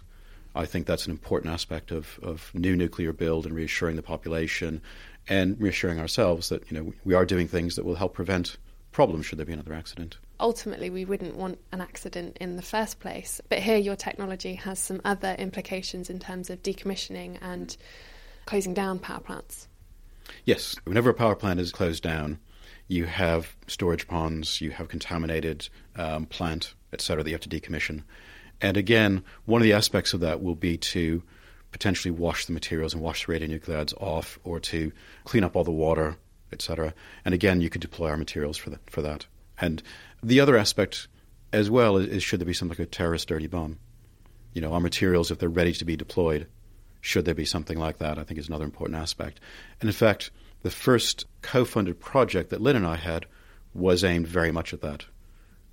I 0.55 0.65
think 0.65 0.86
that's 0.86 1.05
an 1.05 1.11
important 1.11 1.53
aspect 1.53 1.91
of, 1.91 2.20
of 2.24 2.51
new 2.53 2.76
nuclear 2.76 3.13
build 3.13 3.45
and 3.45 3.55
reassuring 3.55 3.95
the 3.95 4.01
population 4.01 4.82
and 5.30 5.59
reassuring 5.59 5.99
ourselves 5.99 6.49
that 6.49 6.69
you 6.71 6.78
know 6.78 6.93
we 7.03 7.13
are 7.13 7.25
doing 7.25 7.47
things 7.47 7.75
that 7.75 7.86
will 7.86 7.95
help 7.95 8.13
prevent 8.13 8.57
problems 8.91 9.25
should 9.25 9.38
there 9.38 9.45
be 9.45 9.53
another 9.53 9.73
accident. 9.73 10.17
Ultimately, 10.39 10.89
we 10.89 11.05
wouldn't 11.05 11.36
want 11.36 11.59
an 11.71 11.82
accident 11.82 12.38
in 12.39 12.55
the 12.55 12.61
first 12.61 12.99
place. 12.99 13.41
But 13.49 13.59
here, 13.59 13.78
your 13.78 13.95
technology 13.95 14.55
has 14.55 14.80
some 14.80 15.01
other 15.03 15.36
implications 15.38 16.09
in 16.09 16.19
terms 16.19 16.49
of 16.49 16.63
decommissioning 16.63 17.38
and 17.41 17.75
closing 18.45 18.73
down 18.73 18.99
power 18.99 19.19
plants. 19.19 19.67
Yes, 20.45 20.75
whenever 20.84 21.09
a 21.09 21.13
power 21.13 21.36
plant 21.36 21.59
is 21.59 21.71
closed 21.71 22.03
down, 22.03 22.39
you 22.88 23.05
have 23.05 23.55
storage 23.67 24.07
ponds, 24.07 24.61
you 24.61 24.71
have 24.71 24.88
contaminated 24.88 25.69
um, 25.95 26.25
plant, 26.25 26.73
etc. 26.93 27.23
that 27.23 27.30
you 27.30 27.36
have 27.36 27.41
to 27.41 27.49
decommission. 27.49 28.03
And 28.61 28.78
again, 28.78 29.23
one 29.45 29.61
of 29.61 29.63
the 29.63 29.73
aspects 29.73 30.13
of 30.13 30.21
that 30.21 30.41
will 30.41 30.55
be 30.55 30.78
to 30.78 31.21
potentially 31.78 32.09
wash 32.09 32.47
the 32.47 32.53
materials 32.53 32.95
and 32.95 33.03
wash 33.03 33.28
the 33.28 33.32
radionuclides 33.32 33.93
off, 34.01 34.39
or 34.43 34.59
to 34.59 34.91
clean 35.25 35.43
up 35.43 35.55
all 35.55 35.63
the 35.63 35.69
water, 35.69 36.17
etc. 36.51 36.91
And 37.23 37.36
again, 37.36 37.61
you 37.61 37.69
could 37.69 37.82
deploy 37.82 38.09
our 38.09 38.17
materials 38.17 38.57
for, 38.57 38.71
the, 38.71 38.80
for 38.88 39.03
that. 39.03 39.28
And 39.61 39.84
the 40.23 40.39
other 40.39 40.57
aspect 40.57 41.07
as 41.53 41.69
well 41.69 41.97
is, 41.97 42.07
is 42.07 42.23
should 42.23 42.39
there 42.39 42.47
be 42.47 42.53
something 42.53 42.75
like 42.80 42.88
a 42.88 42.89
terrorist 42.89 43.28
dirty 43.28 43.45
bomb? 43.45 43.78
You 44.53 44.61
know, 44.61 44.73
our 44.73 44.80
materials, 44.80 45.30
if 45.30 45.38
they're 45.38 45.49
ready 45.49 45.71
to 45.73 45.86
be 45.86 45.95
deployed, 45.95 46.47
should 46.99 47.25
there 47.25 47.36
be 47.36 47.45
something 47.45 47.78
like 47.78 47.99
that, 47.99 48.17
I 48.17 48.23
think 48.23 48.39
is 48.39 48.47
another 48.47 48.65
important 48.65 48.99
aspect. 48.99 49.39
And 49.80 49.88
in 49.88 49.93
fact, 49.93 50.32
the 50.63 50.71
first 50.71 51.28
co 51.43 51.63
funded 51.63 51.99
project 51.99 52.49
that 52.49 52.59
Lynne 52.59 52.78
and 52.78 52.88
I 52.88 52.95
had 52.95 53.28
was 53.75 54.03
aimed 54.03 54.28
very 54.28 54.51
much 54.51 54.73
at 54.73 54.82
that. 54.82 55.05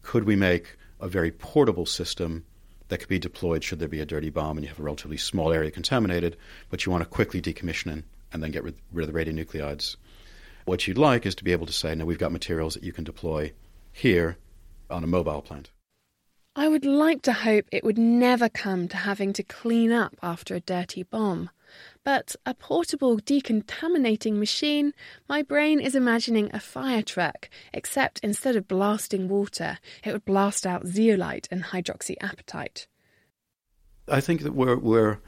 Could 0.02 0.24
we 0.24 0.36
make 0.36 0.76
a 1.00 1.08
very 1.08 1.30
portable 1.30 1.86
system 1.86 2.44
that 2.88 2.98
could 2.98 3.08
be 3.08 3.18
deployed 3.18 3.64
should 3.64 3.78
there 3.78 3.88
be 3.88 4.00
a 4.00 4.06
dirty 4.06 4.30
bomb 4.30 4.56
and 4.56 4.64
you 4.64 4.68
have 4.68 4.80
a 4.80 4.82
relatively 4.82 5.16
small 5.16 5.52
area 5.52 5.70
contaminated, 5.70 6.36
but 6.70 6.84
you 6.84 6.92
want 6.92 7.02
to 7.02 7.08
quickly 7.08 7.40
decommission 7.40 7.98
it 7.98 8.04
and 8.32 8.42
then 8.42 8.50
get 8.50 8.64
rid, 8.64 8.76
rid 8.92 9.08
of 9.08 9.14
the 9.14 9.18
radionuclides? 9.18 9.96
What 10.64 10.86
you'd 10.86 10.98
like 10.98 11.26
is 11.26 11.34
to 11.36 11.44
be 11.44 11.52
able 11.52 11.66
to 11.66 11.72
say, 11.72 11.94
now 11.94 12.04
we've 12.04 12.18
got 12.18 12.32
materials 12.32 12.74
that 12.74 12.82
you 12.82 12.92
can 12.92 13.04
deploy 13.04 13.52
here 13.92 14.36
on 14.90 15.04
a 15.04 15.06
mobile 15.06 15.42
plant. 15.42 15.70
I 16.56 16.68
would 16.68 16.84
like 16.84 17.22
to 17.22 17.32
hope 17.32 17.66
it 17.72 17.82
would 17.82 17.98
never 17.98 18.48
come 18.48 18.86
to 18.88 18.96
having 18.96 19.32
to 19.34 19.42
clean 19.42 19.90
up 19.90 20.14
after 20.22 20.54
a 20.54 20.60
dirty 20.60 21.02
bomb. 21.02 21.50
But 22.04 22.36
a 22.44 22.54
portable 22.54 23.18
decontaminating 23.18 24.34
machine, 24.34 24.92
my 25.28 25.42
brain 25.42 25.80
is 25.80 25.94
imagining 25.94 26.50
a 26.52 26.60
fire 26.60 27.02
truck, 27.02 27.48
except 27.72 28.20
instead 28.22 28.56
of 28.56 28.68
blasting 28.68 29.28
water, 29.28 29.78
it 30.04 30.12
would 30.12 30.24
blast 30.24 30.66
out 30.66 30.86
zeolite 30.86 31.48
and 31.50 31.64
hydroxyapatite. 31.64 32.86
I 34.08 34.20
think 34.20 34.42
that 34.42 34.54
we're, 34.54 34.76
we're 34.76 35.18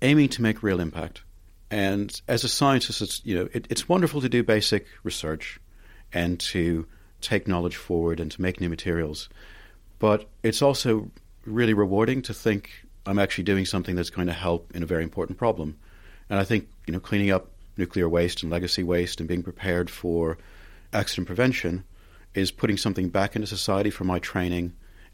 aiming 0.00 0.28
to 0.30 0.42
make 0.42 0.62
real 0.62 0.80
impact. 0.80 1.22
And 1.70 2.20
as 2.28 2.44
a 2.44 2.48
scientist, 2.48 3.00
it's, 3.00 3.24
you 3.24 3.34
know, 3.34 3.48
it, 3.52 3.66
it's 3.70 3.88
wonderful 3.88 4.20
to 4.20 4.28
do 4.28 4.42
basic 4.42 4.86
research 5.02 5.58
and 6.12 6.38
to 6.40 6.86
take 7.20 7.48
knowledge 7.48 7.76
forward 7.76 8.20
and 8.20 8.30
to 8.30 8.42
make 8.42 8.60
new 8.60 8.68
materials. 8.68 9.28
But 9.98 10.28
it's 10.42 10.60
also 10.60 11.10
really 11.46 11.74
rewarding 11.74 12.22
to 12.22 12.34
think 12.34 12.84
I'm 13.06 13.18
actually 13.18 13.44
doing 13.44 13.64
something 13.64 13.96
that's 13.96 14.10
going 14.10 14.28
to 14.28 14.32
help 14.32 14.70
in 14.74 14.82
a 14.82 14.86
very 14.86 15.02
important 15.02 15.38
problem. 15.38 15.78
And 16.30 16.38
I 16.38 16.44
think, 16.44 16.68
you 16.86 16.92
know, 16.92 17.00
cleaning 17.00 17.30
up 17.30 17.50
nuclear 17.76 18.08
waste 18.08 18.42
and 18.42 18.50
legacy 18.50 18.82
waste 18.82 19.20
and 19.20 19.28
being 19.28 19.42
prepared 19.42 19.90
for 19.90 20.38
accident 20.92 21.26
prevention 21.26 21.84
is 22.34 22.50
putting 22.50 22.76
something 22.76 23.08
back 23.08 23.34
into 23.34 23.46
society 23.46 23.90
from 23.90 24.06
my 24.06 24.18
training. 24.18 24.72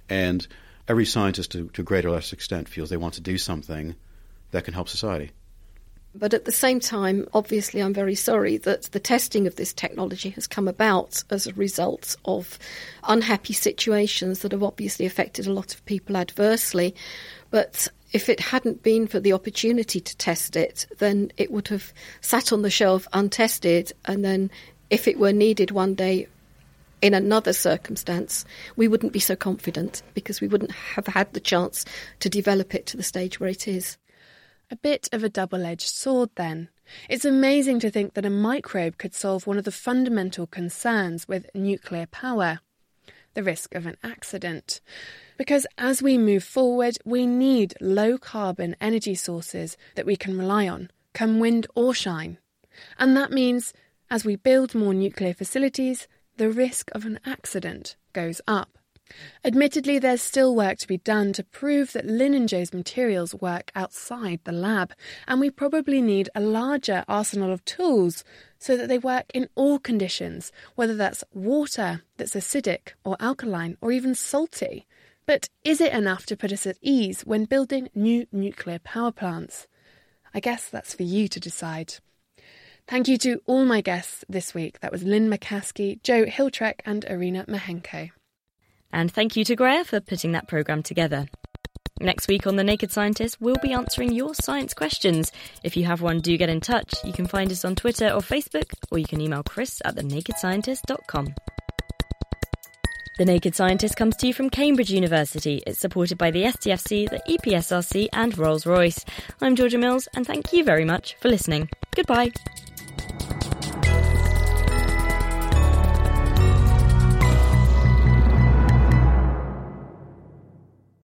And 0.08 0.46
every 0.86 1.04
scientist, 1.04 1.52
to, 1.52 1.68
to 1.68 1.82
a 1.82 1.84
greater 1.84 2.08
or 2.08 2.12
less 2.12 2.32
extent, 2.32 2.68
feels 2.68 2.90
they 2.90 2.96
want 2.96 3.14
to 3.14 3.20
do 3.20 3.38
something 3.38 3.94
that 4.50 4.64
can 4.64 4.74
help 4.74 4.88
society. 4.88 5.30
But 6.14 6.34
at 6.34 6.46
the 6.46 6.52
same 6.52 6.80
time, 6.80 7.28
obviously, 7.34 7.80
I'm 7.80 7.94
very 7.94 8.14
sorry 8.14 8.56
that 8.58 8.84
the 8.84 9.00
testing 9.00 9.46
of 9.46 9.56
this 9.56 9.72
technology 9.72 10.30
has 10.30 10.46
come 10.46 10.66
about 10.66 11.22
as 11.30 11.46
a 11.46 11.52
result 11.52 12.16
of 12.24 12.58
unhappy 13.04 13.52
situations 13.52 14.40
that 14.40 14.52
have 14.52 14.62
obviously 14.62 15.06
affected 15.06 15.46
a 15.46 15.52
lot 15.52 15.74
of 15.74 15.84
people 15.84 16.16
adversely. 16.16 16.94
But 17.50 17.88
if 18.12 18.28
it 18.28 18.40
hadn't 18.40 18.82
been 18.82 19.06
for 19.06 19.20
the 19.20 19.34
opportunity 19.34 20.00
to 20.00 20.16
test 20.16 20.56
it, 20.56 20.86
then 20.98 21.30
it 21.36 21.52
would 21.52 21.68
have 21.68 21.92
sat 22.22 22.52
on 22.52 22.62
the 22.62 22.70
shelf 22.70 23.06
untested. 23.12 23.92
And 24.06 24.24
then, 24.24 24.50
if 24.90 25.06
it 25.06 25.18
were 25.18 25.32
needed 25.32 25.70
one 25.70 25.94
day 25.94 26.26
in 27.02 27.12
another 27.14 27.52
circumstance, 27.52 28.44
we 28.76 28.88
wouldn't 28.88 29.12
be 29.12 29.20
so 29.20 29.36
confident 29.36 30.02
because 30.14 30.40
we 30.40 30.48
wouldn't 30.48 30.72
have 30.72 31.06
had 31.06 31.32
the 31.32 31.40
chance 31.40 31.84
to 32.20 32.30
develop 32.30 32.74
it 32.74 32.86
to 32.86 32.96
the 32.96 33.02
stage 33.02 33.38
where 33.38 33.50
it 33.50 33.68
is. 33.68 33.98
A 34.70 34.76
bit 34.76 35.08
of 35.12 35.24
a 35.24 35.28
double 35.28 35.64
edged 35.64 35.88
sword, 35.88 36.30
then. 36.34 36.68
It's 37.08 37.24
amazing 37.24 37.80
to 37.80 37.90
think 37.90 38.14
that 38.14 38.26
a 38.26 38.30
microbe 38.30 38.98
could 38.98 39.14
solve 39.14 39.46
one 39.46 39.58
of 39.58 39.64
the 39.64 39.72
fundamental 39.72 40.46
concerns 40.46 41.26
with 41.26 41.50
nuclear 41.54 42.06
power 42.06 42.60
the 43.34 43.42
risk 43.42 43.74
of 43.74 43.86
an 43.86 43.96
accident. 44.02 44.80
Because 45.36 45.66
as 45.76 46.02
we 46.02 46.18
move 46.18 46.42
forward, 46.42 46.98
we 47.04 47.26
need 47.26 47.74
low 47.80 48.18
carbon 48.18 48.74
energy 48.80 49.14
sources 49.14 49.76
that 49.94 50.06
we 50.06 50.16
can 50.16 50.36
rely 50.36 50.68
on, 50.68 50.90
come 51.14 51.38
wind 51.38 51.66
or 51.74 51.94
shine. 51.94 52.38
And 52.98 53.16
that 53.16 53.30
means 53.30 53.72
as 54.10 54.24
we 54.24 54.36
build 54.36 54.74
more 54.74 54.94
nuclear 54.94 55.34
facilities, 55.34 56.08
the 56.36 56.50
risk 56.50 56.90
of 56.92 57.04
an 57.04 57.20
accident 57.24 57.96
goes 58.12 58.40
up. 58.48 58.77
Admittedly, 59.44 59.98
there's 59.98 60.22
still 60.22 60.54
work 60.54 60.78
to 60.78 60.86
be 60.86 60.98
done 60.98 61.32
to 61.32 61.44
prove 61.44 61.92
that 61.92 62.06
Lynne 62.06 62.34
and 62.34 62.48
Joe's 62.48 62.72
materials 62.72 63.34
work 63.34 63.70
outside 63.74 64.40
the 64.44 64.52
lab, 64.52 64.92
and 65.26 65.40
we 65.40 65.50
probably 65.50 66.02
need 66.02 66.28
a 66.34 66.40
larger 66.40 67.04
arsenal 67.08 67.52
of 67.52 67.64
tools 67.64 68.24
so 68.58 68.76
that 68.76 68.88
they 68.88 68.98
work 68.98 69.26
in 69.32 69.48
all 69.54 69.78
conditions, 69.78 70.52
whether 70.74 70.94
that's 70.94 71.24
water 71.32 72.02
that's 72.16 72.34
acidic 72.34 72.92
or 73.04 73.16
alkaline 73.20 73.76
or 73.80 73.92
even 73.92 74.14
salty. 74.14 74.86
But 75.26 75.48
is 75.64 75.80
it 75.80 75.92
enough 75.92 76.26
to 76.26 76.36
put 76.36 76.52
us 76.52 76.66
at 76.66 76.78
ease 76.80 77.22
when 77.22 77.44
building 77.44 77.88
new 77.94 78.26
nuclear 78.32 78.78
power 78.78 79.12
plants? 79.12 79.66
I 80.34 80.40
guess 80.40 80.68
that's 80.68 80.94
for 80.94 81.02
you 81.02 81.28
to 81.28 81.40
decide. 81.40 81.94
Thank 82.86 83.08
you 83.08 83.18
to 83.18 83.40
all 83.44 83.66
my 83.66 83.82
guests 83.82 84.24
this 84.28 84.54
week. 84.54 84.80
That 84.80 84.92
was 84.92 85.02
Lynne 85.02 85.28
Macaskie, 85.28 86.00
Joe 86.02 86.24
Hriljac, 86.24 86.80
and 86.86 87.04
Irina 87.04 87.44
Mahenko. 87.44 88.10
And 88.92 89.12
thank 89.12 89.36
you 89.36 89.44
to 89.44 89.56
Greer 89.56 89.84
for 89.84 90.00
putting 90.00 90.32
that 90.32 90.48
programme 90.48 90.82
together. 90.82 91.26
Next 92.00 92.28
week 92.28 92.46
on 92.46 92.56
The 92.56 92.64
Naked 92.64 92.92
Scientist, 92.92 93.40
we'll 93.40 93.56
be 93.56 93.72
answering 93.72 94.12
your 94.12 94.34
science 94.34 94.72
questions. 94.72 95.32
If 95.64 95.76
you 95.76 95.84
have 95.86 96.00
one, 96.00 96.20
do 96.20 96.36
get 96.36 96.48
in 96.48 96.60
touch. 96.60 96.94
You 97.04 97.12
can 97.12 97.26
find 97.26 97.50
us 97.50 97.64
on 97.64 97.74
Twitter 97.74 98.08
or 98.08 98.20
Facebook, 98.20 98.72
or 98.92 98.98
you 98.98 99.06
can 99.06 99.20
email 99.20 99.42
chris 99.42 99.82
at 99.84 99.96
thenakedscientist.com. 99.96 101.34
The 103.18 103.24
Naked 103.24 103.56
Scientist 103.56 103.96
comes 103.96 104.16
to 104.18 104.28
you 104.28 104.32
from 104.32 104.48
Cambridge 104.48 104.92
University. 104.92 105.60
It's 105.66 105.80
supported 105.80 106.18
by 106.18 106.30
the 106.30 106.44
STFC, 106.44 107.10
the 107.10 107.20
EPSRC, 107.28 108.06
and 108.12 108.38
Rolls 108.38 108.64
Royce. 108.64 109.04
I'm 109.40 109.56
Georgia 109.56 109.78
Mills, 109.78 110.06
and 110.14 110.24
thank 110.24 110.52
you 110.52 110.62
very 110.62 110.84
much 110.84 111.16
for 111.16 111.28
listening. 111.28 111.68
Goodbye. 111.96 112.30